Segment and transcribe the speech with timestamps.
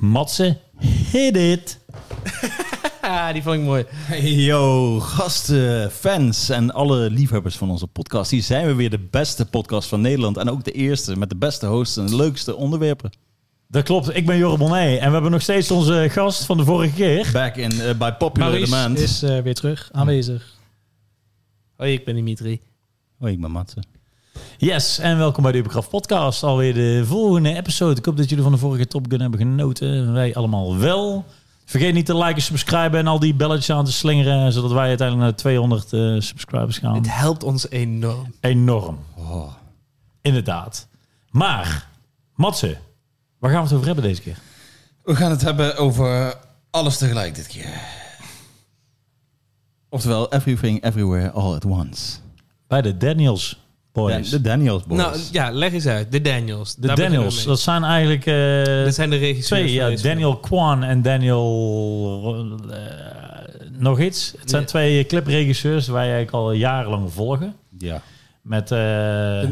[0.00, 0.58] Matze,
[1.12, 1.78] hit it.
[3.02, 3.84] Ah, die vond ik mooi.
[3.88, 8.30] Hey yo, gasten, fans en alle liefhebbers van onze podcast.
[8.30, 10.36] Hier zijn we weer de beste podcast van Nederland.
[10.36, 13.10] En ook de eerste met de beste hosts en de leukste onderwerpen.
[13.68, 16.64] Dat klopt, ik ben Jorre Bonnet en we hebben nog steeds onze gast van de
[16.64, 17.30] vorige keer.
[17.32, 18.98] Back in uh, by popular Maurice demand.
[18.98, 20.54] is eh, weer terug, aanwezig.
[21.76, 22.60] Hoi, ik ben Dimitri.
[23.18, 23.82] Hoi, ik ben Matze.
[24.60, 26.42] Yes, en welkom bij de Ubergraf podcast.
[26.42, 27.96] Alweer de volgende episode.
[27.96, 30.12] Ik hoop dat jullie van de vorige Top Gun hebben genoten.
[30.12, 31.24] Wij allemaal wel.
[31.64, 35.28] Vergeet niet te liken, subscriben en al die belletjes aan te slingeren, zodat wij uiteindelijk
[35.28, 36.94] naar 200 eh, subscribers gaan.
[36.94, 38.34] Het helpt ons enorm.
[38.40, 38.98] Enorm.
[39.16, 39.52] Oh.
[40.22, 40.88] Inderdaad.
[41.30, 41.88] Maar,
[42.34, 42.78] Matze,
[43.38, 44.38] waar gaan we het over hebben deze keer?
[45.02, 46.34] We gaan het hebben over
[46.70, 47.80] alles tegelijk dit keer.
[49.88, 52.16] Oftewel, everything, everywhere, all at once.
[52.66, 53.58] Bij de Daniels
[54.08, 54.30] Boys.
[54.30, 55.00] De Daniels Boys.
[55.00, 56.12] Nou ja, leg eens uit.
[56.12, 56.74] De Daniels.
[56.76, 59.60] de Daniels, dat zijn eigenlijk eh, Dat zijn de regisseurs.
[59.60, 59.72] twee.
[59.72, 62.56] Ja, Daniel Kwan en Daniel...
[62.70, 62.76] eh,
[63.78, 64.34] nog iets.
[64.40, 67.54] Het zijn twee clipregisseurs die wij eigenlijk al jarenlang volgen.
[67.78, 68.02] Ja.
[68.50, 68.70] Met...
[68.70, 68.78] eh.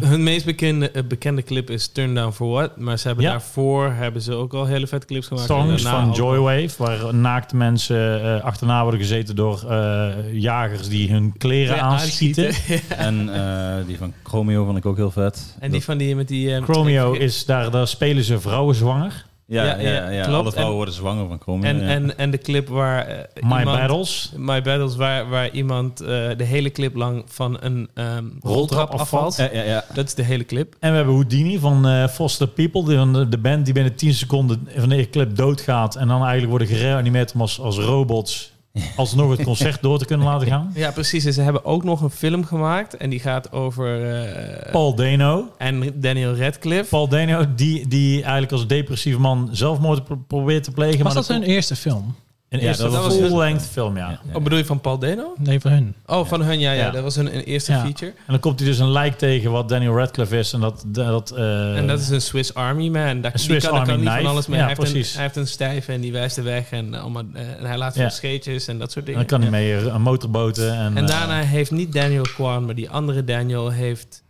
[0.08, 2.76] Hun meest bekende, eh, bekende clip is Turn Down For What.
[2.76, 3.30] Maar ze hebben Ja.
[3.30, 5.46] daarvoor hebben ze ook al hele vet clips gemaakt.
[5.46, 11.34] songs van Joywave, waar naakte mensen eh, achterna worden gezeten door eh, jagers die hun
[11.38, 12.46] kleren Ja, aanschieten.
[12.46, 12.96] aanschieten.
[13.06, 15.56] En eh, die van Chromeo vond ik ook heel vet.
[15.60, 16.62] En die van die met die...
[16.62, 19.26] Chromeo is daar, daar spelen ze vrouwen zwanger.
[19.50, 21.68] Ja, ja, Ja, alle vrouwen En- worden zwanger van Chromeo.
[21.68, 21.86] En, ja.
[21.88, 23.16] en, en de clip waar eh,
[23.48, 23.78] My iemand...
[23.78, 24.32] Battles.
[24.36, 29.36] My Battles, waar, waar iemand eh, de hele clip lang van een ehm roltrap afvalt.
[29.36, 29.84] ja, ja, ja.
[29.94, 30.74] Dat is de hele clip.
[30.80, 33.94] En we hebben Houdini van eh, Foster People, die van de, de band die binnen
[33.94, 35.96] 10 seconden van de clip doodgaat.
[35.96, 38.52] En dan eigenlijk worden gereanimeerd als, als robots
[38.96, 40.70] alsnog het concert door te kunnen laten gaan.
[40.74, 41.24] Ja, precies.
[41.24, 42.96] En ze hebben ook nog een film gemaakt.
[42.96, 44.12] En die gaat over...
[44.22, 45.48] eh, Paul Dano.
[45.58, 46.88] en Daniel Radcliffe.
[46.90, 51.04] Paul Dano, die, die eigenlijk als depressief man zelfmoord pro- probeert te plegen.
[51.04, 52.14] Was maar dat hun eerste film?
[52.48, 54.10] Een eerste dat was- full-length film, ja.
[54.10, 54.20] Ja.
[54.36, 55.34] Oh, bedoel je van Paul Dano?
[55.38, 55.94] Nee, van hun.
[56.06, 56.84] Oh, van hun, ja, ja.
[56.84, 56.90] Ja.
[56.90, 57.80] Dat was hun een eerste Ja.
[57.80, 58.10] feature.
[58.10, 60.52] En dan komt hij dus een lijk tegen wat Daniel Radcliffe is.
[60.52, 60.84] En dat...
[60.86, 63.20] dat eh, en dat is een Swiss Army man.
[63.20, 64.28] Daar, Een Swiss kan, Army niet van knife.
[64.28, 64.58] alles mee.
[64.58, 65.14] Ja, hij, heeft een, precies.
[65.14, 66.70] hij heeft een stijve en die wijst de weg.
[66.70, 68.08] En, allemaal, eh, en hij laat veel Ja.
[68.08, 69.28] scheetjes en dat soort en dingen.
[69.28, 70.72] dan kan hij mee eh, een motorboten.
[70.74, 74.22] En, en eh, daarna heeft niet Daniel Kwan, maar die andere Daniel heeft...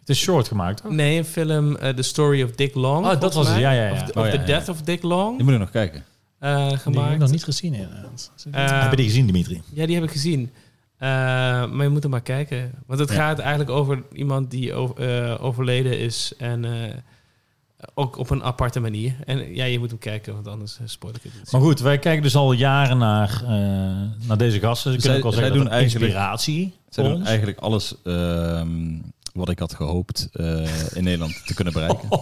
[0.00, 0.82] het is short gemaakt.
[0.82, 0.92] toch?
[0.92, 3.06] Nee, een film eh, The Story of Dick Long.
[3.06, 3.58] Oh, dat was het.
[3.58, 3.92] Ja, ja, ja.
[3.92, 4.44] Of, the- Oh, ja, The ja.
[4.44, 6.04] Death of Dick Long Die moet ik nog kijken.
[6.50, 7.12] Eh, Die heb gemaakt.
[7.12, 7.74] ik nog niet gezien.
[7.74, 8.32] inderdaad.
[8.50, 9.62] Eh, Heb je die gezien, Dimitri?
[9.72, 10.50] Ja, die heb ik gezien.
[10.98, 11.08] Eh,
[11.70, 12.70] maar je moet er maar kijken.
[12.86, 13.14] Want het Ja.
[13.14, 16.32] gaat eigenlijk over iemand die over- overleden is.
[16.38, 16.94] En eh,
[17.94, 19.14] ook op een aparte manier.
[19.24, 21.32] En ja, je moet hem kijken, want anders spoil ik het.
[21.34, 21.52] niet.
[21.52, 23.48] Maar goed, wij kijken dus al jaren naar, eh,
[24.28, 24.92] naar deze gasten.
[24.92, 27.28] Ze kunnen ook al zij zeggen doen dat inspiratie Zij voor doen ons.
[27.28, 28.94] eigenlijk alles ehm,
[29.32, 32.08] wat ik had gehoopt eh, in Nederland te kunnen bereiken.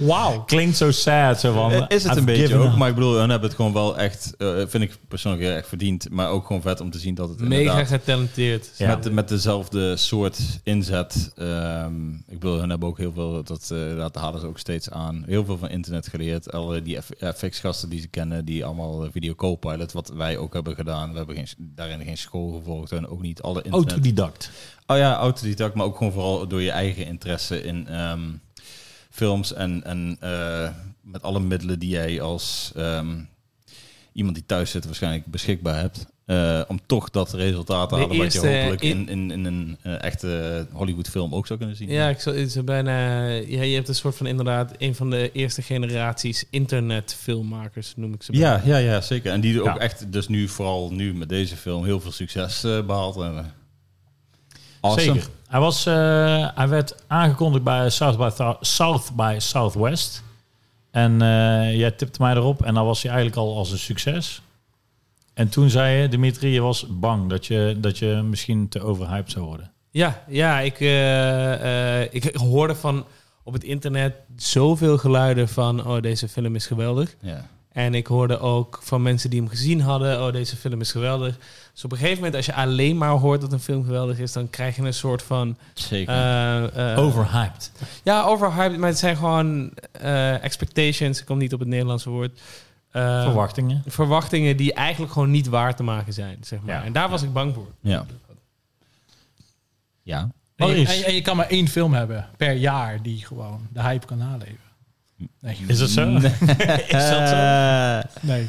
[0.00, 0.44] Wauw.
[0.44, 1.40] Klinkt zo sad.
[1.40, 2.76] Zo van, Eh, is het I've een beetje ook, up.
[2.76, 5.66] maar ik bedoel, hun hebben het gewoon wel echt, eh, vind ik persoonlijk heel erg
[5.66, 8.70] verdiend, maar ook gewoon vet om te zien dat het Mega getalenteerd.
[8.76, 8.88] Ja.
[8.96, 11.32] met, met dezelfde soort inzet.
[11.36, 14.90] ehm, ik bedoel, hun hebben ook heel veel, dat, eh, dat hadden ze ook steeds
[14.90, 16.52] aan, heel veel van internet geleerd.
[16.52, 16.98] Alle die
[17.34, 21.10] FX-gasten die ze kennen, die allemaal video co-pilot, wat wij ook hebben gedaan.
[21.10, 23.90] We hebben geen, daarin geen school gevolgd en ook niet alle internet.
[23.90, 24.50] Autodidact.
[24.90, 28.20] Oh ja, autodidact, maar ook gewoon vooral door je eigen interesse in ehm,
[29.10, 30.68] films en, en eh,
[31.02, 33.16] met alle middelen die jij als ehm,
[34.12, 36.06] iemand die thuis zit waarschijnlijk beschikbaar hebt.
[36.24, 39.76] eh, om toch dat resultaat te halen wat je hopelijk in- in, in, in een
[39.82, 41.88] eh, echte Hollywood film ook zou kunnen zien.
[41.88, 45.10] Ja, ik zou, het is bijna, ja, je hebt een soort van inderdaad een van
[45.10, 48.32] de eerste generaties internetfilmmakers, noem ik ze.
[48.32, 48.46] bijna.
[48.56, 49.32] ja, ja, ja, zeker.
[49.32, 52.86] En die ook echt dus nu, vooral nu met deze film, heel veel succes eh,
[52.86, 53.52] behaald hebben.
[54.88, 55.14] Awesome.
[55.14, 55.30] Zeker.
[55.48, 60.22] Hij, was, eh, hij werd aangekondigd bij South by, South by Southwest.
[60.90, 62.62] En eh, jij tipte mij erop.
[62.62, 64.42] En dan was hij eigenlijk al als een succes.
[65.34, 69.30] En toen zei je, Dimitri, je was bang dat je, dat je misschien te overhyped
[69.30, 69.70] zou worden.
[69.90, 73.06] Ja, ja ik, eh, eh, ik hoorde van
[73.42, 75.86] op het internet zoveel geluiden van...
[75.86, 77.16] oh, deze film is geweldig.
[77.20, 77.46] Ja.
[77.72, 80.26] En ik hoorde ook van mensen die hem gezien hadden...
[80.26, 81.38] oh, deze film is geweldig.
[81.78, 84.32] Dus op een gegeven moment, als je alleen maar hoort dat een film geweldig is...
[84.32, 85.56] dan krijg je een soort van...
[85.74, 86.14] Zeker.
[86.14, 87.72] eh, eh, Overhyped.
[88.02, 91.20] Ja, overhyped, maar het zijn gewoon eh, expectations.
[91.20, 92.40] Ik kom niet op het Nederlandse woord.
[92.90, 93.82] Eh, Verwachtingen.
[93.86, 96.74] Verwachtingen die eigenlijk gewoon niet waar te maken zijn, zeg maar.
[96.74, 96.84] Ja.
[96.84, 97.68] En daar was ik bang voor.
[97.80, 98.06] ja.
[100.02, 100.28] Ja.
[100.56, 103.66] En je, en je- en je kan maar één film hebben per jaar die gewoon
[103.72, 104.58] de hype kan naleven.
[105.40, 105.56] Nee.
[105.66, 106.08] Is dat zo?
[106.98, 107.36] is dat zo?
[108.20, 108.48] Nee.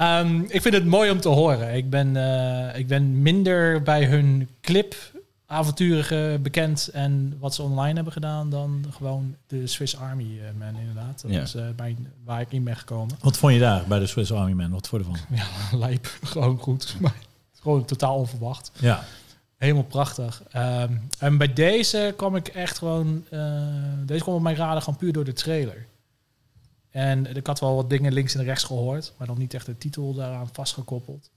[0.00, 1.74] Ehm, ik vind het mooi om te horen.
[1.74, 4.94] Ik ben, eh, ik ben minder bij hun clip
[6.42, 11.22] bekend en wat ze online hebben gedaan dan gewoon de Swiss Army eh, Man inderdaad.
[11.22, 11.40] Dat Ja.
[11.40, 13.16] is eh, mijn, waar ik in ben gekomen.
[13.20, 14.70] Wat vond je daar bij de Swiss Army Man?
[14.70, 15.26] Wat vond je ervan?
[15.70, 16.18] Ja, lijp.
[16.22, 16.94] gewoon goed.
[17.00, 17.14] Maar
[17.60, 18.70] gewoon totaal onverwacht.
[18.80, 19.04] Ja.
[19.56, 20.42] Helemaal prachtig.
[20.50, 23.24] Ehm, en bij deze kwam ik echt gewoon...
[23.30, 23.40] eh,
[24.06, 25.86] deze kwam op mijn radar gewoon puur door de trailer.
[26.90, 29.78] En ik had wel wat dingen links en rechts gehoord, maar nog niet echt de
[29.78, 31.30] titel daaraan vastgekoppeld.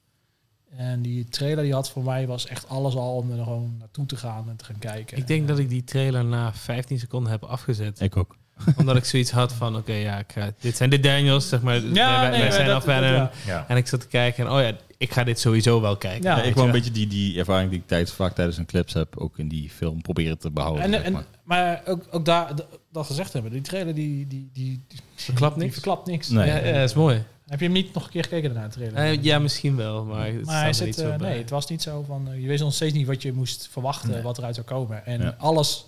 [0.70, 4.06] En die trailer die had voor mij was echt alles al om er gewoon naartoe
[4.06, 5.18] te gaan en te gaan kijken.
[5.18, 8.00] Ik denk dat ik die trailer na 15 seconden heb afgezet.
[8.00, 8.36] Ik ook.
[8.78, 11.76] omdat ik zoiets had van, oké, ja, ik ga, dit zijn de Daniels, zeg maar.
[11.76, 13.68] Ja, wij, nee, wij maar zijn dat- af en ja.
[13.70, 16.24] ik zat te kijken en, oh ja, ik ga dit sowieso wel kijken.
[16.24, 18.58] Ja, weet ik wou je een beetje die, die ervaring die ik tijdens, vaak tijdens
[18.58, 20.84] een clips heb, ook in die film proberen te behouden.
[20.84, 21.24] En, zeg en, maar.
[21.44, 22.52] maar ook, ook daar
[22.92, 25.74] dat gezegd hebben, die trailer die, die, die, die Verklapt die niks?
[25.76, 26.30] verklapt niks.
[26.30, 26.48] Nee.
[26.48, 27.24] Ja, ja, dat is mooi.
[27.48, 28.96] Heb je hem niet nog een keer gekeken naar de trailer?
[28.98, 31.30] Eh, ja, misschien wel, maar het maar hij staat er zit, niet zo eh, bij.
[31.30, 32.28] nee, het was niet zo van.
[32.32, 34.22] eh, je wist nog steeds niet wat je moest verwachten, Nee.
[34.22, 35.06] wat eruit zou komen.
[35.06, 35.36] En Ja.
[35.38, 35.86] alles.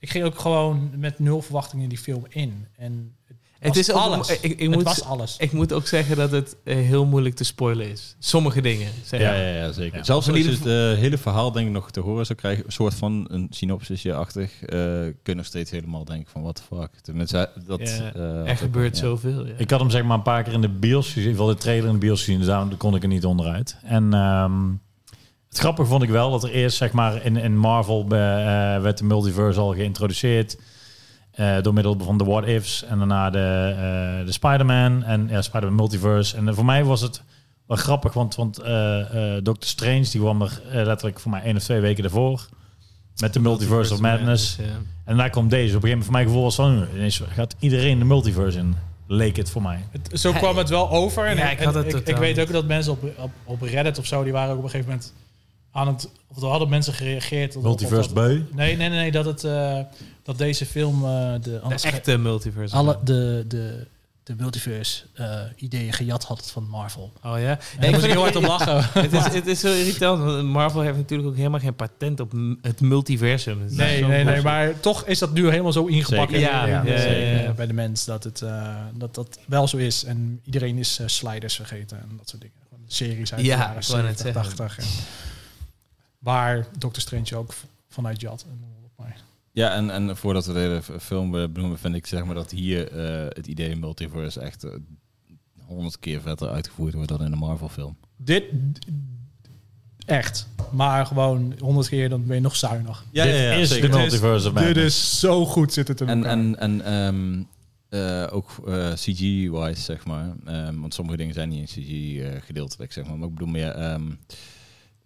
[0.00, 2.66] Ik ging ook gewoon met nul verwachtingen die film in.
[2.76, 4.28] En het, Het was is ook, alles.
[4.28, 5.36] Ik, ik, het moet, was alles.
[5.38, 8.16] ik moet ook zeggen dat het eh, heel moeilijk te spoilen is.
[8.18, 8.88] Sommige dingen.
[9.04, 9.98] Zeg Ja, ja, ja, zeker.
[9.98, 10.04] Ja.
[10.04, 12.64] Zelfs In als je het eh, hele verhaal denk ik nog te horen zou krijgen,
[12.66, 16.62] een soort van een synopsisje-achtig, eh kun je nog steeds helemaal denken van what the
[16.76, 16.90] fuck.
[17.00, 19.02] Tenminste, dat, Ja, eh, Er gebeurt ja.
[19.02, 19.46] zoveel.
[19.46, 19.54] Ja.
[19.56, 21.86] Ik had hem zeg maar een paar keer in de bios gezien, wel de trailer
[21.86, 23.76] in de bios gezien, dus daarom kon ik er niet onderuit.
[23.82, 24.62] En ehm,
[25.50, 28.82] het grappige vond ik wel dat er eerst zeg maar in, in Marvel be- eh,
[28.82, 30.58] werd de multiverse al geïntroduceerd
[31.30, 33.74] eh, door middel van de What Ifs en daarna de,
[34.18, 36.36] eh, de Spider-Man en ja, Spider-Man Multiverse.
[36.36, 37.22] En eh, voor mij was het
[37.66, 39.00] wel grappig, want, want eh,
[39.36, 42.48] eh, Doctor Strange die kwam er eh, letterlijk voor mij één of twee weken ervoor
[43.20, 44.56] met de Multiverse of Madness.
[44.56, 44.64] ja.
[45.04, 45.76] En daar komt deze.
[45.76, 48.58] Op een gegeven moment voor mijn gevoel was van, "Hm, ineens gaat iedereen de multiverse
[48.58, 48.74] in.
[49.06, 49.84] Leek het voor mij.
[49.90, 51.26] Het- zo kwam het wel over.
[51.26, 53.62] En, Ja, ik en had het ik, ik weet ook dat mensen op, op, op
[53.62, 55.12] Reddit of zo, die waren ook op een gegeven moment
[55.72, 56.10] aan het.
[56.28, 57.56] Of er hadden mensen gereageerd.
[57.56, 58.28] op- Multiverse beu.
[58.28, 59.86] Nee, nee, nee, nee, dat het dat
[60.22, 62.74] dat deze film eh, de, De anders echte multiverse.
[62.76, 63.86] alle de, de,
[64.22, 67.12] de multiverse eh, ideeën gejat had van Marvel.
[67.24, 67.58] Oh ja?
[67.78, 68.84] En ik moest heel hard om lachen.
[69.02, 72.32] het, is, het is zo irritant, want Marvel heeft natuurlijk ook helemaal geen patent op
[72.62, 73.62] het multiversum.
[73.62, 76.92] Het Nee, nee, nee, maar toch is dat nu helemaal zo ingepakt Ja, ja, in-
[76.92, 77.52] ja, ja, ja.
[77.52, 80.04] bij de mens dat het eh, dat dat wel zo is.
[80.04, 82.56] En iedereen is eh, sliders vergeten en dat soort dingen.
[82.68, 84.56] Gewoon series uit Ja, de jaren ik wou net 70, zeggen.
[84.66, 84.78] 80.
[84.78, 84.84] En
[86.20, 87.54] waar Doctor Strange ook
[87.88, 88.46] vanuit jat.
[88.50, 88.68] En
[89.52, 92.88] Ja, en, en voordat we de hele film benoemen, vind ik zeg maar dat hier
[92.92, 94.70] eh, het idee multiverse echt eh,
[95.66, 97.96] honderd keer vetter uitgevoerd wordt dan in een Marvel film.
[98.16, 98.44] Dit
[100.06, 100.48] echt.
[100.72, 103.04] Maar gewoon honderd keer dan ben je nog zuinig.
[103.10, 103.90] Ja, Dit ja, ja, is zeker.
[103.90, 106.32] de Dit is- multiverse of Dit is zo goed zit het in En, elkaar.
[106.32, 107.42] en, en ehm,
[107.88, 110.32] eh, ook eh, CG-wise, zeg maar.
[110.46, 113.18] Ehm, want sommige dingen zijn niet in CG gedeeltelijk, zeg maar.
[113.18, 113.70] Maar ik bedoel meer...
[113.70, 114.10] ehm,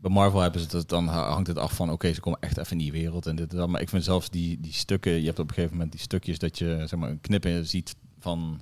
[0.05, 1.91] bij Marvel hebben ze het, dan hangt het af van...
[1.91, 3.69] Oké, ze komen echt even in die wereld en dit en dat.
[3.69, 5.13] Maar ik vind zelfs die, die stukken...
[5.21, 7.67] Je hebt op een gegeven moment die stukjes dat je zeg maar, een knip in
[7.67, 8.61] ziet van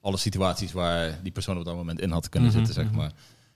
[0.00, 2.96] alle situaties waar die persoon op dat moment in had kunnen Mhm, zitten, zeg mhm.
[2.96, 3.12] maar.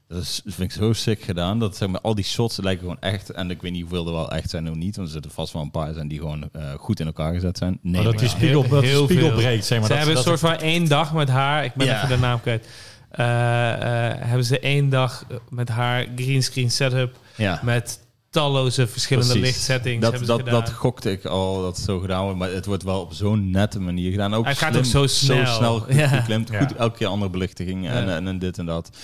[0.08, 1.58] Dat is, vind ik zo sick gedaan.
[1.58, 3.30] Dat zeg maar, al die shots lijken gewoon echt.
[3.30, 4.96] En ik weet niet hoeveel er wel echt zijn of niet.
[4.96, 7.58] Want er zitten vast wel een paar zijn die gewoon eh, goed in elkaar gezet
[7.58, 7.78] zijn.
[7.82, 9.36] Nee, Maar dat die spiegel, Heel- dat die heel spiegel veel.
[9.36, 9.86] breekt, zeg maar.
[9.88, 11.64] ze dat, hebben een dat soort van één dag met haar.
[11.64, 11.96] Ik ben Ja.
[11.96, 12.66] even de naam kwijt.
[13.12, 17.60] Eh, eh, hebben ze één dag met haar greenscreen setup ja.
[17.62, 18.00] met
[18.30, 19.48] talloze verschillende Precies.
[19.50, 20.60] lichtsettings Dat, hebben ze dat, gedaan.
[20.64, 22.38] dat gokte ik al dat zo gedaan wordt.
[22.38, 24.34] Maar het wordt wel op zo'n nette manier gedaan.
[24.34, 25.46] Ook Het gaat ook zo snel.
[25.46, 26.08] Zo snel Ja.
[26.08, 26.48] geklemd.
[26.50, 26.58] Ja.
[26.58, 28.14] Goed, elke keer andere belichting en, Ja.
[28.16, 28.96] en, en dit en dat.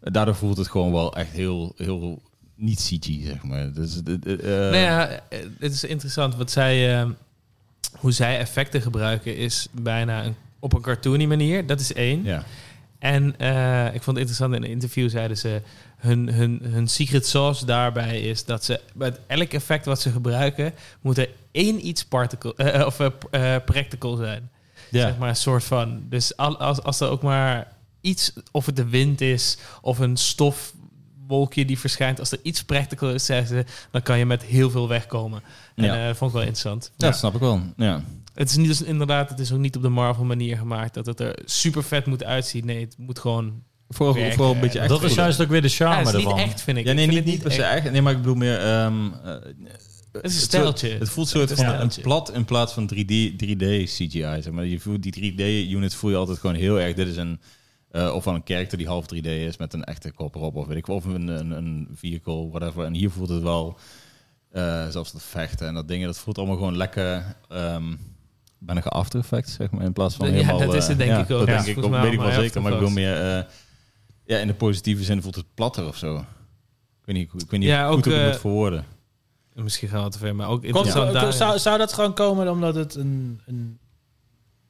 [0.00, 2.22] Daardoor voelt het gewoon wel echt heel, heel
[2.56, 3.72] niet CG, zeg maar.
[3.72, 5.20] Dus, eh, nou ja,
[5.58, 7.06] het is interessant wat zij,
[7.98, 11.66] hoe zij effecten gebruiken is bijna een, op een cartoony manier.
[11.66, 12.24] Dat is één.
[12.24, 12.44] ja.
[13.02, 15.60] En eh, ik vond het interessant in een interview zeiden ze
[15.96, 20.72] hun, hun, hun secret sauce daarbij is dat ze met elk effect wat ze gebruiken
[21.00, 24.50] moet er één iets particle eh, of eh, p- eh, practical zijn.
[24.90, 26.02] Zeg maar een soort van.
[26.08, 27.68] Dus al, als, als er ook maar
[28.00, 33.10] iets, of het de wind is of een stofwolkje die verschijnt, als er iets practical
[33.10, 35.42] is, zeggen ze, dan kan je met heel veel wegkomen.
[35.74, 36.06] En Ja.
[36.06, 36.90] dat vond ik wel interessant.
[36.96, 37.60] Ja, dat snap ik wel.
[37.76, 38.02] Ja.
[38.34, 41.06] Het is niet dus inderdaad, het is ook niet op de Marvel manier gemaakt dat
[41.06, 42.66] het er super vet moet uitzien.
[42.66, 43.62] Nee, het moet gewoon.
[43.88, 44.34] Vooral, Werken.
[44.34, 46.24] vooral een beetje echt dat is juist ook weer de Ja, charme het is niet
[46.24, 46.38] ervan.
[46.38, 46.84] echt, vind ik.
[46.86, 47.90] Ja, nee, Ik niet, vind niet het per se echt.
[47.90, 48.58] Nee, maar ik bedoel meer...
[48.58, 49.44] ehm, eh, Het
[50.12, 50.88] is een het steltje.
[50.88, 54.20] Het voelt soort Het van een plat in plaats van 3D, 3D CGI.
[54.42, 54.64] Zeg maar.
[54.66, 56.94] je voelt, die 3D-unit voel je altijd gewoon heel erg.
[56.94, 57.40] Dit is een...
[57.90, 60.56] eh, of van een character die half 3D is met een echte kop erop.
[60.56, 62.84] Of weet ik Of een, een, een vehicle, whatever.
[62.84, 63.78] En hier voelt het wel...
[64.50, 66.06] eh, zelfs dat vechten en dat dingen.
[66.06, 67.36] Dat voelt allemaal gewoon lekker...
[67.48, 67.92] ehm
[68.64, 69.84] bijna After Effects, zeg maar.
[69.84, 70.58] In plaats van Ja, helemaal...
[70.58, 71.38] dat is het eh, denk ja, ik ook.
[71.38, 72.62] Dat Ja, denk ik ook, weet ik wel zeker.
[72.62, 73.36] Maar ik bedoel After meer...
[73.38, 73.44] eh,
[74.24, 76.16] ja, in de positieve zin voelt het platter of zo.
[76.16, 76.24] Ik
[77.04, 78.84] weet niet, ik weet niet Ja, goed ook, hoe ik het eh, verwoorden.
[79.54, 81.32] Misschien gaan we te ver, maar ook Komt- interessant daar.
[81.32, 83.78] zou, zou dat gewoon komen omdat het een, een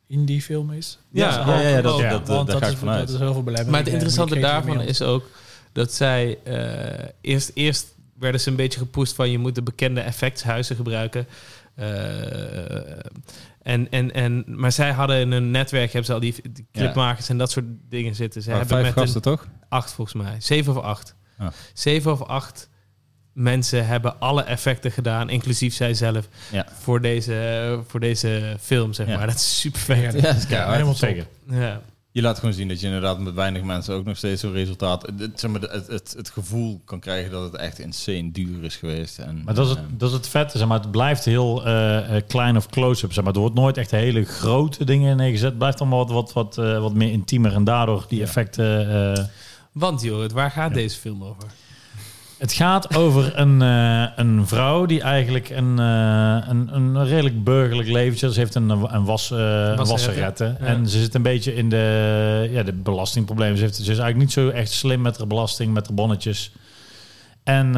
[0.06, 0.98] indie film is?
[1.10, 3.06] Ja, ja, ook- ja, ja, dat- ook- dat- want daar ga ik is, vanuit.
[3.06, 3.42] Dat is heel veel.
[3.42, 5.24] Maar het interessante daarvan is ook
[5.72, 10.00] dat zij eh, eerst, eerst werden ze een beetje gepusht van je moet de bekende
[10.00, 11.26] effectshuizen gebruiken.
[11.74, 11.86] Eh,
[13.62, 16.80] en, en, en, maar zij hadden in hun netwerk hebben ze al die, die Ja.
[16.80, 18.42] clipmakers en dat soort dingen zitten.
[18.42, 19.46] Ze hebben vijf met gasten een toch?
[19.68, 21.14] acht volgens mij, zeven of acht.
[21.38, 21.46] Ah.
[21.72, 22.70] Zeven of acht
[23.32, 26.66] mensen hebben alle effecten gedaan, inclusief zijzelf, Ja.
[26.80, 29.16] voor, deze, voor deze film zeg Ja.
[29.16, 29.26] maar.
[29.26, 30.12] Dat is super vet.
[30.14, 31.26] Ja, dat is Ja, helemaal zeker.
[31.48, 31.80] Ja.
[32.12, 35.06] Je laat gewoon zien dat je inderdaad met weinig mensen ook nog steeds zo'n resultaat...
[35.18, 38.76] Het, zeg maar, het, het, het gevoel kan krijgen dat het echt insane duur is
[38.76, 39.18] geweest.
[39.18, 40.80] En, Maar dat is het, ehm, dat is het vette, zeg maar.
[40.80, 43.32] Het blijft heel eh, eh, klein of close-up, zeg maar.
[43.32, 45.48] Er wordt nooit echt hele grote dingen neergezet.
[45.48, 48.24] Het blijft allemaal wat, wat, wat, eh, wat meer intiemer en daardoor die Ja.
[48.24, 48.90] effecten...
[49.16, 49.24] eh,
[49.72, 50.74] Want Jorrit, waar gaat Ja.
[50.76, 51.44] deze film over?
[52.42, 57.88] Het gaat over een, eh, een vrouw die eigenlijk een, eh, een, een redelijk burgerlijk
[57.88, 58.32] leventje.
[58.32, 60.56] Ze heeft een, een was, eh wasserette.
[60.60, 60.66] ja.
[60.66, 63.56] En ze zit een beetje in de, ja, de belastingproblemen.
[63.56, 66.52] Ze, heeft, ze is eigenlijk niet zo echt slim met haar belasting, met haar bonnetjes.
[67.42, 67.72] En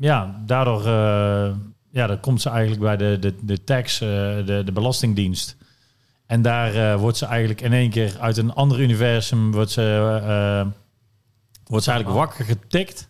[0.00, 0.82] ja, daardoor
[1.90, 5.56] ja, dan komt ze eigenlijk bij de, de, de tax, de, de belastingdienst.
[6.26, 9.82] En daar wordt ze eigenlijk in één keer uit een ander universum wordt ze,
[11.66, 13.08] wordt ze eigenlijk wakker getikt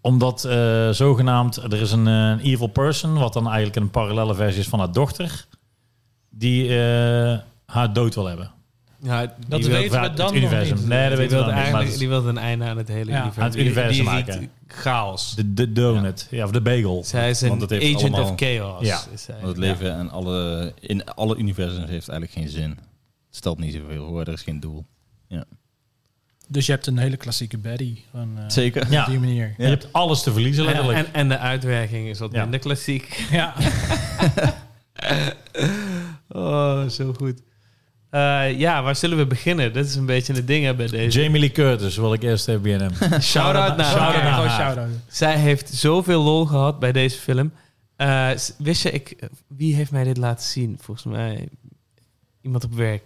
[0.00, 4.34] omdat eh, zogenaamd, er is een, eh, een evil person, wat dan eigenlijk een parallele
[4.34, 5.46] versie is van haar dochter,
[6.30, 8.50] die eh, haar dood wil hebben.
[9.02, 10.76] Ja, Dat die wil, weten we het dan nog universum.
[10.76, 10.86] niet.
[10.86, 11.54] Nee, dat die weten we nog niet.
[11.54, 13.42] Maar eigenlijk het die wil een einde aan het hele Ja, universum.
[13.42, 14.32] aan het Die- universum die maken.
[14.32, 15.34] ziet chaos.
[15.34, 16.44] de, de donut, ja.
[16.44, 17.04] of de bagel.
[17.04, 18.86] Zij is een Want het heeft agent allemaal- of chaos.
[18.86, 19.00] Ja.
[19.12, 19.26] is.
[19.26, 22.70] Want het leven en alle, in alle universums heeft eigenlijk geen zin.
[22.70, 22.78] Het
[23.36, 24.84] stelt niet zoveel voor, er is geen doel.
[26.52, 28.04] Dus je hebt een hele klassieke baddie.
[28.12, 28.86] Van, eh, Zeker.
[28.90, 29.00] Ja.
[29.04, 29.54] Op die manier.
[29.58, 31.06] Je hebt alles te verliezen, En, letterlijk.
[31.06, 32.40] en, en de uitwerking is wat Ja.
[32.42, 33.22] minder klassiek.
[33.30, 33.54] Ja.
[36.28, 37.40] Oh, zo goed.
[38.10, 39.72] Eh, ja, waar zullen we beginnen?
[39.72, 41.20] Dat is een beetje een ding hè, bij deze.
[41.22, 42.92] Jamie Lee Curtis wil ik eerst even beginnen.
[43.22, 44.88] Shout-out naar Shout-out naar.
[45.08, 47.52] Zij heeft zoveel lol gehad bij deze film.
[47.96, 49.16] Eh, s- wist je, ik,
[49.46, 50.78] wie heeft mij dit laten zien?
[50.80, 51.48] Volgens mij
[52.42, 53.02] iemand op werk.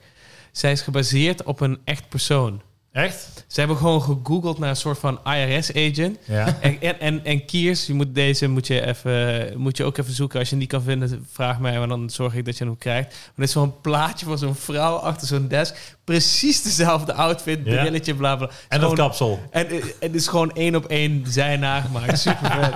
[0.52, 2.62] Zij is gebaseerd op een echt persoon.
[2.94, 3.44] Echt?
[3.46, 6.18] Ze hebben gewoon gegoogeld naar een soort van IRS-agent.
[6.24, 6.56] Ja.
[6.60, 10.12] En, en, en, en Kiers, je moet deze moet je, even, moet je ook even
[10.12, 10.38] zoeken.
[10.38, 12.78] Als je hem niet kan vinden, vraag mij, maar dan zorg ik dat je hem
[12.78, 13.08] krijgt.
[13.10, 15.96] Maar er is zo'n plaatje van zo'n vrouw achter zo'n desk.
[16.04, 17.80] Precies dezelfde outfit, Ja.
[17.80, 18.50] brilletje, bla bla.
[18.68, 19.40] En dat kapsel.
[19.50, 22.18] En en het is gewoon één op één zij nagemaakt.
[22.28, 22.72] Super vet.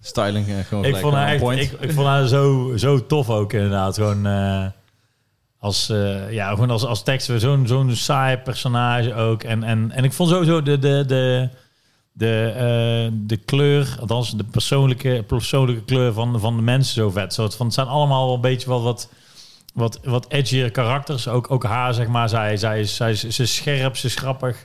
[0.00, 1.60] Styling eh, gewoon Ik vond, haar echt, point.
[1.60, 3.94] ik, ik vond haar zo, zo tof ook inderdaad.
[3.94, 4.66] Gewoon eh,
[5.60, 7.32] als, eh, ja, gewoon als, als tekst.
[7.36, 9.42] Zo'n zo'n saai personage ook.
[9.42, 11.48] En, en, en ik vond sowieso de, de, de,
[12.12, 17.34] de, eh, de kleur, althans de persoonlijke, persoonlijke kleur van, van de mensen zo vet.
[17.34, 19.08] Zo, van, het zijn allemaal wel een beetje wel wat,
[19.74, 21.28] wat, wat edgier karakters.
[21.28, 22.28] Ook, ook haar, zeg maar.
[22.28, 24.56] Zij, zij, is, zij ze is scherp, ze is grappig.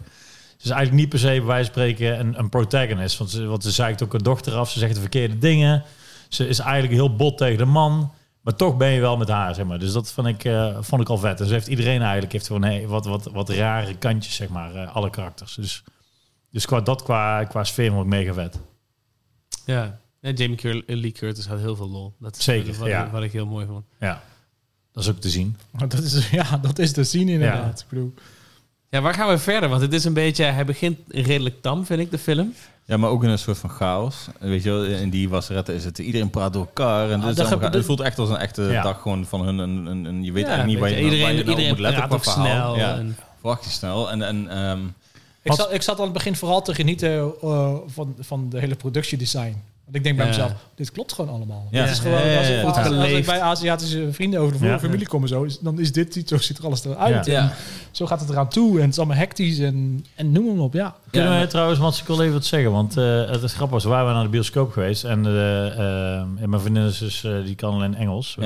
[0.58, 3.18] Ze is eigenlijk niet per se, bij wijze van spreken, een, een protagonist.
[3.18, 4.72] Want ze, want ze zeikt ook haar dochter af.
[4.72, 5.84] Ze zegt de verkeerde dingen.
[6.30, 8.12] Ze is eigenlijk heel bot tegen de man.
[8.46, 9.80] Maar toch ben je wel met haar, zeg maar.
[9.80, 11.40] Dus dat vond ik, eh, vond ik al vet.
[11.40, 14.76] En ze heeft iedereen eigenlijk heeft gewoon hey, wat, wat, wat rare kantjes, zeg maar.
[14.76, 15.56] eh, alle karakters.
[15.56, 15.84] Dus,
[16.52, 18.60] dus qua dat, qua, qua sfeer vond ik mega vet.
[19.66, 20.00] Ja.
[20.20, 22.14] ja Jamie Cur- Lee Curtis had heel veel lol.
[22.20, 23.10] Dat is Zeker, wat, ja.
[23.12, 23.86] wat ik heel mooi vond.
[24.00, 24.22] Ja,
[24.92, 25.58] dat is ook te zien.
[25.88, 27.80] Dat is, ja, dat is te zien inderdaad.
[27.80, 28.14] Ik bedoel,
[28.90, 29.70] Ja, waar gaan we verder?
[29.70, 30.44] Want het is een beetje...
[30.44, 32.54] Hij begint redelijk tam, vind ik, de film.
[32.88, 34.16] Ja, maar ook in een soort van chaos.
[34.40, 36.00] Weet je wel, in die wasseretten is het...
[36.00, 37.10] Iedereen praat door elkaar.
[37.12, 38.82] En Ah, ge- het voelt echt als een echte Ja.
[38.84, 39.60] dag gewoon van hun.
[39.60, 41.42] En, en, en je weet Ja, eigenlijk niet waar je, je, waar je iedereen, nou
[41.42, 42.74] op iedereen moet letten verhaal.
[42.74, 42.78] snel.
[42.78, 44.12] Ja, En, verwacht je snel.
[44.12, 44.80] En, en ehm,
[45.42, 48.76] ik, zat, ik zat aan het begin vooral te genieten eh, van, van de hele
[48.76, 49.62] productiedesign.
[49.86, 50.32] Want ik denk bij Ja.
[50.32, 51.68] mezelf, dit klopt gewoon allemaal.
[51.72, 51.82] Ja.
[51.82, 52.62] Het is gewoon, als, ik, ja.
[52.62, 53.28] als, als ik Geleefd.
[53.28, 56.66] bij Aziatische vrienden over de familie komen, zo, is- dan is dit, zo ziet er
[56.66, 57.26] alles eruit.
[57.26, 57.42] Ja.
[57.42, 57.52] En
[57.92, 58.76] zo gaat het eraan toe.
[58.76, 60.96] En het is allemaal hectisch en, en noem hem op, ja.
[61.12, 62.72] Kunnen wij maar- trouwens, want ik wil even wat zeggen.
[62.72, 63.84] Want eh, het is grappig.
[63.84, 65.04] We waren naar de bioscoop geweest.
[65.04, 68.38] En, eh, en mijn vriendin is dus, eh, die kan alleen Engels.
[68.40, 68.46] Ja.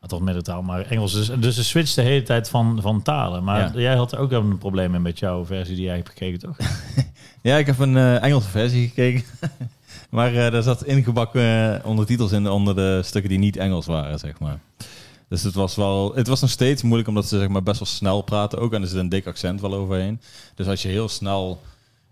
[0.00, 0.06] Ja.
[0.06, 1.12] toch middentaal, maar Engels.
[1.12, 3.44] Dus, dus ze switcht de hele tijd van, van talen.
[3.44, 3.80] Maar Ja.
[3.80, 6.56] jij had ook een probleem mee met jouw versie die jij hebt gekeken, toch?
[7.42, 9.24] ja, ik heb een eh, Engelse versie gekeken.
[10.10, 14.18] maar eh daar zat ingebakken eh, ondertitels in onder de stukken die niet Engels waren,
[14.18, 14.58] zeg maar.
[15.28, 17.88] Dus het was wel, het was nog steeds moeilijk omdat ze zeg maar best wel
[17.88, 20.20] snel praten ook en er zit een dik accent wel overheen.
[20.54, 21.60] Dus als je heel snel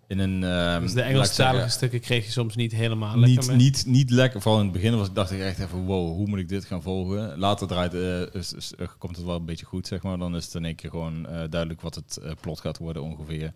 [0.06, 3.56] in een ehm, dus de Engelstalige stukken kreeg je soms niet helemaal lekker niet, mee.
[3.56, 4.40] niet, niet lekker.
[4.40, 6.82] Vooral in het begin was, dacht ik echt even, wow, hoe moet ik dit gaan
[6.82, 7.38] volgen?
[7.38, 10.18] Later draait, eh, is, is- komt het wel een beetje goed, zeg maar.
[10.18, 13.52] Dan is het in één keer gewoon duidelijk wat het plot gaat worden ongeveer.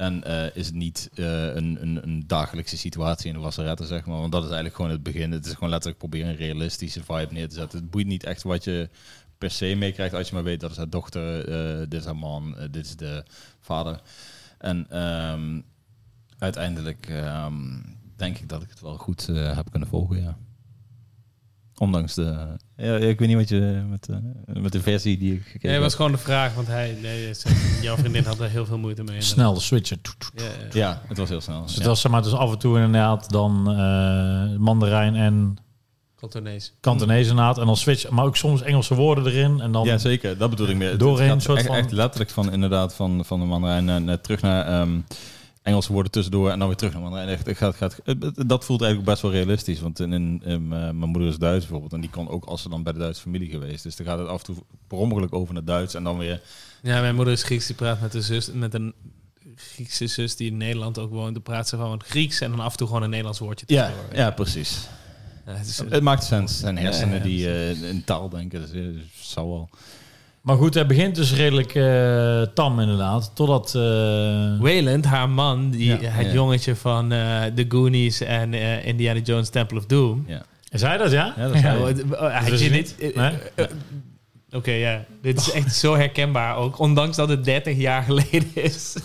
[0.00, 4.06] En eh, is het niet eh, een, een, een dagelijkse situatie in de wasseretten, zeg
[4.06, 4.18] maar.
[4.18, 5.32] Want dat is eigenlijk gewoon het begin.
[5.32, 7.78] Het is gewoon letterlijk proberen een realistische vibe neer te zetten.
[7.78, 8.88] Het boeit niet echt wat je
[9.38, 12.16] per se meekrijgt als je maar weet dat is haar dochter, eh, dit is haar
[12.16, 13.24] man, dit is de
[13.60, 14.00] vader.
[14.58, 15.60] En ehm,
[16.38, 17.82] uiteindelijk ehm,
[18.16, 20.38] denk ik dat ik het wel goed heb kunnen volgen, ja.
[21.80, 22.56] Ondanks de...
[22.76, 24.16] Ja, ik weet niet wat je met, eh,
[24.62, 27.34] met de versie die ik gekeken Nee, dat was gewoon de vraag, want hij, nee,
[27.34, 29.20] zijn- jouw vriendin had er heel veel moeite mee.
[29.20, 30.00] Snel de switchen.
[30.34, 30.50] Ja, ja.
[30.72, 31.62] Ja, het was heel snel.
[31.62, 31.78] Dus ja.
[31.78, 35.56] het was zeg maar, dus af en toe inderdaad dan eh, mandarijn en
[36.16, 36.72] Kantonees.
[36.80, 37.58] Kantonees inderdaad.
[37.58, 39.60] En dan switch, maar ook soms Engelse woorden erin.
[39.60, 40.38] En dan ja, zeker.
[40.38, 40.90] Dat bedoel ik meer.
[40.90, 43.46] Het- Doorheen het een gaat soort echt, van- echt letterlijk van inderdaad van, van de
[43.46, 44.98] mandarijn naar, naar terug naar ehm,
[45.62, 47.28] Engelse woorden tussendoor en dan weer terug naar.
[47.28, 48.00] Echt, het gaat, gaat,
[48.48, 49.80] dat voelt eigenlijk best wel realistisch.
[49.80, 52.62] Want in, in, in, eh, mijn moeder is Duits bijvoorbeeld en die kon ook als
[52.62, 53.82] ze dan bij de Duitse familie geweest.
[53.82, 56.40] Dus dan gaat het af en toe per ongeluk over naar Duits en dan weer...
[56.82, 57.66] Ja, mijn moeder is Grieks.
[57.66, 58.94] Die praat met, de zus, met een
[59.56, 61.32] Griekse zus die in Nederland ook woont.
[61.34, 63.86] Dan praat ze gewoon Grieks en dan af en toe gewoon een Nederlands woordje Ja,
[63.86, 64.16] tussendoor.
[64.16, 64.88] ja precies.
[65.46, 66.58] Ja, het is, Het maakt sens.
[66.58, 68.60] Zijn hersenen Ja, ja, die eh, in taal denken.
[68.60, 68.82] Dus, eh,
[69.20, 69.68] zou wel.
[70.42, 73.30] Maar goed, het begint dus redelijk eh, tam inderdaad.
[73.34, 73.74] Totdat...
[73.74, 73.80] eh,
[74.60, 76.32] Wayland, haar man, die, Ja, het ja.
[76.32, 80.24] jongetje van eh The Goonies en eh, Indiana Jones Temple of Doom.
[80.26, 80.42] Ja.
[80.70, 81.34] is hij dat, ja?
[81.36, 82.94] Ja, dat is oh, hij Dat is niet- niet.
[82.98, 83.30] eh, Nee?
[83.54, 83.70] eh, eh,
[84.52, 85.04] Oké, ja.
[85.22, 86.78] Dit is echt zo herkenbaar ook.
[86.78, 88.96] Ondanks dat het 30 jaar geleden is.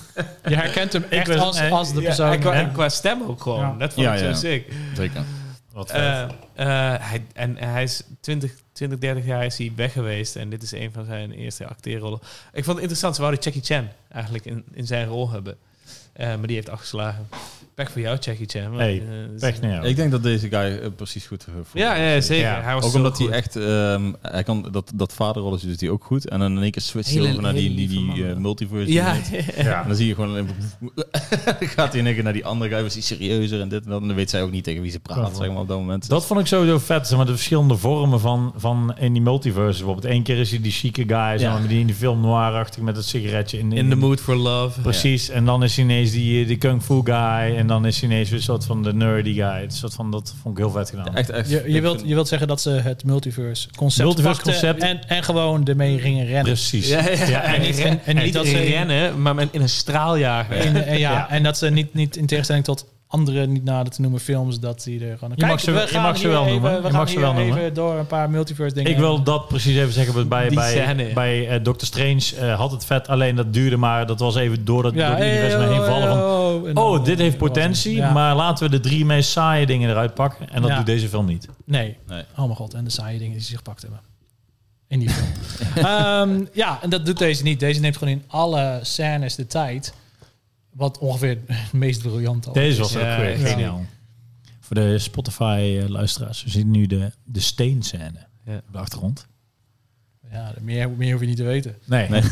[0.47, 2.31] Je herkent hem echt als, als de Ja, persoon.
[2.31, 3.59] en, qua, en qua stem ook gewoon.
[3.59, 3.75] Ja.
[3.77, 4.33] Dat vond Ja, ik ja.
[4.33, 4.73] zo sick.
[4.95, 5.23] Zeker.
[5.75, 5.99] Wat vet.
[5.99, 10.35] Eh, eh, hij, en hij is 20, 20, 30 jaar is hij weg geweest.
[10.35, 12.19] En dit is een van zijn eerste acteerrollen.
[12.53, 13.15] Ik vond het interessant.
[13.15, 15.57] Ze wouden Jackie Chan eigenlijk in, in zijn rol hebben.
[16.13, 17.27] Eh, maar die heeft afgeslagen.
[17.75, 18.17] Pech voor jou,
[18.75, 19.03] Hey,
[19.39, 19.85] Pech naar jou.
[19.85, 22.45] Ik denk dat deze guy eh, precies goed eh, voor Ja, ja, zeker.
[22.45, 22.61] Ja.
[22.61, 23.27] Hij was Ook omdat goed.
[23.27, 26.29] hij echt, ehm, hij kan dat, dat vaderrolletje doet hij ook goed.
[26.29, 28.91] En dan in één keer switcht hij over naar die, die, die eh, multiverse.
[28.91, 29.15] Ja,
[29.57, 29.81] ja.
[29.81, 30.47] En dan zie je gewoon, dan
[31.75, 33.89] gaat hij in één keer naar die andere guy, was hij serieuzer en dit en
[33.89, 34.01] dat.
[34.01, 36.09] En dan weet zij ook niet tegen wie ze praat, zeg maar, op dat moment.
[36.09, 39.77] Dat vond ik sowieso vet, zeg maar, de verschillende vormen van, van in die multiverse.
[39.77, 42.83] Bijvoorbeeld één keer is hij die chique guy, zeg maar, die in die film noir-achtig
[42.83, 43.57] met het sigaretje.
[43.57, 44.81] In, in the mood for love.
[44.81, 47.63] Precies, en dan is hij ineens die, die kung fu guy.
[47.65, 49.61] En dan is hij ineens weer een soort van de nerdy guy.
[49.61, 51.15] Het soort van, dat vond ik heel vet gedaan.
[51.15, 51.49] Echt, echt.
[51.49, 54.81] Je, je, wilt, je wilt zeggen dat ze het multiverse concept, Multiverse concept.
[54.83, 56.43] En, en gewoon ermee gingen rennen.
[56.43, 56.87] Precies.
[56.87, 59.47] Ja, ja, Ja, en, en- niet, en- en niet niet dat ze- rennen, maar met-
[59.51, 60.73] in een straaljager.
[60.85, 61.29] Ja, Ja.
[61.29, 62.85] en dat ze niet, niet in tegenstelling tot
[63.15, 65.33] andere niet nader te noemen films, dat die er gewoon...
[65.35, 66.71] Je mag ze- we je mag ze wel even- noemen.
[66.71, 67.73] We Je gaan mag ze wel even noemen.
[67.73, 68.91] door een paar multiverse dingen.
[68.91, 70.27] Ik wil dat precies even zeggen.
[70.29, 71.13] Bij, Die bij, scène.
[71.13, 74.05] bij eh, Doctor Strange eh, had het vet, alleen dat duurde maar.
[74.07, 76.17] Dat was even door, dat, door het hey, universum heen oh, vallen van...
[76.19, 78.11] oh, dan- Oh, dit heeft potentie, Ja.
[78.11, 80.49] maar laten we de drie meest saaie dingen eruit pakken.
[80.49, 80.77] En dat Ja.
[80.77, 81.47] doet deze film niet.
[81.65, 81.97] Nee.
[82.07, 82.23] Nee.
[82.31, 83.99] Oh mijn god, en de saaie dingen die ze zich gepakt hebben.
[84.87, 85.27] In die film.
[85.85, 87.59] Ehm, ja, en dat doet deze niet.
[87.59, 89.93] Deze neemt gewoon in alle scènes de tijd.
[90.75, 92.77] Wat ongeveer het meest briljant al Deze is.
[92.77, 93.47] was Ja, ook weer ja.
[93.47, 93.85] geniaal.
[94.59, 96.43] Voor de Spotify-luisteraars.
[96.43, 98.55] We zien nu de, de steenscène Ja.
[98.55, 99.27] op de achtergrond.
[100.31, 101.75] Ja, meer, meer hoef je niet te weten.
[101.85, 102.09] Nee.
[102.09, 102.21] Nee.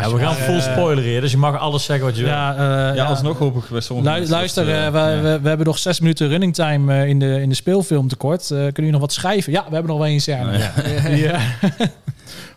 [0.00, 2.30] Ja, we gaan full eh, spoiler hier, dus je mag alles zeggen wat je wil.
[2.30, 2.52] Ja,
[2.90, 5.20] eh, Ja, alsnog hoop ik bij sommige luister, dat, eh, eh, we, ja.
[5.22, 8.42] we, we hebben nog zes minuten running time eh, in, de, in de speelfilm tekort.
[8.42, 9.52] Eh, kunnen jullie nog wat schrijven?
[9.52, 10.58] Ja, we hebben nog wel één scène.
[10.58, 11.08] Ja.
[11.08, 11.40] Ja.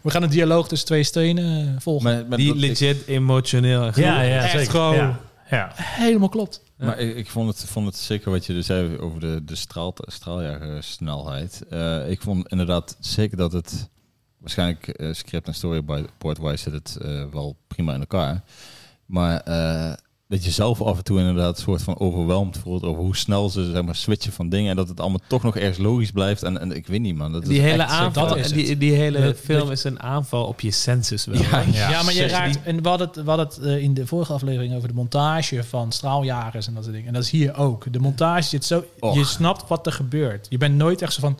[0.07, 2.27] we gaan een dialoog tussen twee stenen eh, volgen.
[2.27, 3.83] Maar Die ik- legit emotioneel.
[3.95, 4.69] ja, ja, Echt zeker.
[4.71, 5.19] gewoon- Ja.
[5.49, 5.71] Ja.
[5.75, 6.61] Helemaal klopt.
[6.77, 9.55] Maar ik, ik vond, het, vond het zeker wat je dus zei over de, de
[9.55, 11.63] straal, straaljagersnelheid.
[11.69, 13.89] Eh ik vond inderdaad zeker dat het
[14.37, 18.43] waarschijnlijk eh, script en storyboard-wise zit het eh, wel prima in elkaar.
[19.05, 19.93] Maar eh,
[20.27, 23.49] dat je zelf af en toe inderdaad een soort van overweldigd voelt over hoe snel
[23.49, 26.43] ze zeg maar switchen van dingen en dat het allemaal toch nog ergens logisch blijft.
[26.43, 27.31] En, en ik weet niet man.
[27.31, 30.59] Dat is Die hele aanval, dat is die, die hele film is een aanval op
[30.59, 31.41] je senses wel.
[31.41, 31.63] Ja?
[31.71, 32.63] Ja, Ja, maar je raakt...
[32.63, 36.67] En hadden het, hadden het eh, in de vorige aflevering over de montage van straaljagers
[36.67, 37.09] en dat soort dingen.
[37.09, 37.93] En dat is hier ook.
[37.93, 38.83] De montage zit zo...
[38.99, 39.15] Och.
[39.15, 40.47] Je snapt wat er gebeurt.
[40.49, 41.37] Je bent nooit echt zo van...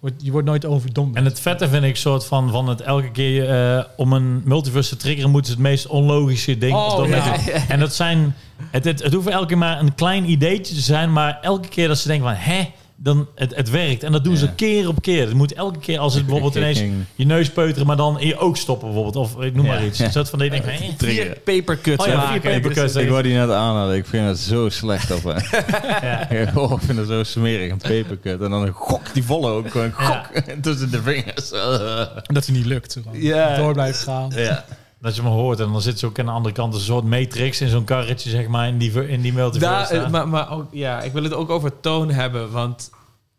[0.00, 1.16] wordt- Je wordt nooit overdomd.
[1.16, 4.88] En het vette vind ik soort van, van het elke keer eh, om een multiverse
[4.90, 6.74] te triggeren moeten ze het meest onlogische ding.
[6.76, 7.36] Oh, ja.
[7.68, 8.34] En dat zijn,
[8.70, 11.88] het, het, het hoeft elke keer maar een klein ideetje te zijn, maar elke keer
[11.88, 12.70] dat ze denken van, hè,
[13.02, 14.02] dan het, het werkt.
[14.02, 14.38] En dat doen Ja.
[14.38, 15.24] ze keer op keer.
[15.26, 18.20] Het moet elke keer als het bijvoorbeeld Ik- ik ineens je neus peuteren, maar dan
[18.20, 19.16] in je oog stoppen bijvoorbeeld.
[19.16, 19.98] Of ik noem maar iets.
[19.98, 22.40] Een van je van, papercuts Oh ja, maken.
[22.40, 22.94] vier papercuts.
[22.96, 23.96] Ik wou die net aanhalen.
[23.96, 25.22] Ik vind het zo slecht op.
[25.24, 25.58] hè.
[26.40, 26.52] ja.
[26.60, 28.40] oh, ik vind het zo smerig, een papercut.
[28.42, 31.48] En dan een gok, die volle ook gewoon gok tussen de vingers.
[32.22, 32.98] Dat hij niet lukt.
[33.12, 33.56] Ja.
[33.56, 34.30] Door blijft gaan.
[34.34, 34.64] ja.
[35.00, 37.04] Dat je me hoort en dan zit ze ook aan de andere kant een soort
[37.04, 39.94] matrix in zo'n karretje, zeg maar, in die, ver- in die multiverse.
[39.94, 42.90] Daar, eh, maar, maar ook, ja, ik wil het ook over toon hebben, want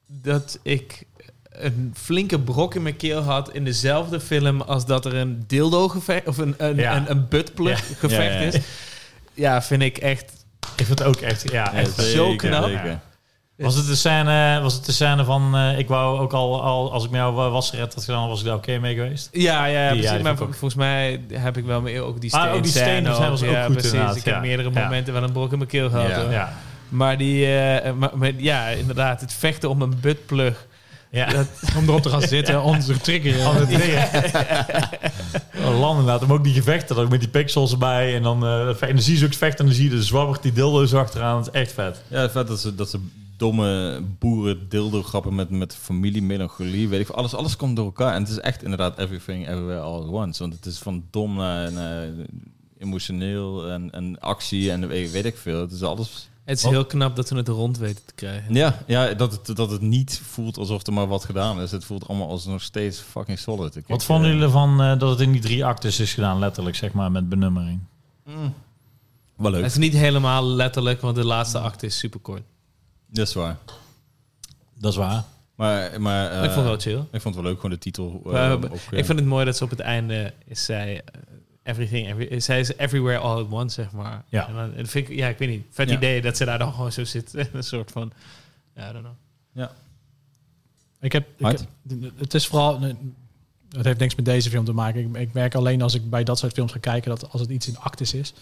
[0.08, 1.04] dat ik
[1.52, 5.88] een flinke brok in mijn keel had in dezelfde film als dat er een dildo
[5.88, 6.96] gevecht of een, een, Ja.
[6.98, 7.76] een, een Ja.
[7.76, 8.40] gevecht Ja, ja, ja.
[8.40, 8.56] is.
[9.34, 10.32] ja, vind ik echt...
[10.78, 13.00] Ik vind het ook echt, ja, echt Ja, zo zeker, knap.
[13.62, 16.92] Was het de scène, was het de scène van, eh, ik wou ook al, al
[16.92, 19.30] als ik met jou eh, wasgered had gedaan, was ik daar oké mee geweest?
[19.32, 20.18] Ja, ja, Die- precies.
[20.18, 23.16] ja, maar volgens mij heb ik wel meer ook die Maar steen ook die stenen
[23.16, 23.92] zijn was ook ja, goed precies.
[23.92, 24.84] inderdaad, Ik heb meerdere Ja.
[24.84, 26.32] momenten wel een brok in mijn keel gehad.
[26.32, 26.54] Ja.
[26.90, 30.66] Maar die, eh, maar, maar ja, inderdaad, het vechten om een buttplug.
[31.10, 31.28] Ja.
[31.78, 33.42] Om erop te gaan zitten, om te triggeren.
[33.42, 34.10] Van het dingen.
[35.80, 38.16] Land inderdaad, maar ook die gevechten, ook met die pixels erbij.
[38.16, 40.04] En dan, eh, en dan zie je ze ook vechten en dan zie je de
[40.04, 41.44] zwabbert die dildo's achteraan.
[41.44, 42.02] Dat is echt vet.
[42.08, 43.00] Ja, het vet dat ze, dat ze
[43.42, 47.16] domme boeren dildo grappen met, met familie, melancholie, weet ik veel.
[47.16, 48.14] Alles, alles komt door elkaar.
[48.14, 50.40] En het is echt inderdaad everything, everywhere, all at once.
[50.42, 52.08] Want het is van dom naar, naar
[52.78, 55.62] emotioneel en, en actie en weet, weet ik veel.
[55.62, 56.30] Het is alles...
[56.46, 56.72] Het is Wat?
[56.72, 58.54] heel knap dat we het rond weten te krijgen.
[58.54, 61.72] Ja, ja dat, het, dat het niet voelt alsof er maar wat gedaan is.
[61.72, 63.76] Het voelt allemaal als nog steeds fucking solid.
[63.76, 66.40] Ik- Wat vonden eh, jullie ervan eh, dat het in die drie actes is gedaan,
[66.40, 67.80] letterlijk, zeg maar, met benummering?
[68.26, 68.54] mm,
[69.36, 69.62] wel leuk.
[69.64, 72.42] Het is niet helemaal letterlijk, want de laatste acte is super kort.
[73.12, 73.58] Dat is waar.
[74.74, 75.24] Dat is waar.
[75.56, 77.06] Maar, maar eh, ik vond het wel chill.
[77.12, 78.22] ik vond het wel leuk, gewoon de titel.
[78.26, 78.68] eh, Maar, ja.
[78.92, 81.22] Ik vind het mooi dat ze op het einde is zij eh,
[81.64, 84.24] everything, every, zij is everywhere all at once, zeg maar.
[84.30, 84.48] Ja.
[84.48, 85.96] En dan, en vind ik, ja, ik weet niet, vet Ja.
[85.96, 88.12] idee dat ze daar dan gewoon zo zit, een soort van,
[88.76, 89.16] ja, I don't know.
[91.00, 91.62] Ik heb, ik heb-
[92.18, 92.82] het is vooral,
[93.70, 95.00] het heeft niks met deze film te maken.
[95.16, 97.50] Ik, ik merk alleen als ik bij dat soort films ga kijken dat als het
[97.50, 98.34] iets in actes is,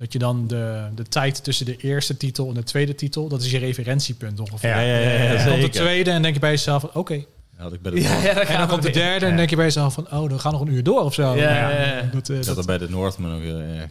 [0.00, 3.42] dat je dan de, de tijd tussen de eerste titel en de tweede titel, dat
[3.42, 4.70] is je referentiepunt ongeveer.
[4.70, 5.48] Ja, ja, ja, ja, Dan ja.
[5.50, 7.24] komt de tweede en denk je bij jezelf van oké.
[7.56, 9.94] Had ik bij de Ja, En dan komt de derde en denk je bij jezelf
[9.94, 11.34] van oh, dan gaan nog een uur door of zo.
[11.34, 12.02] Ja, ja, ja.
[12.12, 13.42] Dat, eh, Ik had er bij de Northman ook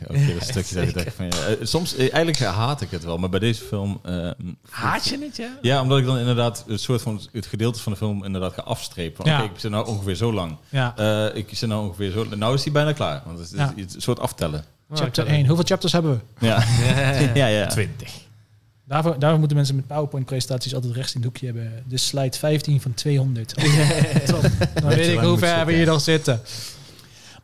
[0.10, 2.92] ook weer een stukje dat ik dacht van ja, eh, soms eh, eigenlijk haat ik
[2.92, 4.30] het wel, maar bij deze film eh,
[4.70, 5.58] Haat je het, ja?
[5.62, 8.62] ja, omdat ik dan inderdaad het soort van het gedeelte van de film inderdaad ga
[8.62, 9.16] afstrepen.
[9.16, 9.44] Van, Ja.
[9.44, 10.58] Ik zit nou ongeveer zo lang.
[10.70, 10.94] ja.
[10.98, 12.26] Eh, ik zit nou ongeveer zo.
[12.36, 13.74] Nou is die bijna klaar, want het is, Ja.
[13.78, 14.66] het is een soort aftellen.
[14.94, 15.46] Chapter 1.
[15.48, 16.46] Hoeveel chapters hebben we?
[16.46, 16.64] Ja,
[17.42, 17.68] ja, ja.
[17.68, 18.12] 20.
[18.86, 21.84] Daarvoor, daarvoor moeten mensen met PowerPoint-presentaties altijd rechts in het hoekje hebben.
[21.88, 23.54] De slide 15 van 200.
[24.26, 24.42] Top.
[24.74, 26.42] Dan weet ik hoe ver we hier nog zitten.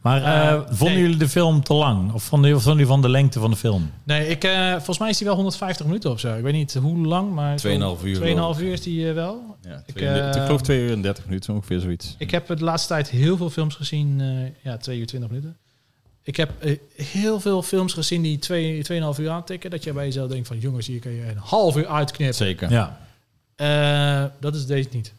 [0.02, 1.02] Maar eh, Eh, vonden nee.
[1.04, 2.14] jullie de film te lang?
[2.14, 3.92] Of vonden jullie, of vonden jullie van de lengte van de film?
[4.04, 6.36] Nee, ik, eh, volgens mij is die wel 150 minuten of zo.
[6.36, 7.60] Ik weet niet hoe lang, maar...
[7.60, 8.20] zo- 2,5 uur.
[8.56, 9.56] 2,5 uur is die wel.
[9.62, 12.16] Ja, Ik, twee- ik geloof 2 uur en 30 minuten, ongeveer zoiets.
[12.18, 14.22] Ik heb de laatste tijd heel veel films gezien.
[14.22, 14.28] eh,
[14.72, 15.58] ja, 2 uur 20 minuten.
[16.26, 18.84] Ik heb eh, heel veel films gezien die 2,
[19.16, 19.70] 2,5 uur aantikken.
[19.70, 20.60] Dat je bij jezelf denkt van...
[20.60, 22.36] Jongens, hier kan je een half uur uitknippen.
[22.36, 22.72] Zeker.
[22.72, 23.00] Ja.
[23.56, 25.14] Eh, dat is deze niet.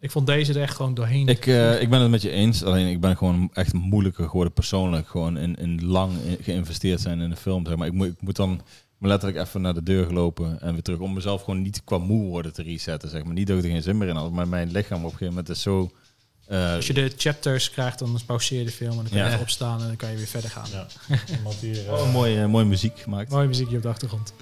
[0.00, 1.28] Ik vond deze er echt gewoon doorheen.
[1.28, 4.52] Ik, eh, ik ben het met je eens, alleen ik ben gewoon echt moeilijker geworden
[4.52, 5.08] persoonlijk.
[5.08, 7.66] Gewoon in, in lang in- geïnvesteerd zijn in een film.
[7.66, 7.86] Zeg maar.
[7.86, 8.60] ik, moet, ik moet dan
[8.98, 10.98] letterlijk even naar de deur gelopen en weer terug.
[10.98, 13.10] Om mezelf gewoon niet qua moe worden te resetten.
[13.10, 13.34] Zeg maar.
[13.34, 15.28] Niet dat ik er geen zin meer in had, maar mijn lichaam op een gegeven
[15.34, 15.90] moment is zo...
[16.46, 19.30] eh, Als je de chapters krijgt, dan pauzeer je de film en dan kan je
[19.30, 19.38] Ja.
[19.40, 20.66] opstaan en dan kan je weer verder gaan.
[21.36, 23.30] Iemand hier, eh, oh, mooi, eh, mooie muziek maakt.
[23.30, 24.32] Mooie muziekje op de achtergrond.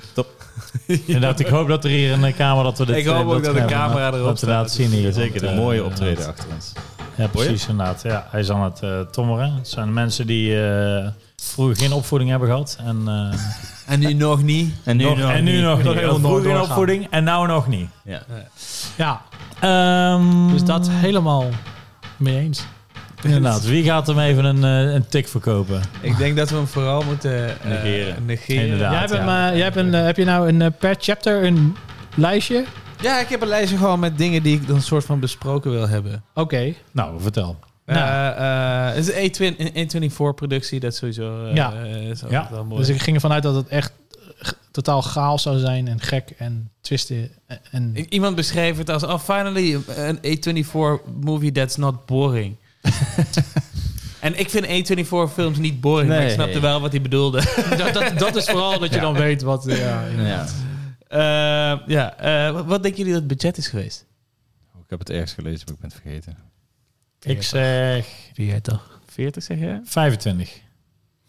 [0.86, 3.54] Inderdaad, ik hoop dat er hier een camera dat we dit Ik hoop ook dat
[3.54, 5.12] de camera erop dat we dat zien hier.
[5.12, 6.72] Zeker, eh, mooie optreden achter ons.
[7.16, 8.02] Ja, precies inderdaad.
[8.02, 9.54] Ja, hij is aan het eh, tommeren.
[9.54, 12.78] Het zijn mensen die eh, vroeger geen opvoeding hebben gehad.
[12.84, 13.38] En, eh,
[13.92, 14.74] En nu nog niet.
[14.84, 15.94] En nog, en nu nog Nog niet.
[16.02, 17.88] helemaal Vroeger geen opvoeding en nou nog niet.
[18.04, 18.22] Ja.
[18.96, 19.22] Ja,
[19.60, 21.44] Ehm, dus dat helemaal
[22.22, 22.64] mee eens.
[23.22, 25.80] Inderdaad, wie gaat hem even een, eh, een tik verkopen?
[26.00, 28.24] Ik denk dat we hem vooral moeten eh, Negeren.
[28.26, 28.62] negeren.
[28.64, 28.90] Inderdaad.
[28.90, 29.18] jij hebt, ja.
[29.18, 31.76] hem, eh, jij hebt, een, heb je nou een, per chapter een
[32.14, 32.64] lijstje?
[33.00, 35.88] Ja, ik heb een lijstje gewoon met dingen die ik dan soort van besproken wil
[35.88, 36.22] hebben.
[36.34, 36.74] Oké.
[36.92, 37.58] Nou, vertel.
[37.86, 37.98] Nou.
[37.98, 39.08] Eh, eh, het
[39.40, 41.72] is een A24-productie, dat is sowieso eh, Ja.
[41.82, 42.48] eh, is Ja.
[42.50, 42.80] wel mooi.
[42.80, 43.92] Dus ik ging ervan uit dat het echt
[44.70, 47.30] totaal chaos zou zijn en gek en twisten.
[47.70, 52.56] en- Iemand beschreef het als, oh, finally, een A24-movie that's not boring.
[54.20, 56.32] en ik vind A24-films niet boring, maar ik Nee.
[56.34, 57.42] snapte wel wat hij bedoelde.
[57.78, 59.66] dat, dat, dat is vooral dat je dan weet wat...
[59.66, 60.46] eh, Ja, Ja.
[61.08, 64.04] Eh, ja, eh, wat, wat denken jullie dat het budget is geweest?
[64.74, 66.36] Oh, Ik heb het ergens gelezen, maar ik ben het vergeten.
[67.20, 69.00] Ik zeg 40.
[69.06, 69.80] 40 zeg je?
[69.84, 70.60] 25.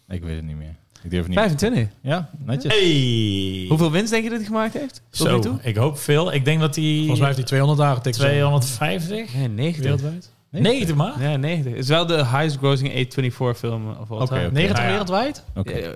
[0.08, 0.76] Ik weet het niet meer.
[1.04, 1.38] Ik durf niet.
[1.38, 1.88] 25.
[2.00, 2.72] Ja, netjes.
[2.72, 3.66] Hey.
[3.68, 5.02] Hoeveel winst denk je dat hij gemaakt heeft?
[5.10, 5.58] Tot nu Zo, toe?
[5.62, 6.32] ik hoop veel.
[6.32, 8.16] Ik denk dat hij Volgens mij heeft hij 200 dagen getikt.
[8.16, 9.82] 250 Nee, 90.
[9.82, 10.30] wereldwijd.
[10.50, 11.22] 90 maar.
[11.22, 11.72] Ja, 90.
[11.72, 14.40] Het is wel de highest grossing A24 film of all Oké, time.
[14.46, 14.52] oké.
[14.52, 14.90] 90 Nou ja.
[14.90, 15.44] wereldwijd?
[15.54, 15.76] Oké.
[15.76, 15.92] Ja,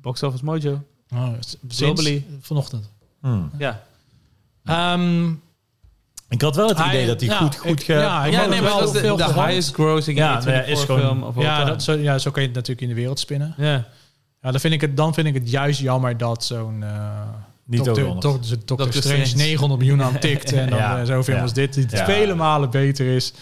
[0.00, 0.82] box Office Mojo.
[1.14, 1.28] Oh,
[1.68, 2.24] Globally.
[2.40, 2.90] vanochtend.
[3.20, 3.50] Hmm.
[3.58, 3.82] Ja.
[4.64, 5.30] Ehm,
[6.30, 7.92] Ik had wel het Hij- idee dat hij ja, goed, goed ik- ge...
[7.92, 11.00] ja, ik Ja, nee, maar dat is de, highest grossing Ja, A24 nee, is gewoon-
[11.00, 11.70] film of all ja, time.
[11.70, 13.54] dat, zo, ja, zo kan je het natuurlijk in de wereld spinnen.
[13.56, 13.86] ja.
[14.42, 16.82] Ja, dan, vind ik het, dan vind ik het juist jammer dat zo'n...
[16.82, 17.20] eh
[17.64, 19.44] Niet Doctor, toch, dus Doctor Strange Strange.
[19.44, 20.52] 900 miljoen aan tikt.
[20.52, 21.02] En dan Ja.
[21.02, 21.40] eh, Ja.
[21.40, 22.04] als dit, die Ja.
[22.04, 23.32] vele malen beter is.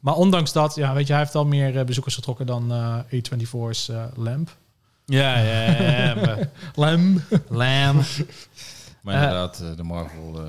[0.00, 2.98] Maar ondanks dat, ja, weet je, hij heeft al meer eh, bezoekers getrokken dan eh
[3.20, 4.56] A24's eh, Lamp.
[5.06, 6.14] Ja, ja, ja.
[6.14, 8.00] maar- Lem.
[9.02, 9.20] Maar Eh.
[9.22, 10.42] inderdaad, eh, de Marvel, eh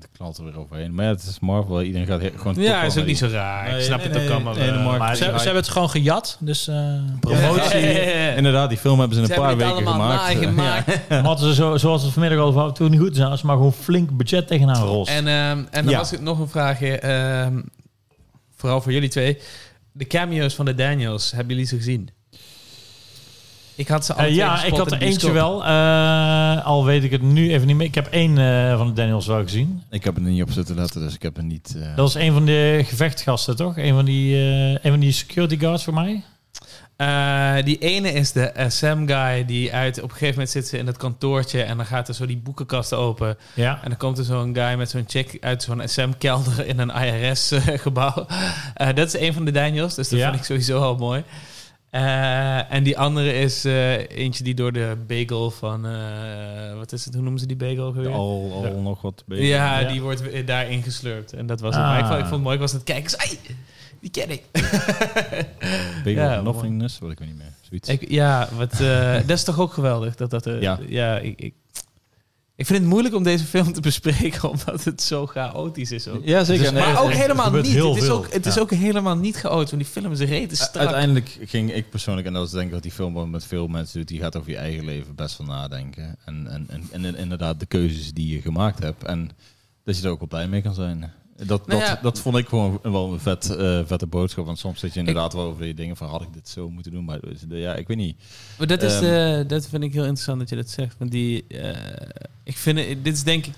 [0.00, 0.94] de knalt er weer overheen.
[0.94, 1.82] Maar ja, het is Marvel.
[1.82, 2.54] Iedereen gaat gewoon...
[2.62, 3.76] Ja, is ook niet zo raar.
[3.76, 4.98] ik snap nee, het ook allemaal wel.
[4.98, 6.68] Maar Ze, ze hebben het gewoon gejat, dus...
[6.68, 7.80] eh, promotie.
[8.36, 10.40] Inderdaad, die film hebben ze in Ze een paar hebben het weken allemaal gemaakt.
[10.40, 11.26] nagemaakt.
[11.26, 13.46] Hadden ze zo, zoals het vanmiddag al over hadden, toen niet goed zijn, als ze
[13.46, 15.10] maar gewoon flink budget tegenaan rost.
[15.10, 15.98] En, ehm, en dan Ja.
[15.98, 17.60] was het nog een vraagje, ehm,
[18.56, 19.38] vooral voor jullie twee.
[19.92, 22.08] De cameo's van de Daniels, hebben jullie ze gezien?
[23.80, 25.64] Ik had ze Eh, ja, ik had er eentje wel.
[25.64, 27.86] eh, al weet ik het nu even niet meer.
[27.86, 29.82] Ik heb één eh, van de Daniels wel gezien.
[29.90, 31.74] Ik heb er niet op zitten letten, dus ik heb er niet...
[31.76, 33.78] eh, Dat was een van de gevechtgasten, toch?
[33.78, 36.22] Een van die, eh, een van die security guards voor mij.
[36.96, 39.96] Eh, die ene is de SM-guy die uit...
[39.96, 42.36] Op een gegeven moment zit ze in het kantoortje en dan gaat er zo die
[42.44, 43.36] boekenkasten open.
[43.54, 43.78] Ja.
[43.82, 48.26] En dan komt er zo'n guy met zo'n chick uit zo'n SM-kelder in een IRS-gebouw.
[48.74, 50.28] Eh, dat is een van de Daniels, dus dat Ja.
[50.28, 51.22] vind ik sowieso al mooi.
[51.90, 55.86] Eh, en die andere is eh, eentje die door de bagel van...
[55.86, 58.08] eh, wat is het, hoe noemen ze die bagel weer?
[58.08, 58.72] al, al Ja.
[58.80, 59.46] nog wat bezig.
[59.46, 59.88] ja, Ja.
[59.88, 61.32] die wordt daarin geslurpt.
[61.32, 61.84] En dat was het.
[61.84, 61.90] Ah.
[61.90, 63.18] Maar ik vond, ik vond het mooi, ik was aan het kijken.
[63.18, 63.38] Hey,
[64.00, 64.42] die ken ik.
[66.04, 67.52] Big Ja, of Nothingness, wat ik weet niet meer.
[67.60, 67.88] Zoiets.
[67.88, 70.16] ik ja, wat, eh, dat is toch ook geweldig?
[70.16, 70.78] Dat, dat, eh, Ja.
[70.88, 71.54] ja ik, ik,
[72.60, 76.24] ik vind het moeilijk om deze film te bespreken, omdat het zo chaotisch is ook.
[76.24, 76.72] ja, zeker.
[76.72, 77.66] Nee, maar ook helemaal niet.
[77.66, 80.76] Het is, ook, het is ook helemaal niet chaotisch, want die film is rete strak.
[80.76, 83.98] Uiteindelijk ging ik persoonlijk, en dat is denk ik wat die film met veel mensen
[83.98, 86.16] doet, die gaat over je eigen leven best wel nadenken.
[86.24, 89.04] En, en, en, en inderdaad de keuzes die je gemaakt hebt.
[89.04, 89.30] En
[89.84, 91.12] dat je er ook wel blij mee kan zijn.
[91.46, 91.98] Dat, Nou dat, ja.
[92.02, 94.46] dat vond ik gewoon wel een vet, eh, vette boodschap.
[94.46, 96.92] Want soms zit je inderdaad wel over die dingen van had ik dit zo moeten
[96.92, 97.04] doen.
[97.04, 98.16] Maar ja, ik weet niet.
[98.58, 100.94] Maar dat, is, Ehm, eh, dat vind ik heel interessant dat je dat zegt.
[100.98, 101.76] Want die, eh,
[102.42, 103.54] ik vind dit is denk ik.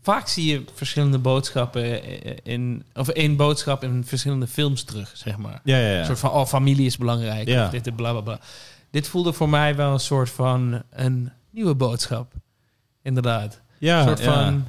[0.00, 2.02] Vaak zie je verschillende boodschappen
[2.44, 5.60] in, of één boodschap in verschillende films terug, zeg maar.
[5.64, 7.48] Ja, ja, Een soort van, oh, familie is belangrijk.
[7.48, 7.64] Ja.
[7.64, 8.40] Of dit en bla bla bla.
[8.90, 12.32] Dit voelde voor mij wel een soort van een nieuwe boodschap.
[13.02, 13.60] Inderdaad.
[13.78, 14.44] Ja, een soort ja.
[14.44, 14.66] van.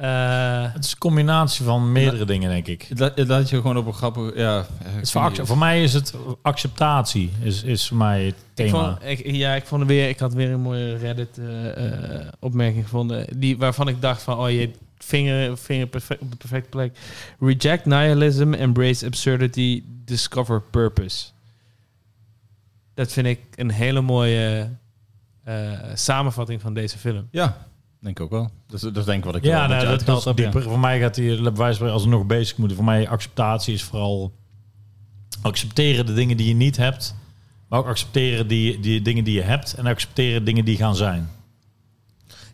[0.00, 2.96] Eh, Het is een combinatie van meerdere dingen, denk ik.
[2.96, 4.32] Dat, dat je gewoon op een grappige...
[4.38, 8.70] Ja, eh, Het voor, mij is het acceptatie, is, is voor mij het ik thema.
[8.70, 10.08] vond, ik, ja, ik vond er weer.
[10.08, 13.40] Ik had weer een mooie Reddit-opmerking gevonden.
[13.40, 16.98] Die, waarvan ik dacht van, oh je vinger, vinger perfect, op de perfecte plek.
[17.40, 21.26] Reject nihilism, embrace absurdity, discover purpose.
[22.94, 24.70] Dat vind ik een hele mooie
[25.44, 27.28] eh, samenvatting van deze film.
[27.30, 27.68] ja,
[28.00, 28.50] denk ik ook wel.
[28.66, 30.32] Dus dat is denk ik wat ik Ja, je dat, dat is ja.
[30.32, 30.62] dieper.
[30.62, 32.76] Voor mij gaat hij bij wijze van spreken, als we nog bezig moeten.
[32.76, 34.32] Voor mij acceptatie is vooral
[35.42, 37.14] accepteren de dingen die je niet hebt.
[37.68, 39.74] Maar ook accepteren die, die dingen die je hebt.
[39.74, 41.30] En accepteren dingen die gaan zijn.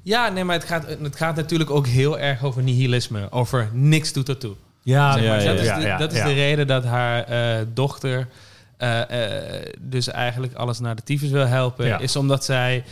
[0.03, 3.31] Ja, nee, maar het gaat, het gaat natuurlijk ook heel erg over nihilisme.
[3.31, 4.55] Over niks doet ertoe.
[4.83, 6.25] Ja, Zeg maar, ja, dat is, ja, de, ja, dat is ja.
[6.25, 8.29] de reden dat haar eh, dochter
[8.77, 11.87] eh, eh, dus eigenlijk alles naar de tyfus wil helpen.
[11.87, 11.99] Ja.
[11.99, 12.85] Is omdat zij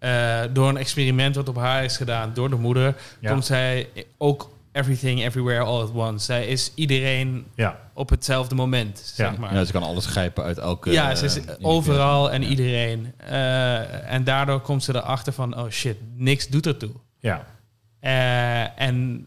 [0.00, 3.30] eh, door een experiment wat op haar is gedaan door de moeder, Ja.
[3.30, 6.24] komt zij ook everything, everywhere, all at once.
[6.24, 9.54] Zij is iedereen Ja, op hetzelfde moment, zeg maar.
[9.54, 10.90] Ja, ze kan alles grijpen uit elke...
[10.90, 12.48] Ja, ze is eh, overal en Ja.
[12.48, 13.12] iedereen.
[13.16, 16.92] Eh, en daardoor komt ze erachter van, oh shit, niks doet ertoe.
[17.18, 17.46] ja.
[18.00, 19.26] Eh, en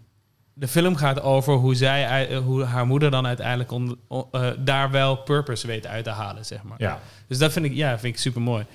[0.54, 4.00] de film gaat over hoe, zij, hoe haar moeder dan uiteindelijk on-
[4.32, 6.78] eh, daar wel purpose weet uit te halen, zeg maar.
[6.82, 7.00] ja.
[7.28, 8.66] Dus dat vind ik, ja, vind ik super mooi.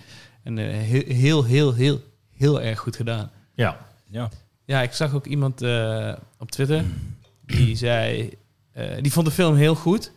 [0.43, 2.01] En eh, heel, heel, heel, heel,
[2.37, 3.31] heel erg goed gedaan.
[3.55, 3.87] ja.
[4.11, 4.31] Ja.
[4.65, 6.85] Ja, ik zag ook iemand eh, op Twitter
[7.47, 8.33] die zei,
[8.73, 10.13] eh, die vond de film heel goed.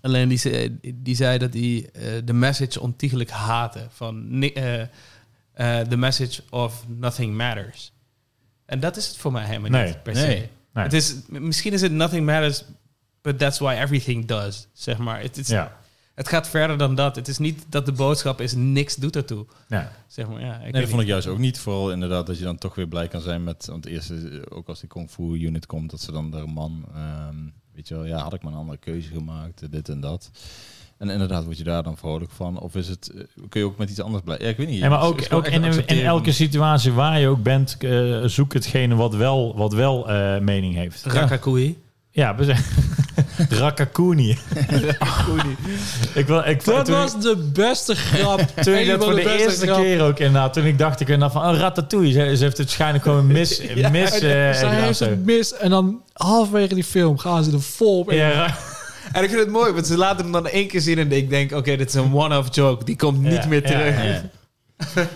[0.00, 4.88] Alleen die, zei- die zei dat hij eh, de message ontiegelijk haatte van eh, eh,
[5.88, 7.92] the message of nothing matters.
[8.66, 10.48] En dat is het voor mij helemaal Nee, niet per nee, se.
[10.72, 10.84] nee.
[10.84, 12.64] Het is, misschien is het nothing matters,
[13.20, 14.66] but that's why everything does.
[14.72, 15.20] Zeg maar.
[15.20, 15.76] Het, is, ja.
[16.22, 17.16] Het gaat verder dan dat.
[17.16, 19.46] Het is niet dat de boodschap is niks doet ertoe.
[19.68, 19.92] ja.
[20.06, 21.58] Zeg maar, ja, ik Nee, dat vond ik juist ook niet.
[21.58, 23.66] Vooral inderdaad dat je dan toch weer blij kan zijn met...
[23.66, 24.16] Want eerst, eh,
[24.48, 26.84] ook als die Kung Fu unit komt, dat ze dan de man...
[26.94, 27.36] ehm,
[27.74, 30.30] weet je wel, ja, had ik maar een andere keuze gemaakt, eh, dit en dat.
[31.02, 32.58] En inderdaad, word je daar dan vrolijk van?
[32.58, 34.38] Of is het, eh, kun je ook met iets anders blij?
[34.40, 34.78] Ja, ik weet niet.
[34.78, 39.56] Ja, maar ook, in, elke situatie waar je ook bent, eh, zoek hetgene wat wel,
[39.56, 41.04] wat wel eh, mening heeft.
[41.04, 41.78] Rakakui.
[42.10, 42.44] Ja, we
[43.48, 44.38] Rakakuni.
[46.14, 48.40] ik wil, ik, Dat was de beste grap.
[48.64, 51.52] toen ik dat voor de, eerste keer ook inderdaad, toen ik dacht ik inderdaad van,
[51.52, 52.12] oh, ratatouille.
[52.12, 54.20] Ze, ze heeft het waarschijnlijk gewoon mis, mis eh,
[54.52, 58.16] Zij heeft het mis en dan halverwege die film gaan ze er vol op in.
[58.16, 58.56] Ja,
[59.12, 61.30] En ik vind het mooi, want ze laten hem dan één keer zien en ik
[61.30, 62.84] denk, oké, dit is een one-off joke.
[62.84, 64.22] Die komt niet Ja, meer ja, terug.
[64.94, 65.06] Ja.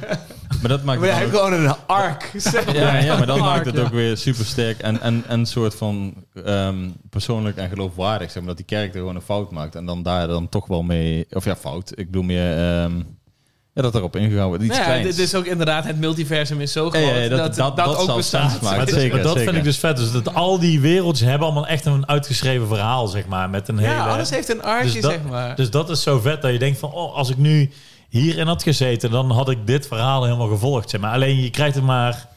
[0.60, 2.30] maar dat maakt Maar hij gewoon een arc.
[2.36, 2.74] zeg maar.
[2.76, 3.82] Ja, ja, maar dan Arc, maakt het ja.
[3.82, 8.26] ook weer super sterk en, en, en een soort van ehm, persoonlijk en geloofwaardig.
[8.30, 10.66] Zeg maar, dat die kerk er gewoon een fout maakt en dan daar dan toch
[10.66, 11.90] wel mee, of ja, fout.
[11.94, 12.92] Ik bedoel meer, ehm,
[13.72, 14.62] Ja, dat erop ingegaan wordt.
[14.62, 15.16] Iets Nou ja, kleins.
[15.16, 17.86] dit is ook inderdaad, het multiversum is zo Ja, groot ja, ja, dat- dat- dat
[17.86, 18.60] ook zal bestaat.
[18.60, 19.44] Maar, zeker, maar dat zeker.
[19.44, 19.96] vind ik dus vet.
[19.96, 23.50] Dus dat al die wereldjes hebben allemaal echt een uitgeschreven verhaal, zeg maar.
[23.50, 24.00] Met een Ja, hele...
[24.14, 25.56] alles heeft een artje, dus dat- zeg maar.
[25.56, 27.70] Dus dat is zo vet dat je denkt van, oh, als ik nu
[28.08, 30.90] hierin had gezeten, dan had ik dit verhaal helemaal gevolgd.
[30.90, 31.12] Zeg maar.
[31.12, 32.28] Alleen je krijgt het maar.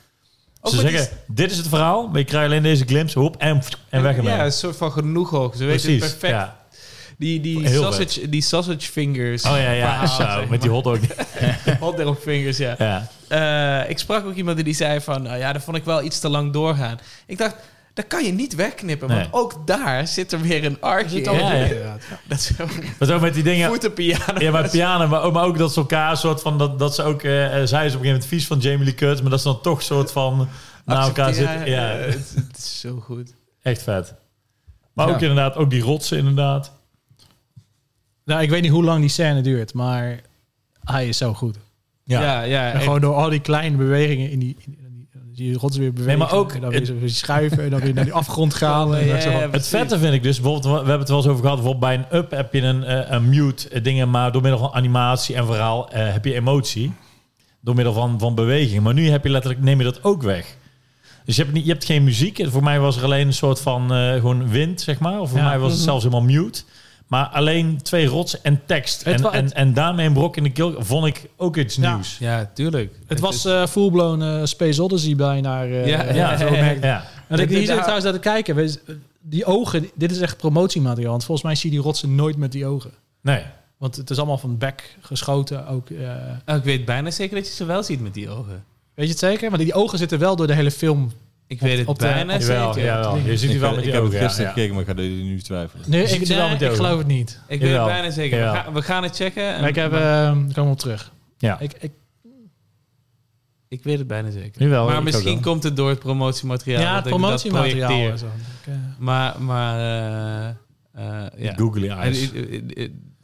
[0.61, 3.19] Ook Ze met die- zeggen, dit is het verhaal, maar je krijgt alleen deze glimpse,
[3.19, 4.33] hoep, en, en weg ermee.
[4.35, 5.55] Ja, een soort van genoeg ook.
[5.55, 6.33] Ze weten het Precies, perfect.
[6.33, 6.57] ja.
[7.17, 9.43] Die, die, Heel sausage, die sausage fingers.
[9.43, 10.97] Oh ja, ja, met die hotdog.
[11.79, 12.75] hotdog fingers, ja.
[12.77, 13.07] ja.
[13.83, 15.21] Eh, ik sprak ook iemand die zei van...
[15.21, 16.99] nou ja, dat vond ik wel iets te lang doorgaan.
[17.25, 17.55] Ik dacht,
[17.93, 19.07] dat kan je niet wegknippen.
[19.07, 19.29] Want Nee.
[19.31, 21.33] ook daar zit er weer een artje Zit in.
[21.33, 21.63] Ja, ja.
[21.63, 22.01] inderdaad.
[22.09, 22.19] Ja.
[22.27, 22.51] Dat is
[22.99, 24.39] Maar ook met die dingen, voetenpiano.
[24.39, 27.03] ja, bij piano, maar ook, maar ook dat ze elkaar soort van, dat, dat ze
[27.03, 29.29] ook, eh eh, zij is op een gegeven moment vies van Jamie Lee Curtis, maar
[29.31, 30.47] dat ze dan toch soort van
[30.85, 31.69] naar elkaar zitten.
[31.69, 33.33] Ja, het, het is zo goed.
[33.61, 34.13] echt vet.
[34.93, 35.13] Maar Ja.
[35.13, 36.71] ook inderdaad, ook die rotsen inderdaad.
[38.25, 40.19] Nou, ik weet niet hoe lang die scène duurt, maar
[40.83, 41.57] hij is zo goed.
[42.03, 42.21] Ja.
[42.21, 42.71] Ja, ja.
[42.71, 44.77] En gewoon door al die kleine bewegingen in die, in
[45.39, 46.19] die, rots weer bewegen.
[46.19, 48.53] maar ook en dan weer, het- zo weer schuiven en dan weer naar die afgrond
[48.63, 48.95] gaan.
[48.95, 51.27] en Ja, van- ja, Het vette vind ik dus, bijvoorbeeld, we hebben het wel eens
[51.27, 54.31] over gehad, bijvoorbeeld bij een up heb je een, eh, een mute eh, dingen, maar
[54.31, 56.93] door middel van animatie en verhaal eh, heb je emotie.
[57.61, 58.83] Door middel van, van beweging.
[58.83, 60.57] Maar nu heb je letterlijk, neem je dat ook weg.
[61.25, 62.41] Dus je hebt, niet, je hebt geen muziek.
[62.47, 65.19] Voor mij was er alleen een soort van eh, gewoon wind, zeg maar.
[65.19, 65.45] Of voor Ja.
[65.45, 66.61] mij was het zelfs helemaal mute.
[67.09, 69.01] Maar alleen twee rotsen en tekst.
[69.01, 71.93] En, en, en daarmee een brok in de keel vond ik ook iets Ja.
[71.93, 72.17] nieuws.
[72.17, 72.93] Ja, tuurlijk.
[73.07, 75.63] Het was eh full-blown eh, Space Odyssey bijna.
[75.63, 77.03] eh, Ja, ja, zo ja.
[77.27, 78.55] En ik hier zit trouwens naar te kijken.
[78.55, 78.79] We-
[79.21, 81.11] Die ogen, dit is echt promotiemateriaal.
[81.11, 82.91] Want volgens mij zie je die rotsen nooit met die ogen.
[83.21, 83.41] Nee.
[83.77, 85.67] Want het is allemaal van back geschoten.
[85.67, 86.09] Ook, eh,
[86.45, 88.63] Oh, ik weet bijna zeker dat je ze wel ziet met die ogen.
[88.93, 89.49] weet je het zeker?
[89.49, 91.11] Want die ogen zitten wel door de hele film.
[91.49, 92.89] Ik Op- weet het op de- bijna op de- Jawel, zeker.
[92.89, 93.17] jawel.
[93.17, 94.51] Je ziet ik, die wel ik met die heb het gisteren ja.
[94.51, 95.89] gekeken, maar ik ga er nu twijfelen.
[95.89, 97.39] Nee, ik, ze wel nee, met ik geloof het niet.
[97.47, 97.83] Ik weet Jawel.
[97.85, 98.39] het bijna zeker.
[98.39, 99.53] We gaan, we gaan het checken.
[99.53, 101.11] En, Maar ik heb, komen we op terug.
[101.37, 101.59] Ja.
[101.59, 101.91] Ik, ik,
[103.67, 104.61] ik weet het bijna zeker.
[104.61, 106.81] Jawel, ik maar misschien komt het door het promotiemateriaal.
[106.81, 107.91] ja, dat het ik dat promotiemateriaal.
[108.13, 108.21] Ik,
[108.65, 110.55] eh, Maar, maar eh, eh,
[111.37, 111.55] ja.
[111.55, 112.31] En, eyes.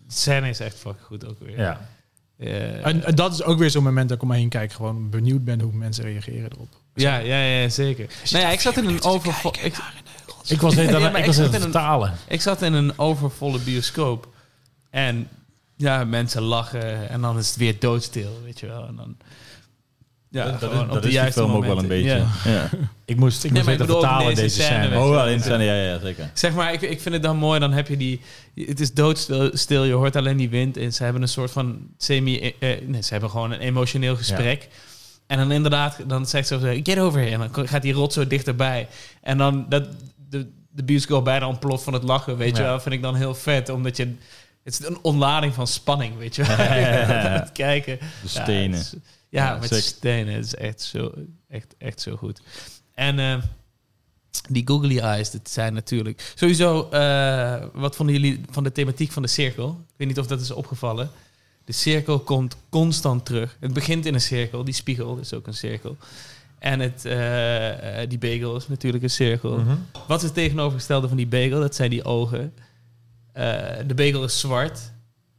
[0.08, 1.58] scène is echt fucking goed ook weer.
[1.58, 1.90] Ja.
[2.38, 4.72] Eh, en, en dat is ook weer zo'n moment dat ik om me heen kijk.
[4.72, 6.84] Gewoon benieuwd ben hoe mensen reageren erop.
[6.96, 8.08] Ja, ja, ja, zeker.
[8.32, 9.54] Nou ja, ik zat in een overvol...
[9.62, 9.76] Ik,
[10.48, 12.14] Ik was net Ja, aan maar ik ik was zat aan in het een- vertalen.
[12.28, 14.28] ik zat in een overvolle bioscoop.
[14.90, 15.28] En
[15.76, 17.10] ja, mensen lachen.
[17.10, 18.88] En dan is het weer doodstil, weet je wel.
[18.88, 19.18] En dan...
[20.30, 22.24] Ja, dat gewoon is, op dat de is die juiste film ook wel een momenten.
[22.44, 22.50] beetje.
[22.52, 22.54] Ja.
[22.54, 22.70] Ja.
[23.06, 25.00] Ik moest, ik Nee, moest ik even vertalen deze deze scène, scène.
[25.00, 25.28] Oh, wel.
[25.28, 26.30] in scène, ja, ja, zeker.
[26.34, 27.60] Zeg maar, ik, ik vind het dan mooi.
[27.60, 28.22] Dan heb je die...
[28.56, 30.78] Het is doodstil, stil, je hoort alleen die wind.
[30.78, 32.54] En ze hebben een soort van semi...
[32.60, 34.68] eh, nee, ze hebben gewoon een emotioneel gesprek.
[35.28, 37.32] En dan inderdaad, dan zegt ze zo, get over here.
[37.32, 38.88] En dan gaat die rot zo dichterbij.
[39.22, 39.88] En dan dat
[40.30, 42.80] de, de bioscoop bijna ontploft van het lachen, weet je wel.
[42.80, 44.16] Vind ik dan heel vet, omdat je...
[44.64, 46.58] Het is een ontlading van spanning, weet je wel.
[47.42, 47.98] het kijken.
[48.00, 48.84] De Ja, stenen.
[49.30, 49.86] Ja, met zeker.
[49.86, 50.34] stenen.
[50.34, 51.14] Het is echt zo,
[51.50, 52.42] echt, echt zo goed.
[52.94, 53.38] En eh,
[54.50, 56.32] die googly eyes, dat zijn natuurlijk...
[56.36, 59.70] Sowieso, eh, wat vonden jullie van de thematiek van de cirkel?
[59.88, 61.10] Ik weet niet of dat is opgevallen.
[61.66, 63.58] De cirkel komt constant terug.
[63.60, 64.64] Het begint in een cirkel.
[64.64, 65.98] Die spiegel is ook een cirkel.
[66.60, 69.58] En het, eh, eh, die bagel is natuurlijk een cirkel.
[69.58, 69.76] Mhm.
[70.08, 71.60] Wat is het tegenovergestelde van die bagel?
[71.60, 72.54] Dat zijn die ogen.
[73.32, 73.44] Eh,
[73.88, 74.92] de bagel is zwart.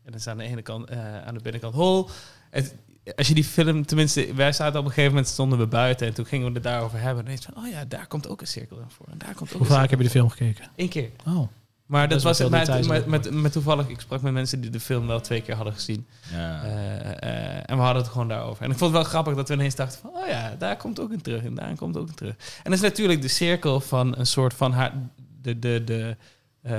[0.05, 0.91] En dat is aan de ene kant,
[1.25, 2.09] aan de binnenkant hol.
[2.51, 2.75] Het,
[3.17, 6.15] als je die film, tenminste, wij zaten op een gegeven moment stonden we buiten en
[6.15, 7.27] toen gingen we het daarover hebben.
[7.27, 9.07] En het van, oh ja, daar komt ook een cirkel in voor.
[9.11, 10.65] En daar komt ook Hoe vaak heb je de film gekeken?
[10.77, 11.11] Eén keer.
[11.27, 11.49] Oh.
[11.87, 14.81] Maar dat, was veel met, met, met, met toevallig, ik sprak met mensen die de
[14.81, 16.07] film wel twee keer hadden gezien.
[16.33, 16.63] Ja.
[16.63, 18.65] Eh, eh, en we hadden het gewoon daarover.
[18.65, 20.11] En ik vond het wel grappig dat we ineens dachten van...
[20.11, 22.35] oh ja, daar komt ook in terug en daar komt ook in terug.
[22.37, 24.93] En dat is natuurlijk de cirkel van een soort van haar...
[25.43, 26.17] De, de, de,
[26.63, 26.73] eh,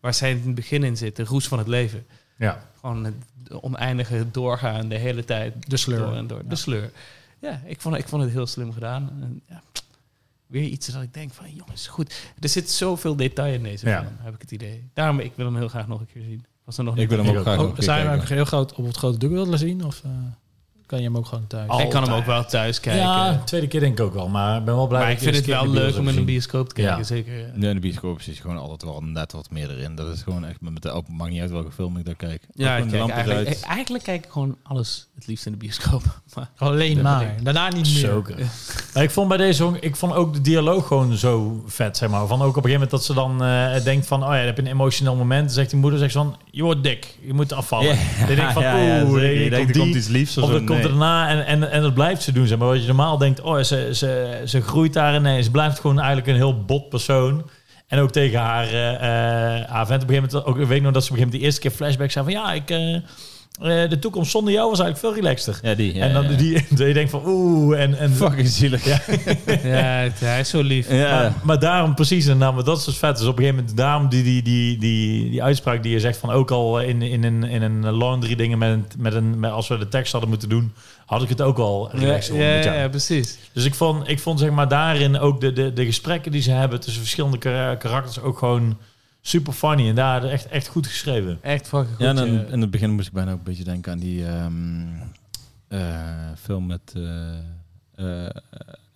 [0.00, 2.06] waar zij in het begin in zit, de roes van het leven.
[2.36, 2.62] Ja.
[2.80, 3.14] Gewoon het
[3.60, 5.70] oneindige doorgaan de hele tijd.
[5.70, 5.98] De sleur.
[5.98, 6.42] Door en door.
[6.42, 6.48] Ja.
[6.48, 6.90] De sleur.
[7.38, 9.10] Ja, ik vond, ik vond het heel slim gedaan.
[9.20, 9.62] En, ja,
[10.50, 12.14] weer iets dat ik denk van, jongens, goed.
[12.40, 14.00] Er zit zoveel detail in deze Ja.
[14.02, 14.90] film, heb ik het idee.
[14.94, 16.44] Daarom, ik wil hem heel graag nog een keer zien.
[16.64, 18.26] Was er nog Ik niet wil hem ook graag nog Oh, een keer zijn we
[18.34, 19.84] heel groot op het grote doek willen zien?
[19.84, 20.10] Of eh,
[20.90, 21.82] kan je hem ook gewoon thuis?
[21.82, 23.02] Ik kan hem ook wel thuis kijken.
[23.02, 24.28] Ja, tweede keer denk ik ook wel.
[24.28, 26.24] Maar ik ben wel blij maar dat ik vind het wel leuk om in een
[26.24, 27.02] bioscoop te kijken, Ja.
[27.02, 27.38] zeker.
[27.38, 27.46] ja.
[27.54, 29.94] Nee, in de bioscoop zit je gewoon altijd wel net wat meer erin.
[29.94, 32.42] Dat is gewoon echt met de open, maakt niet uit welke film ik daar kijk.
[32.54, 33.60] Ja, ik kijk eigenlijk, uit.
[33.60, 36.02] eigenlijk kijk ik gewoon alles het liefst in de bioscoop.
[36.34, 37.34] Maar Alleen maar.
[37.42, 37.98] Daarna niet meer.
[37.98, 38.24] Zo.
[38.94, 42.26] Maar ik vond bij deze ik vond ook de dialoog gewoon zo vet, zeg maar.
[42.26, 44.56] Van ook op een gegeven moment dat ze dan eh, denkt van, oh ja, heb
[44.56, 45.44] je een emotioneel moment.
[45.44, 47.98] Dan zegt die moeder, zegt ze van, je wordt dik, je moet afvallen.
[48.18, 50.50] Dan denk ik van, Ja, ja, oeh, komt er die, komt iets liefs of of
[50.50, 50.64] zo.
[50.80, 52.68] Komt erna en, en, en dat blijft ze doen, zeg maar.
[52.68, 55.22] Wat je normaal denkt, oh, ze, ze, ze groeit daarin.
[55.22, 57.50] Nee, ze blijft gewoon eigenlijk een heel bot persoon.
[57.86, 60.92] En ook tegen haar, eh, haar vent op een gegeven moment, ook, ik weet nog
[60.92, 62.70] dat ze op een gegeven de eerste keer flashback zei van, ja, ik...
[62.70, 62.96] eh,
[63.60, 65.58] eh, de toekomst zonder jou was eigenlijk veel relaxter.
[65.62, 65.94] Ja, die.
[65.94, 66.36] Ja, en dan ja.
[66.36, 66.52] die,
[66.86, 68.84] je denkt van oeh en, en Fucking zielig.
[68.84, 69.00] Ja.
[70.18, 70.90] Hij is zo lief.
[70.90, 71.10] ja.
[71.20, 73.18] Maar, maar daarom precies, en nou, maar dat is dus vet.
[73.18, 76.18] Dus op een gegeven moment, daarom die, die, die, die, die uitspraak die je zegt
[76.18, 79.50] van ook al in, in, een, in een laundry dingen met een, met een, met,
[79.50, 80.72] als we de tekst hadden moeten doen,
[81.06, 83.38] had ik het ook al Ja, relaxed ja, ja, precies.
[83.52, 86.50] Dus ik vond, ik vond zeg maar daarin ook de, de, de gesprekken die ze
[86.50, 88.78] hebben tussen verschillende kara- karakters ook gewoon
[89.20, 89.88] super funny.
[89.88, 91.38] En daar echt, echt goed geschreven.
[91.42, 92.06] Echt fucking goed.
[92.06, 94.86] Ja, en in het begin moest ik bijna ook een beetje denken aan die ehm,
[95.68, 98.30] eh, film met eh, eh,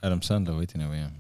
[0.01, 1.11] Adam Sandler, weet je nou weer?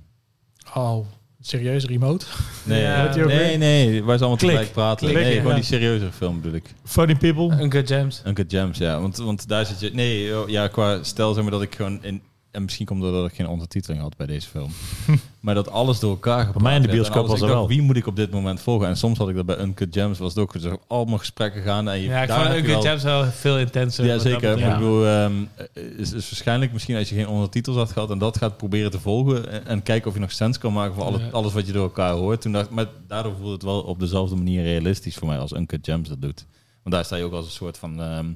[0.74, 1.06] Oh,
[1.40, 2.26] serieus, remote?
[2.64, 4.50] Nee, Ja, nee, nee, waar ze allemaal Klik.
[4.50, 5.08] tegelijk praten.
[5.08, 5.40] Klik, nee, ja.
[5.40, 6.74] gewoon die serieuze film bedoel ik.
[6.84, 7.62] Funny people.
[7.62, 8.22] Uncut Gems.
[8.26, 9.00] Uncut Gems, ja.
[9.00, 9.90] Want, want daar zit je...
[9.92, 12.04] Nee, ja, qua stel zeg maar dat ik gewoon...
[12.04, 12.22] In,
[12.54, 14.70] en misschien komt doordat ik geen ondertiteling had bij deze film.
[15.40, 17.68] maar dat alles door elkaar gepraat mij in de bioscoop was Ik er dacht, wel.
[17.68, 18.88] Wie moet ik op dit moment volgen?
[18.88, 20.18] En soms had ik dat bij Uncut Gems.
[20.18, 21.88] Was het ook zo allemaal gesprekken gaan.
[21.88, 24.04] En je, Ja, ik vond Uncut wel- Gems wel veel intenser.
[24.04, 24.58] Ja, zeker.
[24.58, 25.32] Maar ik bedoel, ehm,
[25.72, 29.00] is, is waarschijnlijk misschien als je geen ondertitels had gehad en dat gaat proberen te
[29.00, 31.28] volgen en, en kijken of je nog sens kan maken van alle, Ja.
[31.30, 32.40] alles wat je door elkaar hoort.
[32.40, 35.84] Toen dacht, maar daardoor voelde het wel op dezelfde manier realistisch voor mij als Uncut
[35.86, 36.44] Gems dat doet.
[36.82, 38.26] Want daar sta je ook als een soort van ehm,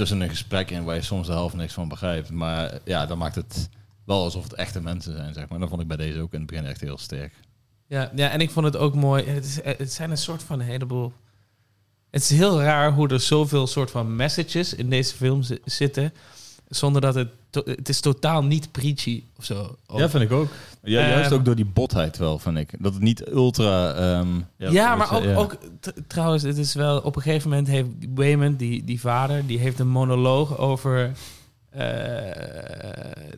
[0.00, 2.30] tussen een gesprek in waar je soms de helft niks van begrijpt.
[2.30, 3.68] Maar ja, dan maakt het
[4.04, 5.58] wel alsof het echte mensen zijn, zeg maar.
[5.58, 7.32] Dat vond ik bij deze ook in het begin echt heel sterk.
[7.86, 9.24] Ja, ja, en ik vond het ook mooi.
[9.24, 11.12] Het, is, het zijn een soort van heleboel.
[12.10, 16.12] Het is heel raar hoe er zoveel soort van messages in deze film zi- zitten.
[16.70, 17.28] Zonder dat het.
[17.50, 19.76] to- het is totaal niet preachy of zo.
[19.96, 20.48] Ja, vind ik ook.
[20.82, 22.70] Ja, juist Ehm, ook door die botheid wel, vind ik.
[22.78, 23.92] Dat het niet ultra...
[23.92, 25.34] ehm, Ja, maar ook, ja.
[25.34, 25.56] ook
[26.06, 29.78] trouwens, het is wel op een gegeven moment heeft Wayman, die, die vader, die heeft
[29.78, 31.12] een monoloog over
[31.70, 31.84] eh,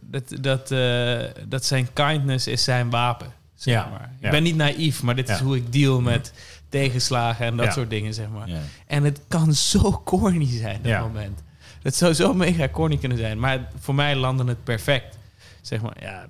[0.02, 3.26] dat, dat, eh, dat zijn kindness is zijn wapen.
[3.54, 4.10] Zeg Ja, maar.
[4.16, 4.30] Ik ja.
[4.30, 6.32] ben niet naïef, maar dit is hoe ik deal met
[6.68, 7.72] tegenslagen en dat Ja.
[7.72, 8.48] soort dingen, zeg maar.
[8.48, 8.60] Ja.
[8.86, 11.00] En het kan zo corny zijn, dat Ja.
[11.00, 11.42] moment.
[11.82, 15.18] Het zou zo mega corny kunnen zijn, maar voor mij landde het perfect.
[15.60, 16.26] Zeg maar, ja,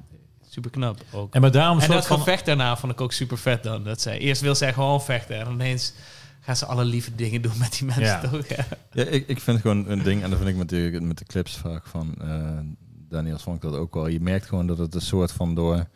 [0.48, 1.34] super knap ook.
[1.34, 2.18] En maar daarom En dat van...
[2.18, 3.84] gevecht daarna vond ik ook super vet dan.
[3.84, 5.92] Dat zij, eerst wil zij gewoon vechten en ineens
[6.40, 8.04] gaan ze alle lieve dingen doen met die mensen.
[8.04, 8.20] Ja.
[8.28, 8.46] Toch?
[8.46, 8.66] Ja.
[8.92, 11.24] Ja, ik, ik vind gewoon een ding, en dat vind ik met de, met de
[11.24, 12.58] clips vaak van eh
[13.12, 14.06] Daniel vond ik dat ook wel.
[14.06, 15.86] Je merkt gewoon dat het een soort van door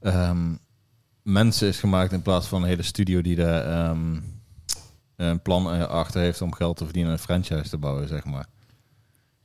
[0.00, 0.54] ehm,
[1.22, 4.20] mensen is gemaakt in plaats van een hele studio die daar ehm,
[5.16, 8.24] een plan eh, achter heeft om geld te verdienen en een franchise te bouwen, zeg
[8.24, 8.46] maar.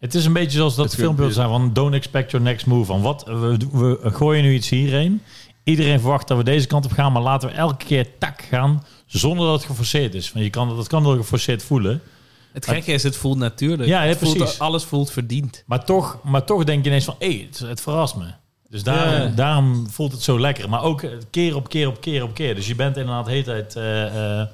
[0.03, 2.85] Het is een beetje zoals dat filmbeeld zijn van don't expect your next move.
[2.85, 5.21] Van wat, we, we gooien nu iets hierheen.
[5.63, 8.83] Iedereen verwacht dat we deze kant op gaan, maar laten we elke keer tak gaan
[9.05, 10.31] zonder dat het geforceerd is.
[10.31, 12.01] Want je kan, dat kan wel geforceerd voelen.
[12.53, 13.89] Het gekke is, het voelt natuurlijk.
[13.89, 14.59] Ja, Het voelt- precies.
[14.59, 15.63] alles voelt verdiend.
[15.65, 18.25] Maar toch, maar toch denk je ineens van, hé, het, het verrast me.
[18.69, 19.27] Dus daar, Ja.
[19.27, 20.69] daarom voelt het zo lekker.
[20.69, 22.55] Maar ook eh, keer op keer op keer op keer.
[22.55, 23.75] Dus je bent inderdaad de hele tijd...
[23.75, 24.47] eh eh,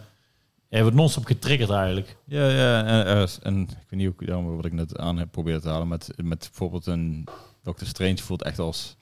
[0.70, 2.18] je wordt non-stop getriggerd eigenlijk.
[2.26, 5.70] Ja, ja en, en ik weet niet hoe wat ik net aan heb proberen te
[5.70, 7.28] halen met, met bijvoorbeeld een
[7.64, 8.98] Doctor Strange voelt echt als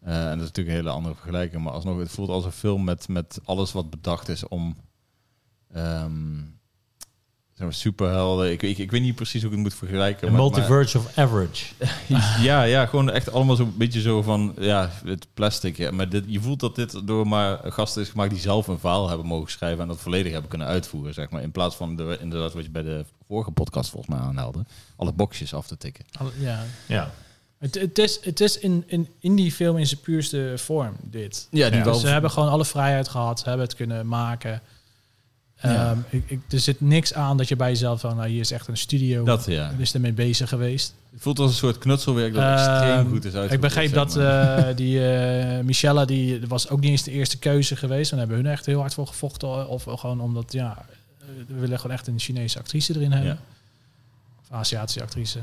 [0.00, 2.52] eh, en dat is natuurlijk een hele andere vergelijking, maar alsnog het voelt als een
[2.52, 4.76] film met, met alles wat bedacht is om
[5.72, 6.38] ehm
[7.68, 8.50] superhelden.
[8.50, 10.26] Ik, ik, ik weet niet precies hoe ik het moet vergelijken.
[10.26, 11.64] Een maar- multiverse of average.
[12.48, 15.76] ja, ja, gewoon echt allemaal zo'n beetje zo van ja, het plastic.
[15.76, 15.90] Ja.
[15.90, 19.08] Maar dit, je voelt dat dit door maar gasten is gemaakt die zelf een verhaal
[19.08, 21.42] hebben mogen schrijven en dat volledig hebben kunnen uitvoeren, zeg maar.
[21.42, 24.64] In plaats van de, inderdaad wat je bij de vorige podcast volgens mij aanhaalde,
[24.96, 26.04] alle boxjes af te tikken.
[26.18, 26.64] Alle- Ja.
[26.86, 27.10] Ja.
[27.58, 31.46] Het, het is, het is in, in, in die film in zijn puurste vorm, dit.
[31.50, 33.38] Ja, die Dus ze hebben gewoon alle vrijheid gehad.
[33.40, 34.62] Ze hebben het kunnen maken.
[35.62, 35.90] Ja.
[35.90, 38.50] Ehm, ik, ik, er zit niks aan dat je bij jezelf van, nou, hier is
[38.50, 39.24] echt een studio.
[39.24, 39.70] Dat ja.
[39.78, 40.94] Is ermee bezig geweest.
[41.12, 43.52] Het voelt als een soort knutselwerk dat Ehm, extreem goed is uitgevoerd.
[43.52, 44.58] Ik begreep zeg dat maar.
[44.68, 48.10] eh, die eh Michelle, die was ook niet eens de eerste keuze geweest.
[48.12, 49.68] En daar hebben hun echt heel hard voor gevochten.
[49.68, 50.84] Of gewoon omdat, ja,
[51.46, 53.30] we willen gewoon echt een Chinese actrice erin hebben.
[53.30, 53.38] Ja.
[54.40, 55.38] Of Aziatische actrice.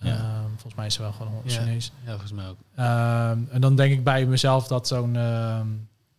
[0.00, 0.08] Ja.
[0.16, 1.50] Ehm, volgens mij is ze wel gewoon Ja.
[1.60, 1.92] Chinees.
[2.04, 2.56] Ja, volgens mij ook.
[2.76, 5.66] Ehm, en dan denk ik bij mezelf dat zo'n ehm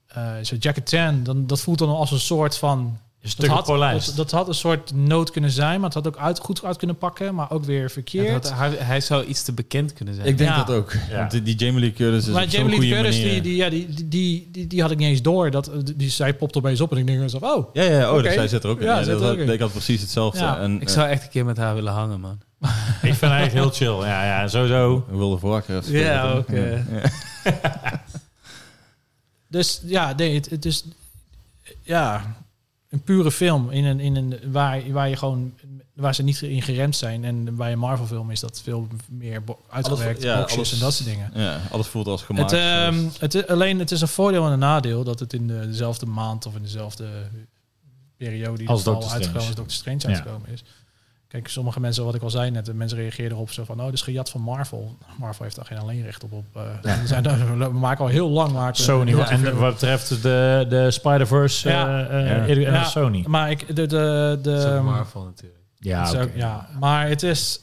[0.07, 2.99] eh, zo'n Jackie Chan, dan, dat voelt dan als een soort van...
[3.21, 6.17] Een Dat had, dat, dat had een soort nood kunnen zijn, maar het had ook
[6.17, 8.27] uit, goed uit kunnen pakken, maar ook weer verkeerd.
[8.27, 10.27] Ja, dat- hij, hij zou iets te bekend kunnen zijn.
[10.27, 10.63] Ik denk Ja.
[10.63, 10.93] dat ook.
[11.09, 11.17] Ja.
[11.17, 13.69] Want die, die Jamie Lee Curtis is maar Jamie Lee goede Curtis, die, die, ja,
[13.69, 15.51] die, die, die, die, die had ik niet eens door.
[15.51, 18.21] Dat, die, zij popt opeens op en ik denk zo, oh, Ja, ja, oh, Oké.
[18.23, 18.85] dus zij zit er ook in.
[18.85, 19.49] Ja, Ja, zit er dat, in.
[19.49, 20.39] Ik had precies hetzelfde.
[20.39, 22.39] Ja, en, Ik zou echt een keer met haar willen hangen, man.
[23.01, 23.97] Ik vind haar echt heel chill.
[23.99, 25.05] Ja, ja, sowieso.
[25.11, 25.91] uh, wilde voorwakker.
[25.91, 26.79] Ja, eh.
[29.47, 30.83] Dus ja, nee, het, het is
[31.81, 32.35] ja,
[32.91, 35.53] een pure film in een, in een, waar, waar je gewoon
[35.93, 37.23] waar ze niet in geremd zijn.
[37.25, 40.79] En bij een Marvel film is dat veel meer bo- uitgewerkt, ja, boxjes alles- en
[40.79, 41.31] dat soort dingen.
[41.33, 42.51] Ja, alles voelt als gemaakt.
[42.51, 45.47] Het, ehm, het, is- alleen het is een voordeel en een nadeel dat het in
[45.47, 47.07] de, dezelfde maand of in dezelfde
[48.17, 49.49] periode Als Doctor uitgekomen Strange.
[49.49, 50.07] is, Doctor Strange Ja.
[50.07, 50.63] uitgekomen is.
[51.31, 53.85] Kijk, sommige mensen, wat ik al zei net, de mensen reageerden erop zo van, oh,
[53.85, 54.97] dat is gejat van Marvel.
[55.19, 56.31] Marvel heeft daar geen alleenrecht op.
[56.31, 59.09] op eh, we, zijn, daar- we maken al heel lang maken Sony.
[59.09, 62.07] heel En wat betreft de, de Spider-Verse, Ja.
[62.07, 62.71] eh, eh, Ja.
[62.71, 63.23] Ja, Sony.
[63.27, 65.59] Maar ik, de, de, de, Marvel natuurlijk.
[65.77, 67.59] Ja, ook- ja, maar het is,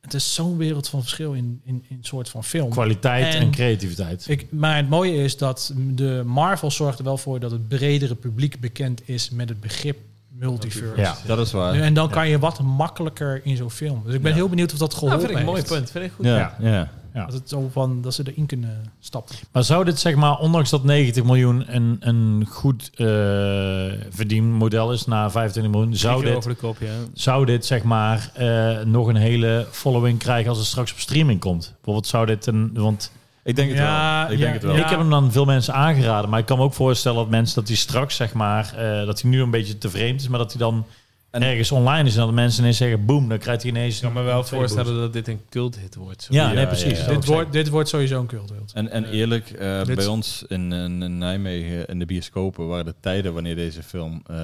[0.00, 2.70] het is zo'n wereld van verschil in, in, in soort van film.
[2.70, 4.28] Kwaliteit en, En- creativiteit.
[4.28, 8.14] Ik, maar het mooie is dat de Marvel zorgt er wel voor dat het bredere
[8.14, 9.98] publiek bekend is met het begrip
[10.50, 11.00] multiverse.
[11.00, 11.16] Ja.
[11.26, 11.74] Dat is waar.
[11.74, 14.02] En dan kan je wat makkelijker in zo'n film.
[14.04, 14.36] Dus ik ben Ja.
[14.36, 15.72] heel benieuwd of dat geholpen Nou, vind ik een mooi heeft.
[15.74, 15.90] punt.
[15.90, 16.24] Vind ik goed.
[16.24, 16.56] Ja,
[17.14, 17.24] Ja.
[17.26, 19.34] Dat, het zo van, dat ze erin kunnen stappen.
[19.52, 23.06] Maar zou dit, zeg maar, ondanks dat 90 miljoen een, een goed eh
[24.10, 26.92] verdienmodel is na 25 miljoen, zou dit, over de kop, ja.
[27.14, 31.40] zou dit zeg maar eh, nog een hele following krijgen als het straks op streaming
[31.40, 31.72] komt?
[31.74, 33.10] Bijvoorbeeld zou dit een, want
[33.44, 34.32] Ik denk het Ja, wel.
[34.32, 34.74] Ik ja, denk het wel.
[34.76, 34.82] ja.
[34.84, 37.54] ik heb hem dan veel mensen aangeraden, maar ik kan me ook voorstellen dat mensen
[37.54, 40.38] dat hij straks zeg maar, eh, dat hij nu een beetje te vreemd is, maar
[40.38, 40.86] dat hij dan
[41.30, 43.96] En- ergens online is en dat mensen ineens zeggen, boom, dan krijgt hij ineens.
[43.96, 45.00] Ik kan me wel voorstellen boost.
[45.00, 46.22] dat dit een culthit wordt.
[46.22, 46.34] zo.
[46.34, 46.98] Ja, Ja, nee, precies.
[46.98, 47.06] ja.
[47.06, 48.72] Dit wordt, dit wordt sowieso een cultheld.
[48.74, 52.84] En, en eerlijk, eh, Dit- bij ons in, in, in Nijmegen in de bioscopen waren
[52.84, 54.36] de tijden wanneer deze film eh,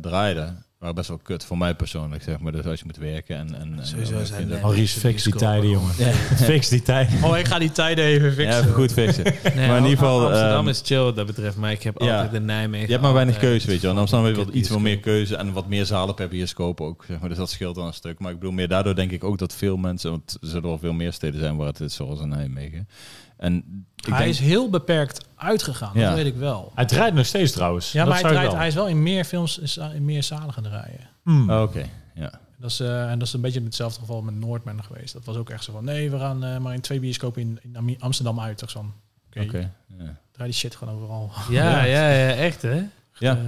[0.00, 0.54] draaide,
[0.94, 2.52] best wel kut voor mij persoonlijk, zeg maar.
[2.52, 3.54] Dus als je moet werken en...
[3.54, 5.92] en Sowieso en, zijn de- Maurice, fix die tijden, jongen.
[5.98, 6.12] Ja.
[6.52, 7.24] Fix die tijden.
[7.24, 8.60] Oh, ik ga die tijden even Ja, fixen.
[8.62, 9.24] even goed fixen.
[9.56, 12.00] Nee, Maar in ieder geval, Amsterdam ehm, is chill wat dat betreft, maar ik heb
[12.02, 12.14] ja.
[12.14, 12.86] altijd in Nijmegen...
[12.86, 13.92] Je hebt maar weinig keuze, weet je wel.
[13.92, 16.28] In Amsterdam heb je kut wat iets wel meer keuze en wat meer zalen per
[16.28, 17.28] bioscoop ook, zeg maar.
[17.28, 18.18] Dus dat scheelt wel een stuk.
[18.18, 20.78] Maar ik bedoel, meer daardoor denk ik ook dat veel mensen, want er zullen wel
[20.78, 22.88] veel meer steden zijn waar het is, zoals in Nijmegen.
[23.36, 26.06] En ik hij denk, is heel beperkt uitgegaan, Ja.
[26.06, 26.72] dat weet ik wel.
[26.74, 27.92] Hij draait nog steeds trouwens.
[27.92, 30.04] Ja, Dat maar hij, zou ik draait, hij is wel in meer films, is in
[30.04, 31.00] meer zalen gaan draaien.
[31.22, 31.50] Hmm.
[31.50, 31.84] Oh, oké,
[32.14, 32.30] ja.
[32.58, 35.12] Dat is, eh, en dat is een beetje hetzelfde geval met Noordman geweest.
[35.12, 37.96] Dat was ook echt zo van, nee, we gaan eh, maar in twee bioscopen in,
[38.00, 38.62] Amsterdam uit.
[38.76, 40.16] Oké, Oké, ja.
[40.32, 41.30] draai die shit gewoon overal.
[41.50, 42.82] Ja, ja, ja, echt hè?
[43.18, 43.36] Ja.
[43.36, 43.42] Eh,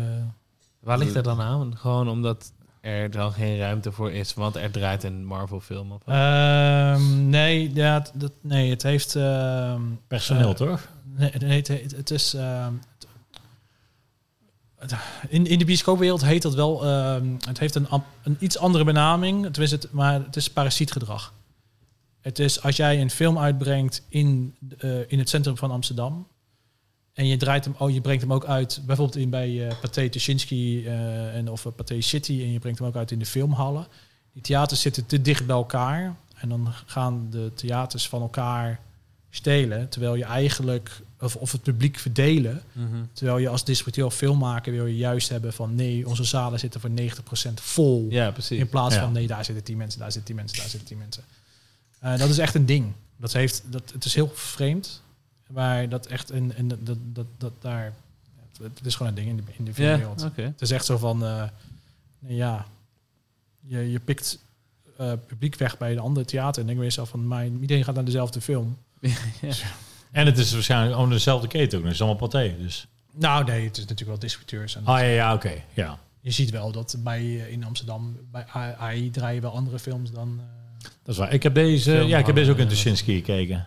[0.80, 1.76] Waar ligt dat dan aan?
[1.76, 6.02] Gewoon omdat er dan geen ruimte voor is, want er draait een Marvel film op.
[6.06, 9.16] ehm, nee, ja, het- dat, nee, het heeft...
[9.16, 10.88] ehm, Personeel, eh, toch?
[11.18, 12.34] Nee, het, het, het is...
[12.34, 12.72] ehm,
[15.28, 16.84] in, in de bioscoopwereld heet dat wel...
[16.84, 17.86] ehm, het heeft een,
[18.22, 19.44] een iets andere benaming.
[19.44, 21.34] Het het, maar het is parasietgedrag.
[22.20, 26.26] Het is als jij een film uitbrengt in, eh, in het centrum van Amsterdam...
[27.12, 28.82] en je, draait hem, oh, je brengt hem ook uit...
[28.86, 32.32] bijvoorbeeld in, bij eh Pathé Tuschinski eh, en, of Pathé City...
[32.42, 33.86] en je brengt hem ook uit in de filmhallen.
[34.32, 36.16] Die theaters zitten te dicht bij elkaar...
[36.34, 38.80] en dan gaan de theaters van elkaar
[39.30, 39.88] stelen...
[39.88, 41.00] terwijl je eigenlijk...
[41.20, 42.62] of, of het publiek verdelen...
[42.72, 42.86] Mhm.
[43.12, 46.80] Terwijl je als distributeur of filmmaker wil je juist hebben van nee, onze zalen zitten
[46.80, 48.06] voor 90% vol.
[48.10, 48.58] Ja, precies.
[48.58, 49.00] In plaats Ja.
[49.00, 51.24] van nee, daar zitten 10 mensen, daar zitten 10 mensen, daar zitten 10 mensen.
[51.98, 52.92] Eh, dat is echt een ding.
[53.16, 55.02] Dat heeft, dat, het is heel vreemd.
[55.50, 57.94] Maar dat echt in, in dat, dat, dat, dat daar.
[58.62, 59.72] Het, het is gewoon een ding in de, in de.
[60.42, 61.44] Het is echt zo van eh,
[62.18, 62.66] ja,
[63.60, 64.38] je, je pikt
[64.96, 67.94] eh, publiek weg bij de andere theater en denk je jezelf van maar iedereen gaat
[67.94, 68.76] naar dezelfde film.
[70.12, 71.84] En het is waarschijnlijk onder dezelfde keten ook.
[71.84, 72.54] Het is allemaal paté.
[72.58, 72.86] Dus.
[73.14, 74.76] Nou nee, het is natuurlijk wel distributeurs.
[74.76, 75.52] En Ah ja, ja oké.
[75.74, 75.98] Ja.
[76.20, 78.44] je ziet wel dat bij eh, in Amsterdam bij
[78.78, 80.40] AI draaien wel andere films dan.
[80.40, 81.32] eh, Dat is waar.
[81.32, 83.66] Ik heb deze, ja, ik heb deze ook in houden, Tuschinski gekeken.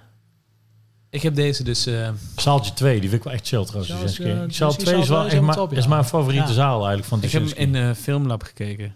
[1.09, 1.85] Ik heb deze dus...
[1.85, 3.91] eh, Zaaltje 2, die vind ik wel echt chill trouwens.
[3.91, 4.23] Tuschinski.
[4.23, 6.53] eh, Zaal Tuschinski 2 is wel echt top, is mijn favoriete Ja.
[6.53, 7.77] zaal eigenlijk van ik heb hem Tuschinski.
[7.79, 8.95] in eh Filmlab gekeken.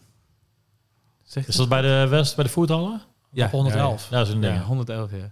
[1.23, 3.01] Zeg Is dat bij de West, bij de voethallen?
[3.31, 4.07] Ja, op 111.
[4.09, 4.53] Ja, dat is een ding.
[4.55, 5.31] Ja, 111, ja.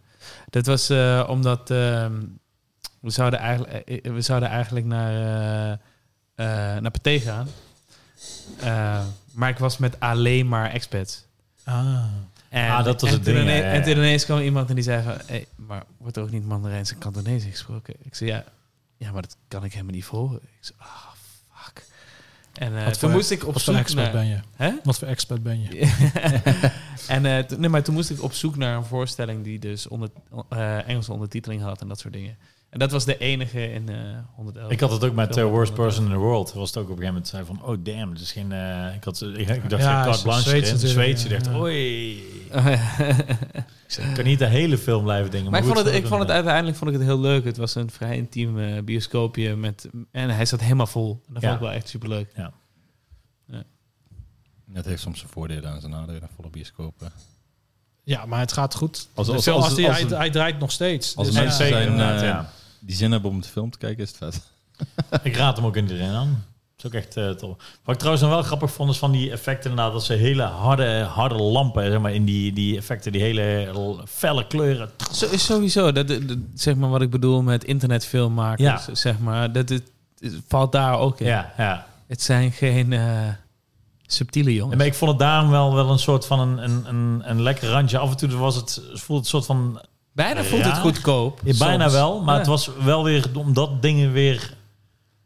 [0.50, 2.22] Dat was eh, omdat ehm,
[3.00, 5.72] we, zouden eigenlijk, eh, we zouden eigenlijk naar, eh
[6.36, 7.48] eh naar Pathé gaan.
[8.60, 11.26] Eh, maar ik was met alleen maar expats.
[11.64, 12.06] Ah.
[12.50, 13.62] En, Ah, dat was en het ding, ja, ja.
[13.64, 15.16] En toen ineens kwam iemand en die zei van...
[15.26, 17.94] Hey, maar wordt er ook niet Mandarijns en Kantonees gesproken?
[18.02, 18.44] Ik zei, ja,
[18.98, 20.36] ja, maar dat kan ik helemaal niet volgen.
[20.38, 21.13] Ik zei, ah.
[22.54, 24.22] En eh, toen moest ik op Wat voor zoek expert naar...
[24.22, 24.40] ben je?
[24.56, 24.72] Hè?
[24.84, 25.68] Wat voor expert ben je?
[27.08, 30.10] en eh, nee, maar toen moest ik op zoek naar een voorstelling die dus onder,
[30.50, 32.38] eh, Engelse ondertiteling had en dat soort dingen.
[32.74, 33.96] En dat was de enige in eh
[34.36, 34.72] 111.
[34.72, 36.54] Ik had het ook met uh, Worst Person in the World.
[36.54, 38.52] Was het ook op een gegeven moment zei van, oh damn, het is geen...
[38.52, 40.60] eh, ik, had, ik, ik dacht, Ja, ja, carte blanche.
[40.60, 41.60] De Zweedse ja, dacht, ja.
[41.60, 42.22] oei.
[43.88, 44.10] Ja.
[44.10, 45.52] Ik, kan niet de hele film blijven dingen.
[45.52, 47.44] Maar ik vond, het, ik vond het uiteindelijk vond ik het heel leuk.
[47.46, 51.22] Het was een vrij intiem eh, bioscoopje met en hij zat helemaal vol.
[51.28, 51.48] En dat Ja.
[51.50, 52.34] vond ik wel echt super leuk.
[54.74, 57.12] Het heeft soms zijn voordelen en zijn nadelen, volle bioscopen.
[58.04, 59.08] Ja, maar het gaat goed.
[59.14, 61.16] Als- De als- film- als- als die- als hij, hij draait nog steeds.
[61.16, 62.50] als Dus een ja, mensen zijn, inderdaad, eh, ja.
[62.86, 64.42] Die zin hebben om de film te kijken, is het vet.
[65.24, 66.46] Ik raad hem ook iedereen aan.
[66.76, 67.58] Dat is ook echt eh tof.
[67.84, 69.94] Wat ik trouwens dan wel grappig vond, is van die effecten inderdaad.
[69.94, 73.74] Dat ze hele harde, harde lampen, zeg maar, in die, die effecten, die hele
[74.08, 74.90] felle kleuren.
[75.12, 76.20] Zo, is sowieso, dat,
[76.54, 79.52] zeg maar wat ik bedoel met internetfilmmakers, zeg maar.
[79.52, 81.28] Dat het, het valt daar ook in.
[81.28, 81.88] Ja, ja.
[82.08, 83.28] Het zijn geen eh,
[84.14, 84.72] Subtiele jongen.
[84.72, 87.42] En maar ik vond het daarom wel, wel een soort van een, een, een, een
[87.42, 87.98] lekker randje.
[87.98, 89.82] Af en toe was het, voelde het een soort van...
[90.14, 91.42] Bijna voelt het goedkoop.
[91.44, 91.94] Ja, bijna soms.
[91.94, 92.40] wel, maar Ja.
[92.40, 93.26] het was wel weer...
[93.36, 94.54] Omdat dingen weer...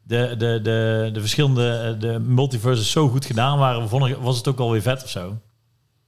[0.04, 4.48] De, de, de, de verschillende eh, de multiverses zo goed gedaan waren, vond was het
[4.48, 5.38] ook alweer vet of zo.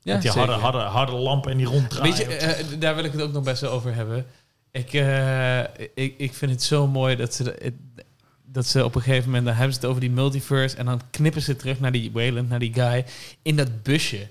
[0.01, 0.47] Ja, Met die zeker.
[0.49, 2.15] harde, harde, harde lampen en die ronddraaien.
[2.15, 4.25] Weet je, eh, daar wil ik het ook nog best wel over hebben.
[4.71, 5.59] Ik, eh,
[5.95, 7.73] ik, ik vind het zo mooi dat ze, de-
[8.45, 9.45] dat ze op een gegeven moment...
[9.45, 10.75] dan hebben ze het over die multiverse...
[10.77, 13.05] en dan knippen ze terug naar die Wayland, naar die guy...
[13.41, 14.27] in dat busje.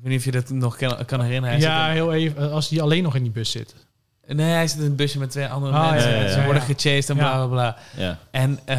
[0.00, 1.56] Ik weet niet of je dat nog kan, kan herinneren.
[1.56, 2.50] Hij ja, heel even.
[2.50, 3.74] Als die alleen nog in die bus zit.
[4.36, 6.10] Nee, hij zit in een busje met twee andere Ah, mensen.
[6.10, 6.44] ja, ja, en ze ja.
[6.44, 6.74] worden Ja.
[6.74, 7.22] gechased en Ja.
[7.22, 7.76] bla, bla, bla.
[8.04, 8.18] Ja.
[8.30, 8.78] En eh,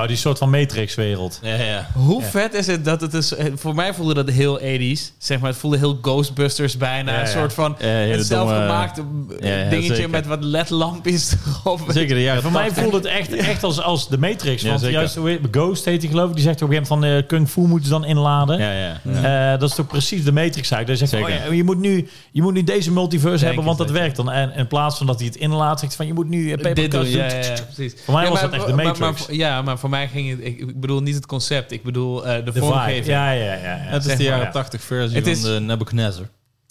[0.00, 1.38] Oh, die soort van Matrix-wereld.
[1.42, 1.86] Ja, ja.
[1.94, 2.26] hoe Ja.
[2.28, 3.34] vet is het dat het is...
[3.34, 5.12] eh, Voor mij voelde dat heel 80s.
[5.18, 7.12] Zeg maar, het voelde heel Ghostbusters bijna.
[7.12, 7.30] Ja, een ja.
[7.30, 7.76] soort van...
[7.78, 9.02] Ja, het zelfgemaakte
[9.40, 10.10] eh, Ja, ja, dingetje zeker.
[10.10, 11.34] met wat ledlampjes
[11.64, 11.80] erop.
[11.88, 12.82] Zeker de jaren Voor mij 80.
[12.82, 14.62] voelde het echt, echt als, als de Matrix.
[14.62, 15.18] Ja, want juist
[15.50, 16.34] Ghost heet hij geloof ik.
[16.34, 18.58] Die zegt op een gegeven moment van eh, Kung Fu moeten ze dan inladen.
[18.58, 19.00] Ja, ja.
[19.22, 19.52] ja.
[19.52, 20.98] Eh, dat is toch precies de Matrix eigenlijk.
[21.00, 23.78] Hij zegt, oh ja, je, moet nu, je moet nu deze multiverse Denk hebben, want
[23.78, 24.30] dat werkt dan.
[24.30, 26.90] En in plaats van dat hij het inlaat, zegt van je moet nu eh, Dit
[26.90, 27.94] doen, ja, ja, ja, precies.
[28.04, 29.26] Voor mij Ja, was maar- dat echt de Matrix.
[29.26, 30.38] Maar, ja, maar voor mij ging het...
[30.40, 31.72] Ik, ik bedoel niet het concept.
[31.72, 33.06] Ik bedoel eh, de, vormgeving.
[33.06, 33.52] Ja, ja, ja.
[33.54, 33.76] ja.
[33.78, 34.50] het is zeg de jaren ja.
[34.50, 36.28] 80 versie Het van is- de Nebuchadnezzar.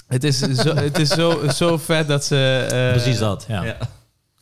[0.08, 2.68] Het is, zo, het is zo, zo vet dat ze...
[2.72, 3.64] eh, Precies dat, ja.
[3.64, 3.78] Ja,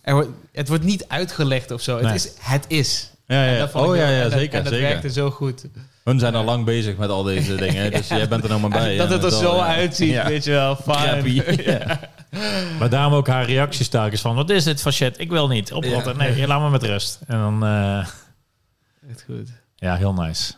[0.01, 1.97] Er wordt, het wordt niet uitgelegd of zo.
[1.97, 2.29] Het is...
[2.39, 3.11] Het is.
[3.27, 3.63] ja, En ja.
[3.65, 4.57] ik Oh ja, ja, en dat- zeker.
[4.57, 4.87] En dat zeker.
[4.89, 5.65] werkte zo goed.
[6.03, 8.69] Hun zijn al lang bezig met al deze dingen, dus jij bent er nog maar
[8.69, 8.97] bij.
[9.07, 10.27] dat het er zo uitziet, Ja.
[10.27, 10.75] weet je wel.
[10.75, 11.97] Fine.
[12.31, 12.61] Ja.
[12.79, 15.19] Maar daarom ook haar reactie sterk is van, wat is dit shit?
[15.19, 15.73] Ik wil niet.
[15.73, 16.17] Oprotten.
[16.17, 17.19] Nee, laat me met rust.
[17.27, 17.99] En dan, eh,
[19.09, 19.49] Echt goed.
[19.75, 20.53] ja, heel nice.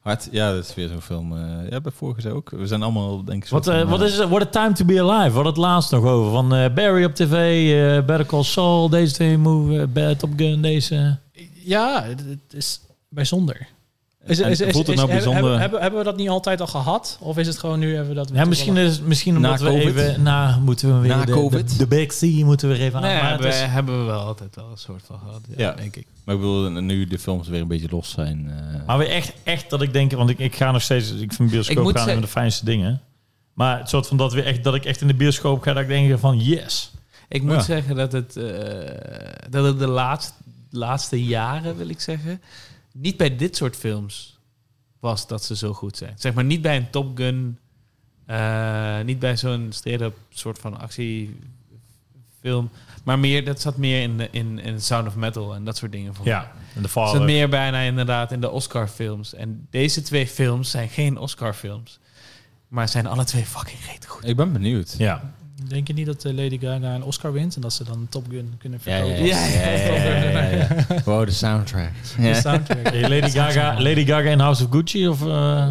[0.00, 1.36] Hard, ja, dat is weer zo'n film.
[1.36, 2.50] eh ja, bij vorige zei ook.
[2.50, 4.28] We zijn allemaal, denk ik, Wat, van, wat is het?
[4.28, 5.34] What a time to be alive.
[5.34, 6.30] Hadden het laatst nog over.
[6.32, 7.32] Van eh, Barry op tv,
[7.72, 11.18] eh, Better Call Saul, deze twee move, eh, Bad Top Gun, deze.
[11.64, 13.68] Ja, het het is bijzonder.
[14.26, 15.42] Is, en is, is, voelt het is- nou hebben- bijzonder?
[15.42, 17.18] Hebben, hebben, hebben we dat niet altijd al gehad?
[17.20, 18.30] Of is het gewoon nu hebben we dat...
[18.34, 19.96] Ja, misschien, is, misschien Na omdat we COVID?
[19.96, 20.22] even...
[20.22, 21.70] Na, moeten we weer Na de, COVID?
[21.70, 23.04] De, de Big C moeten we weer even aan.
[23.04, 25.40] Nee, maar hebben, is- hebben we wel altijd wel een soort van gehad.
[25.48, 25.72] Ja, Ja.
[25.74, 26.06] denk ik.
[26.24, 28.50] Maar ik bedoel, nu de films weer een beetje los zijn.
[28.50, 30.12] eh, maar weer echt, echt dat ik denk...
[30.12, 31.10] Want ik, ik ga nog steeds...
[31.12, 33.00] Ik vind bioscoop gaan een van de fijnste dingen.
[33.52, 35.72] Maar het soort van dat, we echt, dat ik echt in de bioscoop ga...
[35.72, 36.92] Dat ik denk van yes.
[37.28, 37.60] Ik moet Ja.
[37.60, 38.44] zeggen dat het, eh,
[39.50, 40.32] dat het de laatste,
[40.70, 42.40] laatste jaren, wil ik zeggen,
[42.92, 44.38] niet bij dit soort films
[45.00, 46.14] was dat ze zo goed zijn.
[46.16, 47.58] Zeg maar niet bij een Top Gun,
[48.26, 52.70] eh, niet bij zo'n straight-up soort van actiefilm,
[53.04, 55.92] maar meer, dat zat meer in, de, in, in Sound of Metal en dat soort
[55.92, 56.14] dingen.
[56.14, 57.16] Van Ja, en de Het Father.
[57.16, 59.34] zat meer bijna inderdaad in de Oscar-films.
[59.34, 61.98] En deze twee films zijn geen Oscar-films.
[62.68, 64.26] Maar zijn alle twee fucking reet goed.
[64.28, 64.94] ik ben benieuwd.
[64.98, 65.32] Ja.
[65.68, 68.26] Denk je niet dat eh, Lady Gaga een Oscar wint en dat ze dan Top
[68.30, 69.26] Gun kunnen Ja, ja, verkopen?
[69.26, 69.46] ja.
[69.46, 71.02] ja, ja, ja, ja, ja.
[71.04, 71.90] Wow, de soundtrack.
[72.20, 72.88] De soundtrack.
[72.92, 75.08] Hey, Lady, Gaga, Lady Gaga in House of Gucci?
[75.08, 75.68] Of, eh,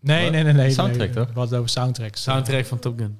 [0.00, 0.52] Nee, nee, nee.
[0.52, 1.34] nee Soundtrack, nee, toch?
[1.34, 2.22] Wat over soundtracks.
[2.22, 3.18] Soundtrack van Top Gun.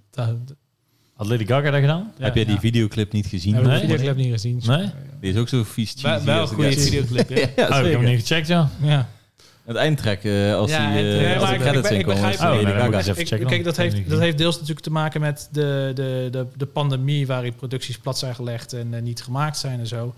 [1.17, 2.13] Had Lady Gaga dat gedaan?
[2.19, 2.61] ja, Heb jij die ja.
[2.61, 3.55] videoclip niet gezien?
[3.55, 3.81] Heb ik Nee.
[3.81, 4.63] de videoclip niet gezien.
[4.67, 4.91] Nee?
[5.21, 6.25] Die is ook zo vies Wel, cheesy.
[6.27, 7.37] wel een goede videoclip, ja.
[7.57, 8.69] Ja, oh, ik heb hem niet gecheckt, ja.
[8.83, 9.09] Ja.
[9.65, 12.07] Het eindtrack, eh, als Ja, die als de ik- credits is Oh, ik
[13.07, 16.47] even Ik- kijk, dat heeft, dat heeft deels natuurlijk te maken met de, de, de,
[16.57, 20.15] de pandemie waarin producties plat zijn gelegd en eh, niet gemaakt zijn en zo.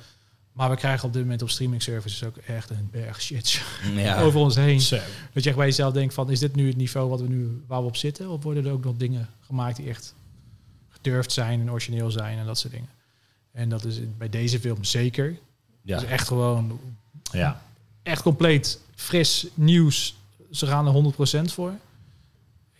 [0.52, 3.60] Maar we krijgen op dit moment op streaming services ook echt een berg shit
[3.94, 4.20] Ja.
[4.24, 4.80] over ons heen.
[4.80, 4.96] Zo.
[5.32, 7.62] Dat je echt bij jezelf denkt van, is dit nu het niveau wat we nu,
[7.66, 8.30] waar we op zitten?
[8.30, 10.14] Of worden er ook nog dingen gemaakt die echt
[10.90, 12.88] gedurfd zijn en origineel zijn en dat soort dingen?
[13.52, 15.36] En dat is bij deze film zeker.
[15.82, 15.98] Ja.
[15.98, 16.80] Dus echt gewoon,
[17.32, 17.62] Ja.
[18.02, 20.16] echt compleet fris nieuws.
[20.50, 21.72] Ze gaan er 100% voor.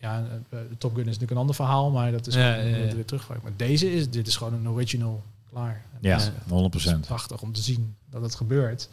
[0.01, 2.77] Ja, eh, Top Gun is natuurlijk een ander verhaal, maar dat is Ja, gewoon ja,
[2.77, 2.95] ja.
[2.95, 3.43] weer terugvallen.
[3.43, 5.83] Maar deze is, dit is gewoon een original klaar.
[5.93, 7.01] En Ja, dat is- 100%.
[7.01, 8.89] is prachtig om te zien dat het gebeurt.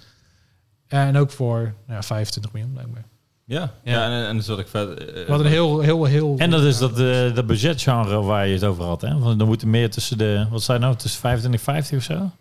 [0.88, 3.04] En ook voor nou ja, 25 miljoen blijkbaar.
[3.46, 3.92] Ja, Ja.
[3.92, 4.06] ja.
[4.06, 4.98] en, en dat is wat ik vet...
[5.00, 6.36] eh, Wat een heel, heel, heel...
[6.38, 9.02] En dat is dat, eh dat budgetgenre waar je het over had.
[9.02, 9.20] Hè?
[9.20, 12.04] Want dan moeten meer tussen de, wat zei je nou, tussen 25 en 50 of
[12.04, 12.32] zo?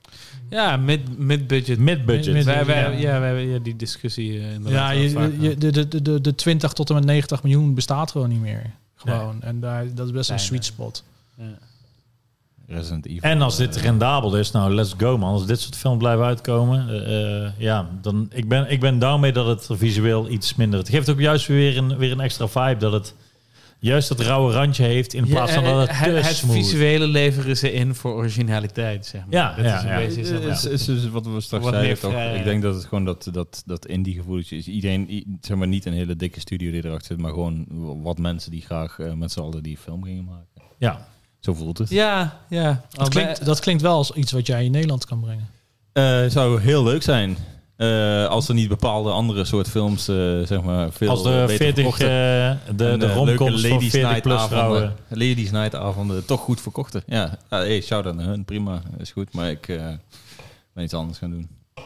[0.53, 1.79] Ja, mid- mid-budget.
[1.79, 2.35] Mid-budget.
[2.35, 2.89] Mid- wij, wij, ja.
[2.89, 5.01] ja, wij hebben ja, die discussie eh, inderdaad Ja,
[5.41, 8.71] je, de, de, de, de 20 tot en met 90 miljoen bestaat gewoon niet meer.
[8.95, 9.43] Gewoon.
[9.43, 10.71] En daar, dat is best een sweet nee.
[10.71, 11.05] spot.
[11.35, 11.59] Ja.
[12.67, 13.21] Resident Evil.
[13.21, 15.33] En als dit eh, rendabel is, nou let's go man.
[15.33, 19.33] Als dit soort films blijven uitkomen, eh, eh, ja, dan ik ben ik ben daarmee
[19.33, 20.79] dat het visueel iets minder.
[20.79, 23.15] Het geeft ook juist weer een weer een extra vibe dat het
[23.83, 27.07] juist dat rauwe randje heeft in plaats van Ja, dat eh, het te het, visuele
[27.07, 29.35] leveren ze in voor originaliteit, zeg maar.
[29.35, 29.97] Ja, dat ja, is een ja.
[29.97, 32.37] beetje is, is dus wat we straks Wat zeiden toch.
[32.37, 34.69] ik denk dat het gewoon dat, dat, dat indie gevoeletje is.
[34.69, 37.67] Iedereen, zeg maar niet een hele dikke studio die erachter zit, maar gewoon
[38.03, 40.63] wat mensen die graag eh, met z'n allen die film gingen maken.
[40.79, 41.07] Ja,
[41.41, 41.91] Zo voelt het.
[41.91, 42.85] Ja, ja.
[42.91, 45.49] Dat klinkt, dat klinkt wel als iets wat jij in Nederland kan brengen.
[45.93, 47.37] Eh, zou heel leuk zijn.
[47.83, 51.57] Eh, als er niet bepaalde andere soort films, eh, zeg maar, veel Als de beter
[51.57, 52.07] 40, verkochten.
[52.09, 54.95] eh, de, de eh, romcoms voor 40 plus avonden.
[55.09, 57.03] Ladies night avonden toch goed verkochten.
[57.07, 59.35] Ja, hey, shout-out naar hun, prima, is goed.
[59.35, 59.67] Maar ik
[60.75, 61.49] ben iets anders gaan doen.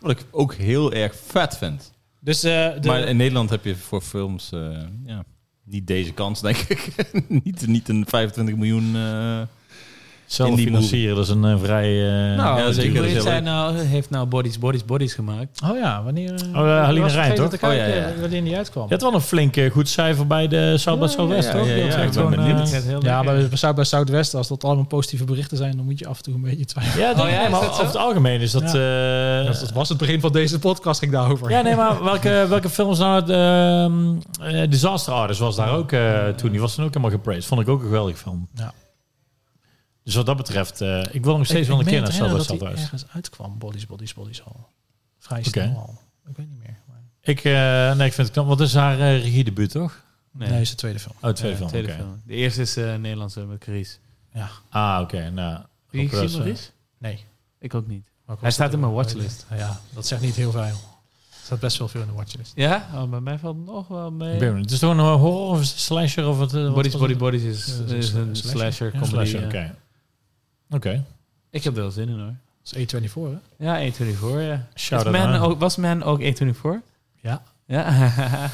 [0.00, 1.92] Wat ik ook heel erg vet vind.
[2.20, 4.50] Dus de, Maar in Nederland heb je voor films
[5.04, 5.24] ja,
[5.64, 6.92] niet deze kans, denk ik.
[7.44, 8.96] niet, niet een 25 miljoen...
[10.26, 12.04] Zelf Indie financieren, dat is een eh, vrij...
[12.30, 13.42] eh, Nou, ja, ja, zeker, zij leuk.
[13.42, 15.60] nou, heeft nou Bodies, Bodies, Bodies gemaakt.
[15.70, 16.34] oh ja, wanneer...
[16.34, 17.52] eh, Oh, eh, Haline Rijn, toch?
[17.52, 18.08] Oh, ja, ja.
[18.20, 18.84] Wanneer die uitkwam.
[18.88, 21.54] Je had wel een flink eh, goed cijfer bij de South by Ja, Southwest, ja,
[21.54, 21.66] toch?
[21.68, 22.68] ja, Die ja, echt ik ben gewoon, benieuwd.
[22.70, 23.48] heel Ja, lekker.
[23.48, 26.22] bij, Zuid bij Zuidwest, als dat allemaal positieve berichten zijn, dan moet je af en
[26.22, 27.06] toe een beetje twijfelen.
[27.08, 28.72] Ja, Oh, ja, maar over het algemeen is dat...
[28.72, 29.40] Ja.
[29.40, 31.50] eh, Dat was het begin van deze podcast, ging daarover.
[31.50, 33.24] ja, nee, maar welke, welke films nou...
[33.24, 33.32] De,
[34.40, 36.50] ehm, eh, Disaster Artist was daar ook eh, toen.
[36.50, 37.44] Die was toen ook helemaal gepraised.
[37.46, 38.48] Vond ik ook een geweldige film.
[38.54, 38.72] Ja.
[40.06, 40.80] Dus wat dat betreft...
[40.80, 43.58] eh, ik wil nog steeds Ik- wel een keer naar herinneren dat hij ergens uitkwam,
[43.58, 44.68] Bodies, Bodies, Bodies al.
[45.18, 45.48] Vrij Oké.
[45.48, 45.98] snel al.
[46.28, 46.76] Ik weet niet meer.
[46.88, 47.00] Maar...
[47.20, 47.52] Ik, eh,
[47.96, 48.46] nee, ik vind het knap.
[48.46, 50.02] Wat is haar eh, regiedebuut, toch?
[50.32, 51.14] Nee, Nee, is de tweede film.
[51.20, 51.68] Oh, tweede Ja, film.
[51.68, 52.22] tweede film.
[52.24, 53.98] De eerste is eh Nederlandse met Chris.
[54.32, 55.30] Ja, Ah, oké.
[55.30, 56.72] nou, Wie gezien is?
[56.98, 57.24] nee.
[57.58, 58.10] Ik ook niet.
[58.40, 59.46] Hij staat in mijn watchlist.
[59.56, 60.62] Ja, dat zegt niet heel veel.
[60.62, 60.72] Er
[61.44, 62.52] staat best wel veel in de watchlist.
[62.54, 62.88] Ja?
[62.94, 64.32] Oh, bij mij valt het nog wel mee.
[64.32, 64.64] Ik ben benieuwd.
[64.64, 66.52] Het is toch een horror of slasher of wat?
[66.52, 67.18] wat Bodies, Body, het?
[67.18, 68.58] Bodies is, Ja, dat is is een een slasher.
[68.58, 69.28] slasher Ja, comedy.
[69.30, 69.74] Slasher, ja.
[70.70, 70.76] Oké.
[70.76, 71.04] Oké.
[71.50, 72.34] Ik heb er wel zin in hoor.
[72.62, 73.64] Dat is A24, hè?
[73.64, 74.66] Ja, 124, ja.
[74.74, 76.80] Shout Is out ook, was Man ook 124?
[77.20, 77.42] Ja.
[77.68, 77.84] Ja.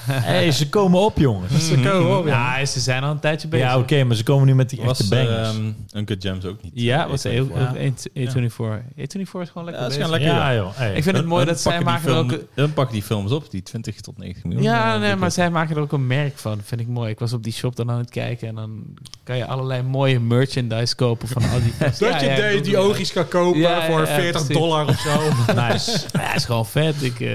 [0.07, 1.69] Hey, ze komen op, jongens.
[1.69, 2.59] Ze komen op, ja.
[2.59, 3.67] ja, ze zijn al een tijdje bezig.
[3.67, 5.49] Ja, oké, maar ze komen nu met die was echte bangers.
[5.49, 6.73] ehm, Uncut Gems ook niet.
[6.75, 7.31] Ja, eh, was A24.
[7.41, 7.67] ook ook Ja.
[7.67, 8.57] 124.
[8.57, 10.29] 124 is gewoon lekker Ja, dat is lekker.
[10.29, 10.71] ja, joh.
[10.77, 10.95] Hey.
[10.95, 12.39] Ik vind het mooi dat zij maken film- ook...
[12.55, 14.63] Dan pakken die films op, die 20 tot 90 miljoen.
[14.63, 16.61] Ja, eh, nee, maar zij maken er ook een merk van.
[16.65, 17.11] Vind ik mooi.
[17.11, 18.83] Ik was op die shop dan aan het kijken en dan
[19.25, 21.73] kan je allerlei mooie merchandise kopen van al die.
[21.79, 24.57] Dat Ja, je ja, de- ik die oogjes kan kopen Ja, voor ja, 40 precies.
[24.57, 25.21] dollar of zo.
[25.69, 26.01] Nice.
[26.13, 27.03] Ja, is gewoon vet.
[27.03, 27.29] Ik, eh,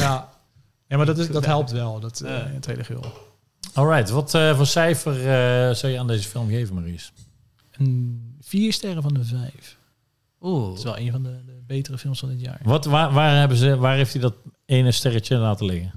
[0.00, 0.30] ja.
[0.92, 3.04] Ja, maar dat, is, dat helpt wel, dat eh, in het hele geheel.
[3.74, 7.10] Alright, wat eh, voor cijfer eh, zou je aan deze film geven, Maurice?
[7.70, 9.76] Een vier sterren van de vijf.
[10.40, 10.68] Oeh.
[10.68, 12.60] Dat is wel een van de, de betere films van dit jaar.
[12.62, 14.34] Wat, waar, waar, hebben ze, waar heeft hij dat
[14.64, 15.92] ene sterretje laten liggen?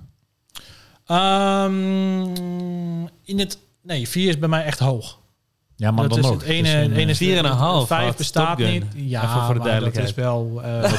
[1.06, 2.22] Ehm,
[3.24, 5.20] in het, nee, vier is bij mij echt hoog.
[5.78, 6.42] Ja, maar dat dan is nog.
[6.42, 8.84] het ene, Dus een, ene eh, is vier en een half Vijf had bestaat niet.
[8.96, 10.08] Ja, Even voor de maar duidelijkheid.
[10.16, 10.62] Dat is wel.
[10.64, 10.82] eh,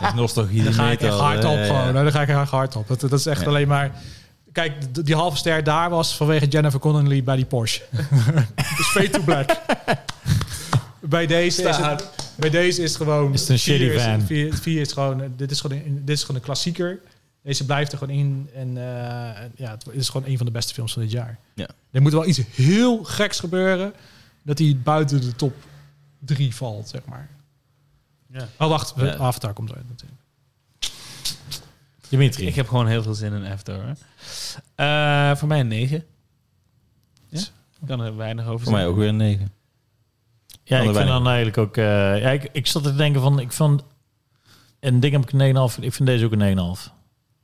[0.00, 0.62] Dat is nostalgie.
[0.62, 1.92] daar ga ik echt hard eh, op ja, gewoon.
[1.92, 2.88] Daar ga ik echt hard op.
[2.88, 3.46] Dat, dat is echt Ja.
[3.46, 3.90] alleen maar.
[4.52, 7.82] Kijk, die halve ster daar was vanwege Jennifer Connelly bij die Porsche.
[8.76, 9.60] dus fade to black.
[11.00, 13.32] bij, deze is het, bij deze is het gewoon...
[13.32, 14.20] Is het een vier shitty is- van?
[14.20, 15.20] Vier, vier is gewoon...
[15.22, 16.98] eh, Dit is gewoon, een, dit is gewoon een klassieker.
[17.42, 18.48] Deze blijft er gewoon in.
[18.54, 21.38] En eh, ja, het is gewoon een van de beste films van dit jaar.
[21.54, 21.68] Ja.
[21.90, 23.92] Er moet wel iets heel geks gebeuren...
[24.42, 25.54] dat hij buiten de top
[26.18, 27.28] drie valt, zeg maar.
[28.32, 28.48] Ja.
[28.58, 28.92] Oh, wacht.
[28.96, 29.16] Ja.
[29.16, 30.20] Avatar komt uit natuurlijk.
[32.08, 32.46] Dimitri.
[32.46, 33.74] Ik heb gewoon heel veel zin in After.
[33.74, 33.94] hoor.
[34.74, 36.04] Eh, voor mij een 9.
[37.28, 37.38] Ja?
[37.80, 39.52] Ik kan er weinig over Voor mij ook weer een 9.
[40.64, 41.14] ja, ik vind weinig.
[41.14, 41.76] dan eigenlijk ook...
[41.76, 41.84] eh,
[42.22, 43.38] ja, ik, ik zat te denken van...
[43.38, 43.82] Ik vond,
[44.80, 45.78] een ding heb ik een 9,5.
[45.80, 46.92] Ik vind deze ook een 9,5.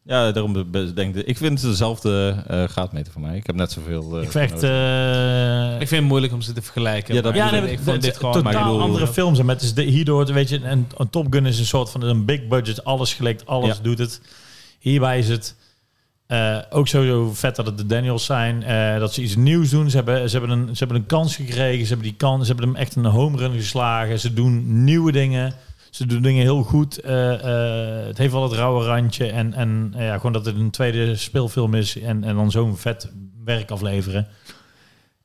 [0.08, 0.52] Ja, daarom
[0.94, 1.26] denk ik...
[1.26, 3.36] Ik vind het dezelfde eh gaatmeter voor mij.
[3.36, 4.16] Ik heb net zoveel...
[4.16, 7.14] eh, ik vind eh, Ik vind het moeilijk om ze te vergelijken.
[7.14, 8.32] Ja, dat maar ja, nee, ik vond dit gewoon...
[8.32, 9.38] totaal bedoel- andere films.
[9.38, 12.02] En met dus de, hierdoor, weet je, en een Top Gun is een soort van
[12.02, 13.82] een big budget, alles gelikt, alles Ja.
[13.82, 14.20] doet het.
[14.78, 15.54] Hierbij is het
[16.26, 19.90] eh, ook sowieso vet dat het de Daniels zijn, eh, dat ze iets nieuws doen.
[19.90, 22.52] Ze hebben, ze, hebben een, ze hebben een kans gekregen, ze hebben die kans, ze
[22.52, 24.20] hebben hem echt een home run geslagen.
[24.20, 25.54] Ze doen nieuwe dingen.
[25.90, 27.00] Ze doen dingen heel goed.
[27.00, 29.30] Eh, eh, het heeft wel het rauwe randje.
[29.30, 31.98] En, en eh, ja, gewoon dat het een tweede speelfilm is.
[31.98, 33.12] En, en dan zo'n vet
[33.44, 34.28] werk afleveren.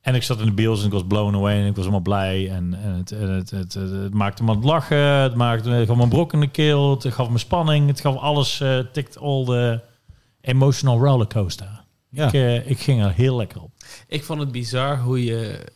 [0.00, 1.60] En ik zat in de bios en ik was blown away.
[1.60, 2.50] En ik was helemaal blij.
[2.50, 4.98] En, en het, het, het, het, het maakte me aan het lachen.
[4.98, 6.90] Het maakte het gaf me een brok in de keel.
[6.90, 7.88] Het gaf me spanning.
[7.88, 8.60] Het gaf alles.
[8.60, 9.80] eh tikt all the
[10.40, 11.82] emotional rollercoaster.
[12.10, 12.32] Ja.
[12.32, 13.70] Ik, ik ging er heel lekker op.
[14.08, 15.72] Ik vond het bizar hoe je...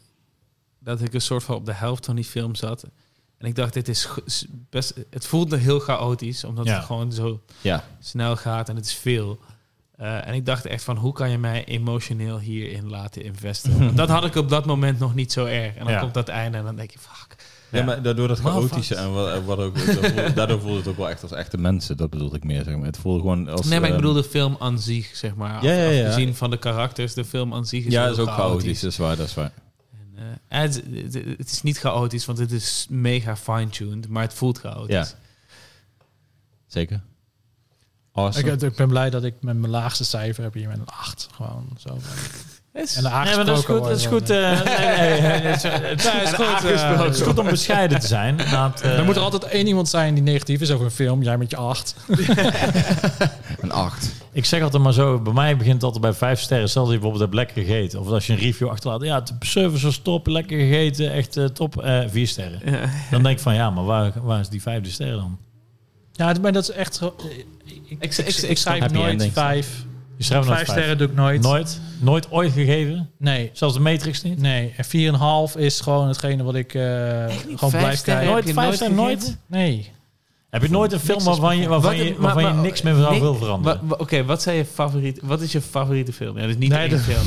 [0.81, 2.87] Dat ik een soort van op de helft van die film zat.
[3.39, 4.09] En ik dacht, dit is
[4.71, 4.95] best...
[5.11, 6.75] Het voelde heel chaotisch, omdat Ja.
[6.77, 9.39] het gewoon zo Ja, snel gaat en het is veel.
[9.97, 13.79] Eh, en ik dacht echt van, hoe kan je mij emotioneel hierin laten investen?
[13.79, 15.75] Want dat had ik op dat moment nog niet zo erg.
[15.75, 16.01] En dan Ja.
[16.01, 17.37] komt dat einde en dan denk je, fuck.
[17.71, 19.13] Ja, maar daardoor dat chaotische en
[19.45, 21.97] wat, ook, voelde- daardoor voelde het ook wel echt als echte mensen.
[21.97, 22.87] Dat bedoelde ik meer, zeg maar.
[22.87, 23.67] Het voelde gewoon als...
[23.67, 25.65] nee, maar ik ehm, bedoel de film aan zich, zeg maar.
[25.65, 26.07] Ja, ja, ja.
[26.07, 28.81] Afgezien van de karakters, de film aan zich is ja, is ook chaotisch.
[28.81, 29.53] Dat is waar, dat is waar.
[30.19, 34.59] Eh, het, het, het is niet chaotisch, want het is mega fine-tuned, maar het voelt
[34.59, 34.95] chaotisch.
[34.95, 35.07] Ja.
[36.67, 37.01] Zeker.
[38.13, 38.53] Awesome.
[38.53, 41.29] Ik, ik ben blij dat ik met mijn laagste cijfer heb hier met een 8.
[41.35, 41.99] Gewoon zo.
[42.73, 43.83] Is- En de Nee, maar dat is goed.
[43.85, 44.31] Dat is goed.
[44.31, 46.75] eh, nee, nee, nee, het is- goed, aangesproken.
[46.75, 48.37] eh, Het is goed om bescheiden te zijn.
[48.51, 51.23] Dat, eh, er moet er altijd één iemand zijn die negatief is over een film.
[51.23, 51.95] Jij met je 8.
[53.61, 54.11] Een 8.
[54.39, 56.69] Ik zeg altijd maar zo, bij mij begint het altijd bij vijf sterren.
[56.69, 58.01] Stel dat je bijvoorbeeld hebt lekker gegeten.
[58.01, 59.03] Of als je een review achterlaat.
[59.03, 61.83] Ja, de service was top, lekker gegeten, echt eh, top.
[61.83, 62.61] eh, vier sterren.
[62.65, 62.81] Ja.
[63.11, 65.39] Dan denk ik van, ja, maar waar, waar is die vijfde ster dan?
[66.13, 66.95] Ja, maar dat is echt...
[66.95, 67.47] zo- Ik,
[67.89, 69.33] ik, ik, ik- schrijf nooit ending.
[69.33, 69.85] vijf.
[70.17, 71.43] Je schrijft nooit Vijf sterren doe ik nooit.
[71.43, 71.81] Nooit?
[72.01, 73.11] Nooit ooit gegeven?
[73.19, 73.51] Nee.
[73.53, 74.41] Zelfs de Matrix niet?
[74.41, 74.85] Nee, en
[75.55, 78.23] 4,5 is gewoon hetgene wat ik eh, gewoon vijf blijf kijken.
[78.25, 78.97] Heb Nooit vijf nooit sterren?
[78.97, 79.39] Nooit?
[79.47, 79.91] Nee.
[80.51, 82.95] Heb je nooit een film waarvan je, waarvan Wat- je, maar- waarvan je niks meer
[82.95, 83.79] zou nee, wil veranderen?
[83.83, 85.21] Wa- wa- Oké, wat zijn je favoriete?
[85.25, 86.35] Wat is je favoriete film?
[86.35, 87.27] Ja, dat is niet Nee, één dat- film.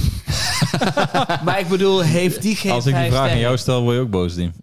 [1.46, 4.02] maar ik bedoel, heeft die geen Als ik die vraag aan jou stel, word je
[4.02, 4.54] ook boos, Diem.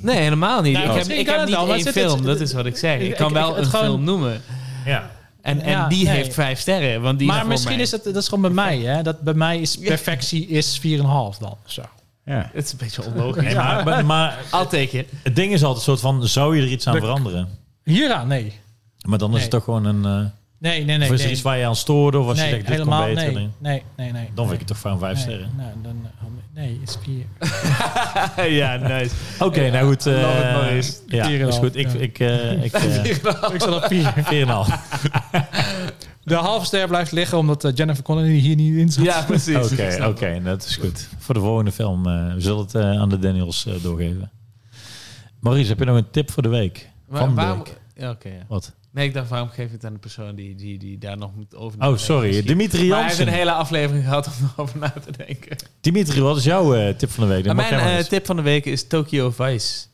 [0.00, 0.72] Nee, helemaal niet.
[0.72, 3.00] Nou, ik heb, ik niet één het zit- film, het- dat is wat ik zeg.
[3.00, 4.42] Ik, ik- kan ik- wel een gewoon- film noemen.
[4.84, 5.10] Ja.
[5.42, 6.14] En, en Ja, die nee.
[6.14, 7.82] heeft vijf sterren, want die is maar misschien mij.
[7.82, 9.02] is het, dat is gewoon bij mij, hè.
[9.02, 11.56] Dat bij mij is perfectie is 4,5 dan.
[11.64, 11.82] Zo.
[12.24, 12.50] Ja.
[12.52, 13.42] Het is een beetje onlogisch.
[13.42, 15.08] Nee, maar, maar, maar I'll take it.
[15.22, 17.48] het ding is altijd een soort van, zou je er iets aan Dat- veranderen?
[17.90, 18.52] Hieraan, nee.
[19.06, 20.04] Maar dan is het toch gewoon een...
[20.04, 21.08] eh Nee, nee, nee.
[21.08, 21.34] of is er nee.
[21.34, 22.18] iets waar je aan stoorde?
[22.18, 23.32] Of als nee, je denkt, dit helemaal kon beter?
[23.32, 23.42] nee.
[23.42, 24.28] dan- Nee, nee, nee.
[24.34, 25.50] Dan vind ik het toch van vijf nee, sterren.
[25.56, 26.98] Nou, dan, eh, nee, het is
[28.36, 28.48] 4.
[28.60, 29.14] ja, nice.
[29.46, 30.06] Oké, nou goed.
[30.06, 30.92] eh, it, Maurice.
[31.06, 31.76] ja, Vier is goed.
[31.76, 31.98] Ik, ja.
[31.98, 33.20] ik, eh, ik, eh, ik
[33.60, 34.12] zat op 4.
[34.16, 34.98] vier en een half.
[36.24, 39.04] De halve ster blijft liggen omdat Jennifer Connelly hier niet in zat.
[39.04, 39.72] Ja, precies.
[39.72, 41.08] Oké, oké, dat is goed.
[41.18, 44.30] Voor de volgende film uh, we zullen het uh, aan de Daniels uh, doorgeven.
[45.40, 46.88] Maurice, heb je nog een tip voor de week?
[47.08, 47.58] Maar Van de waarom...
[47.58, 47.79] week.
[48.00, 48.28] Ja, oké.
[48.28, 48.44] ja.
[48.48, 48.74] Wat?
[48.92, 51.34] Nee, ik dacht, waarom geef je het aan de persoon die, die, die daar nog
[51.34, 52.42] moet over Oh, sorry.
[52.42, 55.56] Dimitri Maar hij heeft een hele aflevering gehad om erover na te denken.
[55.80, 57.44] Dimitri, wat is jouw uh, tip van de week?
[57.44, 58.08] Jij mijn maar eh, eens.
[58.08, 59.86] tip van de week is Tokyo Vice.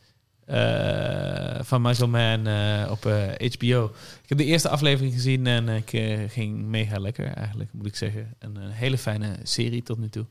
[0.46, 3.84] eh, van Michael Mann eh, op eh, HBO.
[4.22, 7.96] Ik heb de eerste aflevering gezien en ik eh, ging mega lekker eigenlijk, moet ik
[7.96, 8.34] zeggen.
[8.38, 10.26] Een, een hele fijne serie tot nu toe.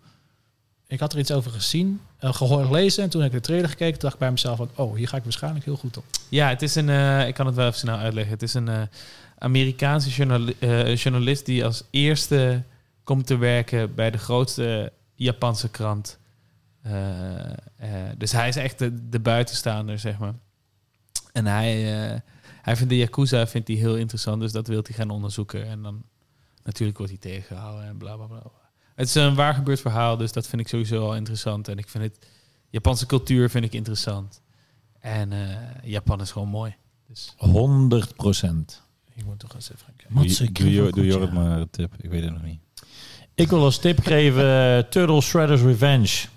[0.87, 3.03] Ik had er iets over gezien, uh, gehoord, gelezen.
[3.03, 4.69] En toen heb ik de trailer gekeken, dacht ik bij mezelf van...
[4.75, 6.03] Oh, hier ga ik waarschijnlijk heel goed op.
[6.29, 6.89] Ja, het is een.
[6.89, 8.33] eh, ik kan het wel even snel uitleggen.
[8.33, 8.81] Het is een eh,
[9.37, 12.63] Amerikaanse journali- eh, journalist die als eerste
[13.03, 16.17] komt te werken bij de grootste Japanse krant.
[16.81, 17.55] Eh, eh,
[18.17, 20.33] dus hij is echt de, de buitenstaander, zeg maar.
[21.31, 22.19] En hij, eh,
[22.61, 25.65] hij vindt de Yakuza vindt hij heel interessant, dus dat wil hij gaan onderzoeken.
[25.67, 26.03] En dan
[26.63, 28.41] natuurlijk wordt hij tegengehouden en bla bla bla.
[28.95, 31.67] Het is een waar gebeurd verhaal, dus dat vind ik sowieso al interessant.
[31.67, 32.27] En ik vind het
[32.69, 34.41] Japanse cultuur vind ik interessant.
[34.99, 35.39] En uh,
[35.83, 36.75] Japan is gewoon mooi.
[37.07, 37.33] Dus.
[37.37, 38.81] 100 procent.
[39.13, 40.15] Ik moet toch eens even kijken.
[40.15, 41.93] Doe, doe, doe, doe Jorrit maar een tip.
[42.01, 42.59] Ik weet het nog niet.
[43.35, 46.27] Ik wil als tip geven uh, Turtle Shredder's Revenge.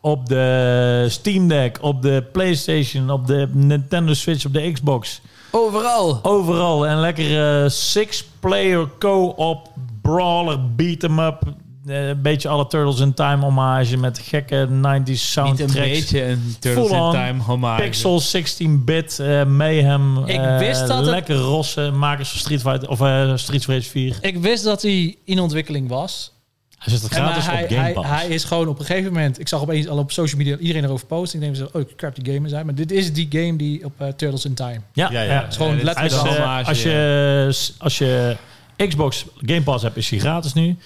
[0.00, 5.20] Op de Steam Deck, op de PlayStation, op de Nintendo Switch, op de Xbox.
[5.50, 6.24] Overal.
[6.24, 6.86] Overal.
[6.86, 11.42] En lekker uh, six-player co-op brawler beat 'em up.
[11.46, 11.52] Uh,
[11.86, 15.74] een beetje alle Turtles in Time hommage met gekke 90s soundtracks.
[15.74, 17.82] Niet een beetje een Turtles in Time hommage.
[17.82, 20.18] Pixel 16-bit uh, mayhem.
[20.24, 21.44] Ik wist dat lekker het...
[21.44, 24.18] rosse makers van Street Fighter of uh, Street Fighter 4.
[24.20, 26.34] Ik wist dat hij in ontwikkeling was.
[26.78, 28.08] Hij zit er gratis hij, op Game Pass.
[28.08, 29.40] Hij, hij, is gewoon op een gegeven moment...
[29.40, 31.42] Ik zag opeens al op social media iedereen erover posten.
[31.42, 32.66] Ik denk, oh, crap, die game zijn.
[32.66, 34.80] Maar dit is die game die op uh, Turtles in Time.
[34.92, 35.32] Ja, ja, ja.
[35.32, 35.40] ja.
[35.40, 38.36] Het is gewoon ja, letterlijk hommage, als, je, als je
[38.76, 40.76] Xbox Game Pass hebt, is hij gratis nu.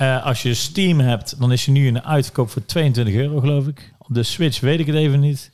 [0.00, 3.40] Uh, als je Steam hebt, dan is hij nu in de uitverkoop voor 22 euro,
[3.40, 3.94] geloof ik.
[3.98, 5.50] Op de Switch weet ik het even niet.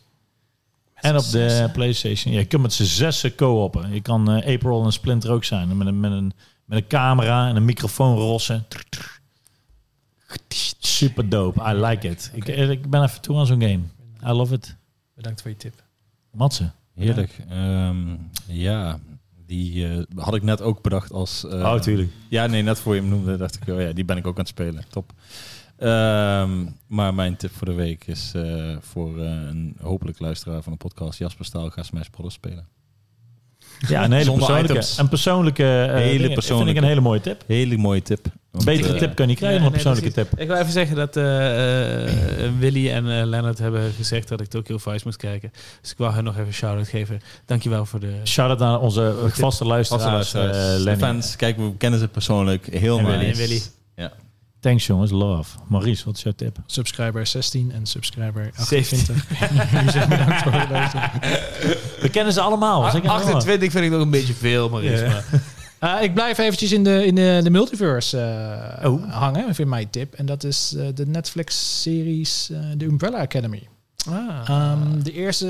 [0.94, 1.68] Met en op de.
[1.72, 2.32] PlayStation.
[2.32, 3.92] Ja, je kunt met z'n zessen co-oppen.
[3.92, 5.76] Je kan uh, April en Splinter ook zijn.
[5.76, 6.32] Met een, met, een,
[6.64, 8.66] met een camera en een microfoon rossen.
[10.78, 11.60] Super dope.
[11.70, 12.32] I like it.
[12.36, 12.54] Okay.
[12.54, 13.80] Ik, ik ben even toe aan zo'n game.
[14.26, 14.76] I love it.
[15.14, 15.82] Bedankt voor je tip.
[16.30, 16.70] Matze.
[16.94, 17.36] Heerlijk.
[17.48, 18.98] Ja, um, ja
[19.46, 21.44] die uh, had ik net ook bedacht als...
[21.44, 22.10] Uh, oh, tuurlijk.
[22.28, 24.34] Ja, nee, net voor je hem noemde, dacht ik, oh ja, die ben ik ook
[24.34, 24.84] aan het spelen.
[24.88, 25.12] Top.
[25.78, 30.78] Um, maar mijn tip voor de week is uh, voor een hopelijk luisteraar van de
[30.78, 32.34] podcast, Jasper Staal, ga Smash Bros.
[32.34, 32.68] spelen.
[33.88, 34.98] Ja, een hele persoonlijke, items.
[34.98, 36.64] een persoonlijke, uh, hele persoonlijke.
[36.64, 37.42] vind ik een hele mooie tip.
[37.46, 38.26] Hele mooie tip.
[38.50, 40.40] Want, Betere uh, tip kan je niet krijgen dan een persoonlijke nee, tip.
[40.40, 41.24] Ik wil even zeggen dat uh,
[42.58, 45.52] Willy en uh, Leonard hebben gezegd dat ik Tokyo Vice moest kijken.
[45.80, 47.20] Dus ik wou hen nog even een shout-out geven.
[47.46, 48.20] Dankjewel voor de...
[48.24, 50.04] Shout-out naar onze vaste luisteraars.
[50.04, 50.84] Vaste luisteraars.
[50.84, 51.36] de fans.
[51.36, 52.66] Kijk, we kennen ze persoonlijk.
[52.70, 53.16] Heel en nice.
[53.18, 53.62] Willy, en Willy.
[53.96, 54.12] Ja.
[54.60, 55.58] Thanks jongens, love.
[55.68, 56.56] Maurice, wat is jouw tip?
[56.66, 59.24] Subscriber 16 en subscriber 28.
[59.72, 61.10] Jullie zijn bedankt voor het luisteren.
[62.04, 62.84] We kennen ze allemaal.
[62.84, 64.68] 28 vind ik nog een beetje veel.
[64.68, 64.82] Maar.
[64.82, 68.16] Uh, ik blijf eventjes in de, in de, de multiverse
[68.82, 69.12] uh, oh.
[69.12, 70.14] hangen, vind mijn tip.
[70.14, 73.68] En dat is uh, de Netflix-series The Umbrella Academy.
[74.08, 74.72] Ah.
[74.72, 75.46] Um, de eerste,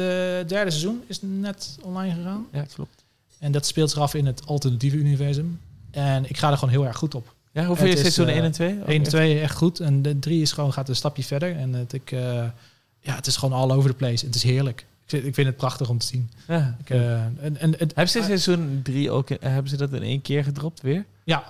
[0.46, 2.46] derde seizoen is net online gegaan.
[2.52, 3.04] Ja, klopt.
[3.38, 5.60] En dat speelt zich af in het alternatieve universum.
[5.90, 7.34] En ik ga er gewoon heel erg goed op.
[7.52, 8.68] Ja, hoeveel Het je is, seizoen eh, 1 en 2?
[8.68, 9.80] 1 en 2 echt goed.
[9.80, 11.56] En de 3 is gewoon, gaat een stapje verder.
[11.56, 12.44] En het, ik, eh,
[13.00, 14.26] ja, het is gewoon all over the place.
[14.26, 14.86] Het is heerlijk.
[15.04, 16.30] Ik vind, ik vind het prachtig om te zien.
[16.48, 16.76] Ja.
[16.80, 20.22] Ik, eh, en, en, het, Hebben ze seizoen 3 ook, hebben ze dat in één
[20.22, 21.04] keer gedropt weer?
[21.24, 21.44] Ja.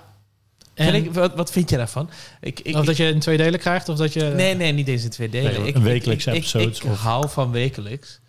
[0.74, 2.10] En En, ik, wat, wat vind je daarvan?
[2.40, 4.22] Ik, ik, of dat je in twee delen krijgt, of dat je...
[4.36, 5.52] Nee, nee, niet eens in twee delen.
[5.52, 8.20] Nee, ik, een ik- wekelijks ik, ik, episodes Ik, of- hou van wekelijks.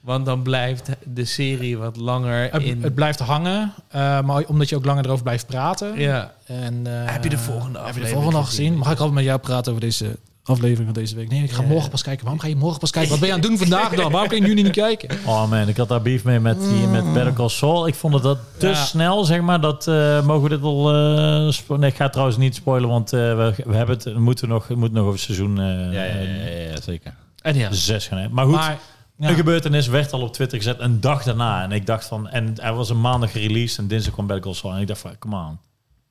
[0.00, 2.82] Want dan blijft de serie wat langer Het, in...
[2.82, 5.98] het blijft hangen, eh, maar omdat je ook langer erover blijft praten.
[5.98, 6.34] ja.
[6.46, 8.64] En, eh, Heb je de volgende Heb je de aflevering volgende al gezien?
[8.64, 8.78] gezien?
[8.78, 11.28] Mag ik altijd met jou praten over deze aflevering van deze week?
[11.30, 12.22] Nee, ik ga morgen pas kijken.
[12.22, 13.10] Waarom ga je morgen pas kijken?
[13.10, 14.10] Wat ben je aan het doen vandaag dan?
[14.10, 15.08] Waarom kan je nu niet kijken?
[15.26, 17.86] Oh man, ik had daar beef mee met, die, met Better Call Saul.
[17.86, 18.74] Ik vond het dat te Ja.
[18.74, 19.60] snel, zeg maar.
[19.60, 20.94] Dat eh, mogen we dit wel...
[20.94, 24.04] eh, spo- nee, ik ga het trouwens niet spoilen, want eh, we, we hebben het,
[24.04, 27.14] we moeten nog, we moeten nog over seizoen eh, Ja, ja, ja, ja, ja, zeker.
[27.42, 27.72] En ja.
[27.72, 28.36] zes gaan hebben.
[28.36, 28.78] Maar goed, Maar,
[29.16, 29.28] ja.
[29.28, 31.62] een gebeurtenis werd al op Twitter gezet een dag daarna.
[31.62, 32.28] En ik dacht van...
[32.28, 34.74] En er was een maandag gereleased en dinsdag kwam Better Call Saul.
[34.74, 35.58] En ik dacht van, come on.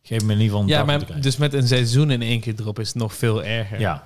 [0.03, 2.11] Geef me in ieder geval een Ja, dag om te maar dus met een seizoen
[2.11, 3.79] in één keer erop is het nog veel erger.
[3.79, 4.03] Ja,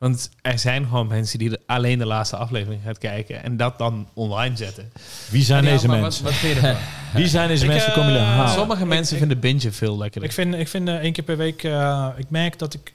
[0.00, 4.08] Want er zijn gewoon mensen die alleen de laatste aflevering gaat kijken en dat dan
[4.14, 4.92] online zetten.
[5.30, 6.24] wie zijn Ja, deze maar mensen?
[6.24, 6.82] Wat, wat vind je ervan?
[7.20, 7.88] Wie zijn deze Ik, mensen?
[7.88, 8.52] eh, Kom je halen?
[8.52, 10.28] Sommige mensen ik- vinden bingen veel lekkerder.
[10.28, 12.92] Ik vind, ik vind eh, één keer per week, eh, ik merk dat ik,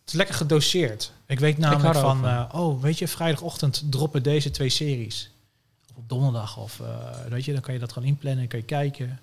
[0.00, 1.12] het is lekker gedoseerd.
[1.26, 5.30] Ik weet namelijk van, eh, oh, weet je, vrijdagochtend droppen deze twee series.
[5.90, 6.86] Of op donderdag, of eh,
[7.28, 9.18] weet je, dan kan je dat gewoon inplannen, kan je kijken.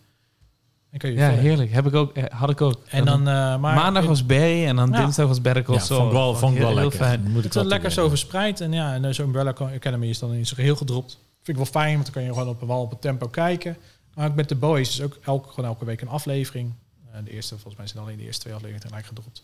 [0.95, 1.43] En kan je ja, verder.
[1.43, 1.71] heerlijk.
[1.71, 2.81] Heb ik ook, eh, had ik ook.
[2.87, 4.97] En dan, eh, maar Maandag was Barry en dan Ja.
[4.97, 5.99] dinsdag was Better Call ja, Saul.
[5.99, 6.99] vond ik wel, vond ik wel heel, lekker.
[6.99, 7.21] Heel fijn.
[7.21, 8.61] Moet ik Het is wel lekker zo verspreid.
[8.61, 11.11] En ja, en eh, zo'n Umbrella Academy is dan in zijn geheel gedropt.
[11.41, 13.27] Vind ik wel fijn, want dan kan je gewoon op een wel op het tempo
[13.27, 13.77] kijken.
[14.13, 16.73] Maar ook met The Boys is ook elke, gewoon elke week een aflevering.
[17.11, 19.41] Eh, de eerste, volgens mij zijn alleen de eerste twee afleveringen tegelijk gedropt.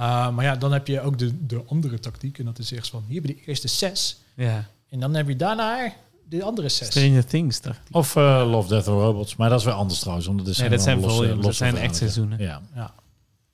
[0.00, 2.38] Uh, maar ja, dan heb je ook de, de andere tactiek.
[2.38, 4.16] En dat is echt van, hier hebben de eerste zes.
[4.34, 4.64] Ja.
[4.88, 5.92] En dan heb je daarna
[6.38, 6.88] de andere zes.
[6.88, 7.94] Stranger Things, dacht ik.
[7.96, 9.36] Of eh, Love, Death and Robots.
[9.36, 10.26] Maar dat is weer anders trouwens.
[10.26, 11.38] Want dat Nee, dat zijn losse-.
[11.38, 12.38] Dat zijn echt seizoenen.
[12.38, 12.62] Ja.
[12.74, 12.94] Ja.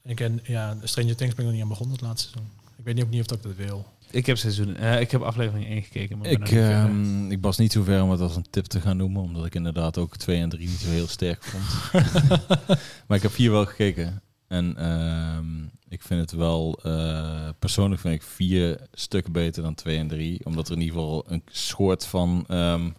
[0.05, 2.53] Ik ken, ja, Stranger Things ben ik nog niet aan begonnen het laatste seizoen.
[2.79, 3.87] Ik weet niet ook niet of dat ik dat wil.
[4.11, 6.19] Ik heb seizoen, eh, ik heb aflevering 1 gekeken.
[6.19, 8.97] Maar Ik, ehm, ik was niet zo ver om het als een tip te gaan
[8.97, 11.65] noemen, omdat ik inderdaad ook 2 en 3 niet zo heel sterk vond.
[13.07, 14.23] maar ik heb vier wel gekeken.
[14.51, 19.99] En ehm, ik vind het wel, eh, persoonlijk vind ik vier stukken beter dan 2
[19.99, 20.45] en 3.
[20.45, 22.91] Omdat er in ieder geval een soort van ehm,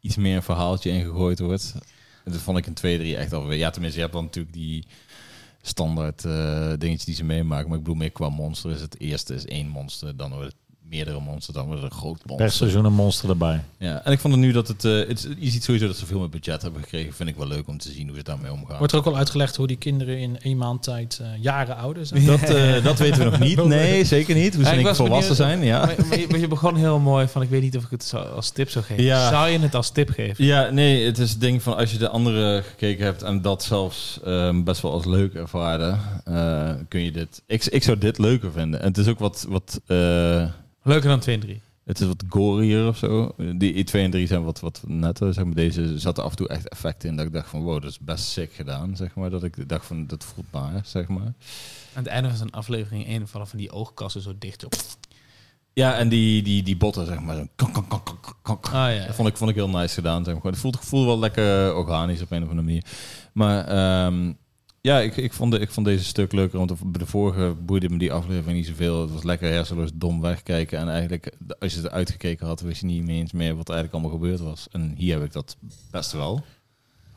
[0.00, 1.74] iets meer een verhaaltje ingegooid wordt.
[2.24, 3.58] En dat vond ik in 2 3 echt alweer.
[3.58, 4.86] Ja, tenminste, je hebt dan natuurlijk die
[5.62, 7.68] standaard eh dingetjes die ze meemaken.
[7.68, 10.65] Maar ik bedoel meer qua monster is het eerste is één monster, dan wordt het
[10.90, 12.36] meerdere monsters, dan het een groot monster.
[12.36, 13.60] Per seizoen een monster erbij.
[13.78, 15.96] Ja, en ik vond het nu dat het, eh, het is- je ziet sowieso dat
[15.96, 17.12] ze veel meer budget hebben gekregen.
[17.14, 18.78] Vind ik wel leuk om te zien hoe ze daarmee omgaan.
[18.78, 22.06] Wordt er ook al uitgelegd hoe die kinderen in één maand tijd eh, jaren ouder
[22.06, 22.26] zijn?
[22.36, 23.64] dat, eh, dat weten we nog niet.
[23.76, 24.54] Nee, zeker niet.
[24.54, 25.64] Hoe ze keer volwassen benieuwd- zijn.
[25.64, 25.84] Ja.
[25.86, 28.04] Maar, maar je, maar je begon heel mooi van, ik weet niet of ik het
[28.04, 29.02] zo als tip zou geven.
[29.04, 29.28] Ja.
[29.28, 30.44] Zou je het als tip geven?
[30.44, 33.62] ja, nee, het is het ding van als je de andere gekeken hebt en dat
[33.64, 37.42] zelfs ehm, best wel als leuk ervaarde, eh, kun je dit.
[37.46, 38.80] Ik, ik zou dit leuker vinden.
[38.80, 40.44] En het is ook wat, wat eh,
[40.86, 41.60] Leuker dan 2 en 3.
[41.84, 43.34] het is wat gorier of zo.
[43.56, 45.34] Die 2 en 3 zijn wat, wat netter.
[45.34, 45.54] Zeg maar.
[45.54, 47.98] Deze zaten af en toe echt effecten in dat ik dacht van wow, dat is
[47.98, 48.96] best sick gedaan.
[48.96, 49.30] Zeg maar.
[49.30, 51.32] Dat ik dacht van dat voelt maar, zeg maar.
[51.94, 54.74] Aan het einde van zijn aflevering 1 vallen van die oogkassen zo dicht op.
[55.72, 57.36] Ja, en die, die, die botten, zeg maar.
[57.36, 59.06] Ah ja.
[59.06, 60.24] Dat vond ik, vond ik heel nice gedaan.
[60.24, 60.52] Zeg maar.
[60.52, 62.84] Het voelt, voelde wel lekker organisch op een of andere manier.
[63.32, 64.32] Maar ehm,
[64.86, 66.58] ja, ik, ik, vond de, ik vond deze stuk leuker.
[66.58, 69.00] Want bij de vorige boeide me die aflevering niet zoveel.
[69.00, 70.78] Het was lekker hersenloos dom wegkijken.
[70.78, 73.74] En eigenlijk, als je het uitgekeken had, wist je niet meer eens meer wat er
[73.74, 74.66] eigenlijk allemaal gebeurd was.
[74.72, 75.56] En hier heb ik dat
[75.90, 76.44] best wel.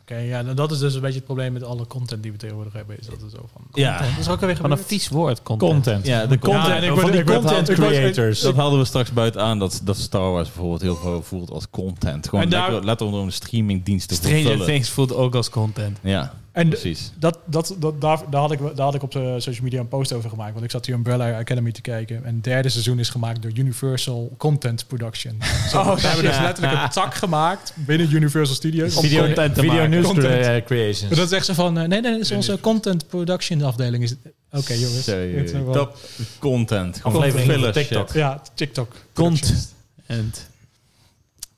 [0.02, 2.38] Oké, ja, nou, dat is dus een beetje het probleem met alle content die we
[2.38, 3.00] tegenwoordig hebben.
[3.00, 3.62] Is dat het zo van.
[3.74, 3.90] Ja.
[3.92, 4.16] content.
[4.16, 5.44] Dat is ook alweer Van een vies woord.
[5.44, 5.72] Content.
[5.72, 6.06] Content.
[6.08, 6.66] Ja, de content.
[6.68, 8.42] Ja, ik word- die content creators.
[8.42, 9.60] Dat hadden we straks buiten aan.
[9.60, 12.28] Dat, dat Star Wars bijvoorbeeld heel veel voelt als content.
[12.30, 14.66] Gewoon En daar- lekker, letterlijk om een streamingdienst te Stranger vervullen.
[14.66, 15.98] Things voelt ook als content.
[16.04, 17.12] Ja, En precies.
[17.20, 19.88] dat, dat, dat, daar, daar, had ik, daar had ik op de social media een
[19.88, 20.52] post over gemaakt.
[20.54, 22.26] Want ik zat hier Umbrella Academy te kijken.
[22.26, 25.38] En het derde seizoen is gemaakt door Universal Content Production.
[25.72, 28.96] Zo, Oh, we hebben dus letterlijk een tak gemaakt binnen Universal Studios.
[28.96, 29.90] om Video, content te video maken.
[29.90, 30.26] news Content.
[30.44, 31.10] crea- creations.
[31.10, 34.04] Maar dat zegt ze van, eh, nee, nee, dat is onze content production afdeling.
[34.04, 34.16] Is
[34.52, 35.08] Oké, jongens.
[35.08, 35.98] Is wel- Top
[36.40, 36.98] content.
[37.02, 38.08] Gewoon Aflevering van TikTok.
[38.08, 38.16] shit.
[38.18, 38.92] Ja, TikTok.
[39.14, 39.40] Cont.
[39.40, 39.68] productions.
[40.06, 40.34] En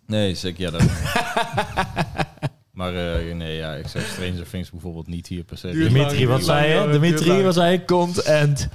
[0.06, 0.62] Nee, zeker.
[0.62, 0.82] Ja, dat...
[2.72, 5.72] maar eh, nee, ja, ik zeg Stranger Things bijvoorbeeld niet hier per se.
[5.72, 6.92] Dimitri, wat zei je?
[6.92, 7.86] Dimitri, wat zei je?
[7.86, 8.68] content.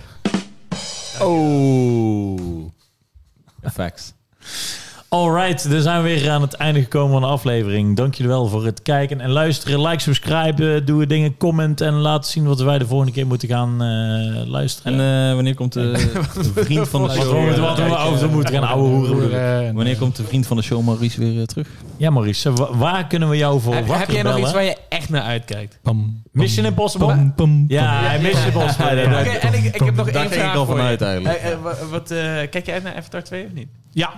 [1.20, 2.70] Oh.
[3.62, 4.14] Facts.
[5.08, 7.96] Alright, dan zijn we weer aan het einde gekomen van de aflevering.
[7.96, 9.80] Dank jullie wel voor het kijken en luisteren.
[9.82, 13.82] Like, subscribe, doe dingen, comment en laat zien wat wij de volgende keer moeten gaan
[13.82, 15.00] eh, luisteren.
[15.00, 15.90] En eh, wanneer komt de,
[16.54, 17.58] de vriend van de wat we, show...
[17.58, 19.32] wat we eh, over moeten gaan ouwe hoeren.
[19.32, 21.68] Eh, en, Wanneer eh, komt de vriend van de show Maurice weer eh, terug?
[21.96, 24.46] Ja, Maurice, wa- waar kunnen we jou voor Heb, wakker heb jij nog bellen?
[24.46, 25.78] iets waar je echt naar uitkijkt?
[25.82, 27.06] Pam, Mission Impossible?
[27.06, 28.44] pam, pam, Ja, Ja, Mission.
[28.46, 28.94] Impossible.
[28.96, 30.80] Ja, en ik, ik heb nog Daar één ging ik vraag al voor je.
[30.80, 31.36] vanuit eigenlijk.
[31.38, 32.18] Eh, eh, wa- wat, eh,
[32.50, 33.68] kijk je uit naar Avatar 2 of niet?
[33.92, 34.10] ja,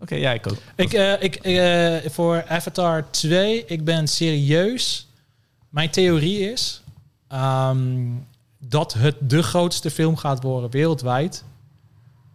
[0.00, 0.58] Oké, ja, ik ook.
[0.76, 5.08] ik, eh, ik, eh, voor Avatar 2, ik ben serieus.
[5.68, 6.82] Mijn theorie is
[7.28, 8.08] ehm,
[8.58, 11.44] dat het de grootste film gaat worden wereldwijd.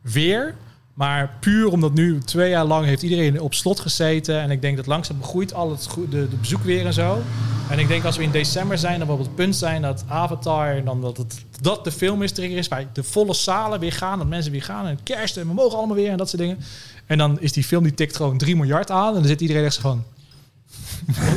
[0.01, 0.55] Weer.
[0.93, 4.41] Maar puur omdat nu twee jaar lang heeft iedereen op slot gezeten.
[4.41, 7.22] En ik denk dat langzaam begroeit al het de, de bezoek weer en zo.
[7.70, 10.03] En ik denk als we in december zijn, dan we op het punt zijn dat
[10.07, 13.91] Avatar, dan dat het dat de film is, trigger is, waar de volle zalen weer
[13.91, 16.41] gaan, dat mensen weer gaan en kerst en we mogen allemaal weer en dat soort
[16.41, 16.59] dingen.
[17.05, 19.65] En dan is die film die tikt gewoon 3 miljard aan en dan zit iedereen
[19.65, 20.03] echt zo van,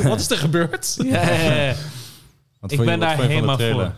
[0.03, 0.95] wat is er gebeurd?
[1.03, 1.69] Ja, ja,
[2.67, 3.95] Ik je- ben daar helemaal voor.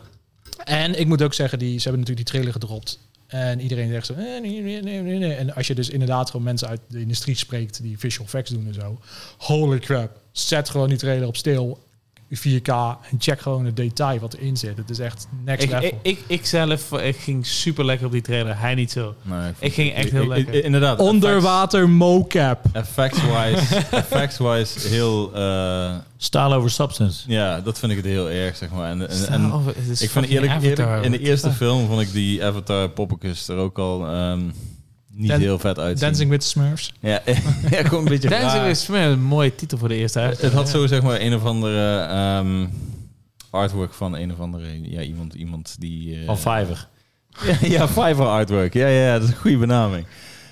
[0.64, 3.00] En ik moet ook zeggen, die, ze hebben natuurlijk die trailer gedropt.
[3.28, 5.34] En iedereen zegt zo, eh, nee, nee, nee, nee, nee.
[5.34, 8.68] En als je dus inderdaad gewoon mensen uit de industrie spreekt die visual effects doen
[8.68, 9.00] en zo.
[9.38, 11.84] Holy crap, zet gewoon die trailer op stil,
[12.38, 12.68] 4K
[13.12, 14.78] en check gewoon het detail wat erin zit.
[14.78, 15.88] Het is echt next Ik, level.
[15.88, 18.60] ik, ik, ik zelf ik ging super lekker op die trailer.
[18.60, 19.16] Hij niet zo.
[19.22, 20.64] Nee, Ik ging echt heel ik- ik- lekker.
[20.64, 21.00] Inderdaad.
[21.00, 22.66] Onderwater mocap.
[22.74, 24.40] Effects-wise effects
[24.90, 25.34] heel...
[25.36, 27.24] eh, Staal over substance.
[27.28, 28.90] ja, dat vind ik het heel erg, zeg maar.
[28.90, 29.52] En, en,
[30.00, 33.56] ik vind eerlijk, Avatar, eerlijk in de eerste film vond ik die Avatar poppetjes er
[33.58, 34.42] ook al ehm,
[35.14, 36.08] niet Dan- heel vet uitzien.
[36.08, 36.94] Dancing with Smurfs.
[37.00, 37.22] Ja,
[37.72, 38.68] ja, gewoon een beetje Dancing raar.
[38.68, 41.36] with Smurfs, een mooie titel voor de eerste Het, het had zo zeg maar een
[41.36, 42.66] of andere ehm,
[43.50, 46.88] artwork van een of andere ja iemand iemand die eh, Van Fiverr.
[47.48, 50.06] ja, ja Fiverr artwork ja ja dat is een goede benaming.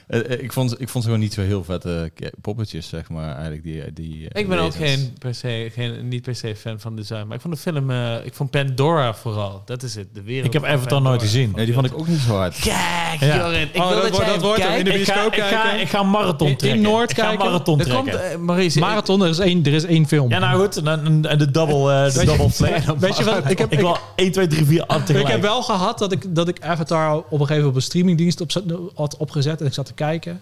[0.10, 3.10] Eh, eh, ik vond ik vond ze gewoon niet zo heel vette ke- poppetjes zeg
[3.10, 6.55] maar eigenlijk die die eh, Ik ben ook geen, per se, geen, niet per se
[6.55, 7.26] fan van design.
[7.28, 7.91] Maar ik vond de film...
[7.91, 9.62] eh, ik vond Pandora vooral.
[9.66, 10.07] Dat is het.
[10.14, 11.51] De wereld Ik heb Avatar nooit gezien.
[11.55, 12.60] Nee, die vond ik ook niet zo hard.
[12.60, 13.38] Kijk, Ja.
[13.38, 13.70] Jorrit.
[13.76, 14.78] Ik Oh, wil dat dat, dat wordt kijkt.
[14.78, 15.82] in de Ik ga, ik, bioscoop ga, kijken.
[15.82, 16.82] ik ga een marathon In- in trekken.
[16.82, 18.12] Noord ik ga marathon Er trekken.
[18.12, 20.30] komt, eh, Maurice, Marathon, er is één, er is één film.
[20.30, 20.84] ja, nou goed.
[20.84, 22.86] En, de double, eh, de double flag.
[22.99, 23.49] Weet je wat?
[23.49, 25.26] Ik heb, Ik ik, wil 1, 2, 3, 4 8 tegelijk.
[25.28, 27.82] ik heb wel gehad dat ik, dat ik Avatar op een gegeven moment op een
[27.82, 28.51] streamingdienst op,
[28.95, 29.60] had opgezet.
[29.62, 30.41] En ik zat te kijken.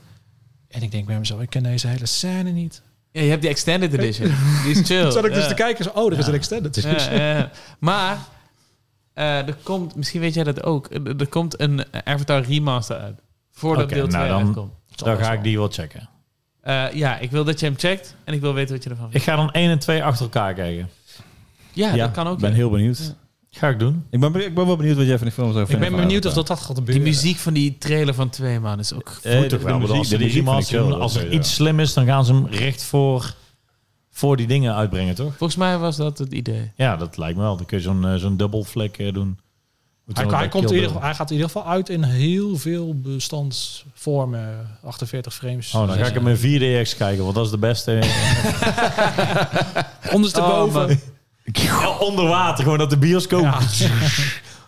[0.67, 2.81] En ik denk bij mezelf, ik ken deze hele scène niet.
[3.11, 4.27] Ja, je hebt die extended edition.
[4.63, 5.11] Die is chill.
[5.11, 5.47] Zat ik dus Ja.
[5.49, 5.83] te kijken.
[5.83, 6.81] Zo, oh, er is een extended.
[6.81, 7.51] Ja, ja.
[7.79, 8.17] Maar
[9.13, 13.19] eh, er komt, misschien weet jij dat ook, er, er komt een Avatar remaster uit.
[13.51, 14.73] Voordat Oké, deel 2 nou dan- uitkomt.
[14.95, 16.09] Dan ga ik die wel checken.
[16.61, 19.05] Eh, ja, ik wil dat je hem checkt en ik wil weten wat je ervan
[19.05, 19.27] Ik vindt.
[19.27, 20.89] ga dan 1 en 2 achter elkaar kijken.
[21.73, 22.33] Ja, dat kan ook.
[22.35, 23.15] Ik ben heel benieuwd.
[23.57, 24.05] Ga ik doen.
[24.09, 25.87] Ik ben, ik ben wel benieuwd wat jij van die film zou Ik vinden.
[25.89, 27.03] ben van benieuwd of dat dat gaat Die gebeuren.
[27.03, 29.19] muziek van die trailer van twee man is ook...
[29.23, 30.69] Eh, Moet de- muziek- als de die muziek
[31.15, 33.33] ik er iets slim is, dan gaan ze hem recht voor,
[34.11, 35.33] voor die dingen uitbrengen, toch?
[35.37, 36.71] Volgens mij was dat het idee.
[36.75, 37.55] Ja, dat lijkt me wel.
[37.57, 39.37] Dan kun je zo'n eh, zo'n double flag eh, doen.
[40.13, 44.67] Hij, komt in ieder geval, hij gaat in ieder geval uit in heel veel bestandsvormen.
[44.83, 45.73] 48 frames.
[45.73, 47.91] Oh, dan ga ik hem in 4DX kijken, want dat is de beste.
[50.15, 50.81] Ondersteboven.
[50.81, 50.89] Oh, man.
[50.89, 50.95] Ja,
[51.99, 53.41] onder water, gewoon dat de bioscoop.
[53.41, 53.59] Ja.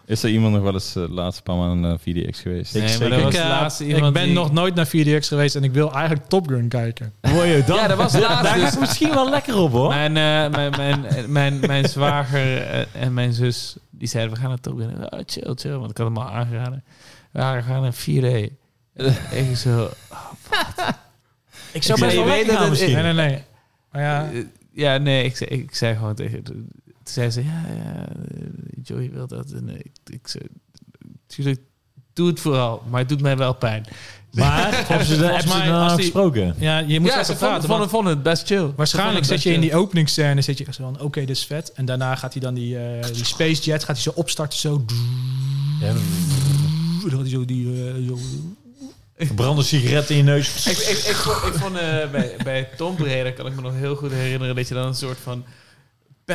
[0.10, 2.74] Is er iemand nog wel eens eh, de laatste paar maanden naar 4DX geweest?
[2.74, 5.56] Nee, maar dat was ik, eh, laatste ik ben die- nog nooit naar 4DX geweest
[5.56, 7.14] en ik wil eigenlijk Top Gun kijken.
[7.34, 7.76] Hoor je dan?
[7.76, 8.44] Ja, dat was de laatste.
[8.44, 8.80] Daar ga dus.
[8.80, 9.90] misschien wel lekker op, hoor.
[9.90, 14.50] Mijn, eh, mijn, mijn, mijn, mijn zwager eh, en mijn zus, die zeiden, we gaan
[14.50, 15.14] naar Top Gun.
[15.14, 16.84] Oh, chill, chill, want ik had hem al aangeraden.
[17.32, 18.52] We gaan naar 4D.
[18.94, 19.90] En ik zo...
[21.72, 22.94] ik zou best wel dat misschien.
[22.94, 23.44] Nee, nee, nee.
[23.92, 26.44] Maar ja, eh, Ja, nee, ik zei, ik zei gewoon tegen...
[26.44, 26.70] Toen
[27.04, 28.46] zei ze, ja, ja, eh,
[28.84, 29.52] Joey wil dat.
[29.52, 30.44] En ik, ik zei,
[31.28, 31.60] tuurlijk,
[32.14, 33.86] doe het vooral, maar het doet mij wel pijn.
[34.32, 36.56] Maar hebben ze, als die- gesproken?
[36.58, 37.38] ja, je moet ja, even ze praten.
[37.40, 38.72] vonden, want vonden, vonden het best chill.
[38.76, 41.72] waarschijnlijk zit je in die openingsscène, zit je echt zo van, oké, dit is vet.
[41.72, 44.86] En daarna gaat hij dan die, eh, die space jet, gaat hij zo opstarten, zo.
[45.82, 47.88] Ja, Dan gaat hij zo die...
[47.88, 48.18] eh, zo
[49.28, 50.68] Brandde sigaret in je neus.
[50.68, 51.16] Ik, ik, ik,
[51.54, 54.74] vond, eh, bij, bij Tomb Raider kan ik me nog heel goed herinneren dat je
[54.74, 55.46] dan een soort van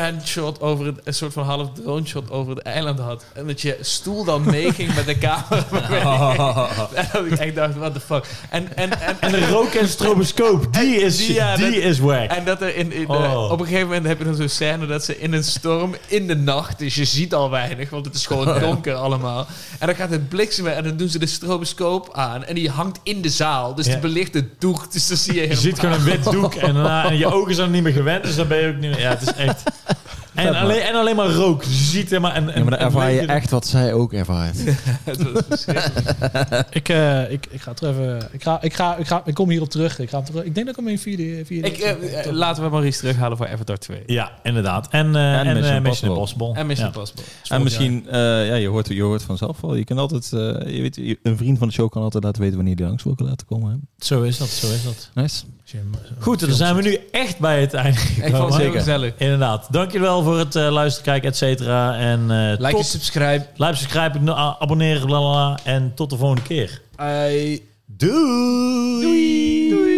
[0.00, 3.24] pan shot over het, een soort van half drone shot over het eiland had.
[3.32, 5.64] En dat je stoel dan meeging met de camera.
[6.94, 8.24] En dat ik echt dacht, what the fuck.
[8.50, 11.98] En, en, en, En de rook en stroboscoop, die is, die, ja, die dat- is
[11.98, 12.30] wack.
[12.30, 13.50] En dat er in, in de- Oh.
[13.50, 16.26] op een gegeven moment heb je dan zo'n scène dat ze in een storm in
[16.26, 19.46] de nacht, dus je ziet al weinig, want het is gewoon donker allemaal.
[19.78, 22.98] En dan gaat het bliksemen en dan doen ze de stroboscoop aan en die hangt
[23.02, 23.92] in de zaal, dus Ja.
[23.92, 26.74] die belicht het doek, dus dan zie je Je ziet gewoon een wit doek en,
[26.74, 29.00] daarna, en je ogen zijn niet meer gewend, dus dan ben je ook niet meer...
[29.00, 29.62] Ja, het is echt...
[30.34, 31.64] En alleen, en alleen maar rook.
[31.64, 32.32] Dus je ziet helemaal...
[32.32, 34.56] En, en, Ja, maar dan en ervaar je echt wat zij ook ervaart.
[36.70, 38.28] Ik, eh, ik, ik ga het er even.
[38.32, 39.98] Ik, ga, ik, ga, ik, ga, ik kom hierop terug.
[39.98, 40.44] Ik, ga hem terug.
[40.44, 41.44] ik denk dat ik hem in vierde.
[41.44, 44.02] vierde Ik, eh, eh, laten we Maurice terughalen voor Avatar 2.
[44.06, 44.88] Ja, inderdaad.
[44.90, 46.14] En, eh, en, Mission Mission, Impossible.
[46.14, 46.54] Impossible.
[46.54, 46.92] En Mission Ja.
[46.92, 47.24] Impossible.
[47.48, 49.74] En misschien, eh, ja, je hoort, je hoort vanzelf wel.
[49.74, 52.56] Je kan altijd, eh, je weet, een vriend van de show kan altijd laten weten
[52.56, 53.70] wanneer die langs wil laten komen.
[53.70, 54.04] Hè?
[54.06, 55.10] Zo is dat, zo is dat.
[55.14, 55.44] Nice.
[56.20, 58.60] Goed, dan zijn we nu echt bij het einde Ik vond het gekomen.
[58.60, 59.12] heel gezellig.
[59.16, 59.66] Inderdaad.
[59.70, 61.96] Dankjewel voor het eh, luisteren, kijken, et cetera.
[61.98, 63.46] En eh Like tot, en subscribe.
[63.56, 65.58] like, subscribe, abonneren, bla bla.
[65.64, 66.80] En tot de volgende keer.
[66.96, 67.62] Bye.
[67.86, 69.93] Doei!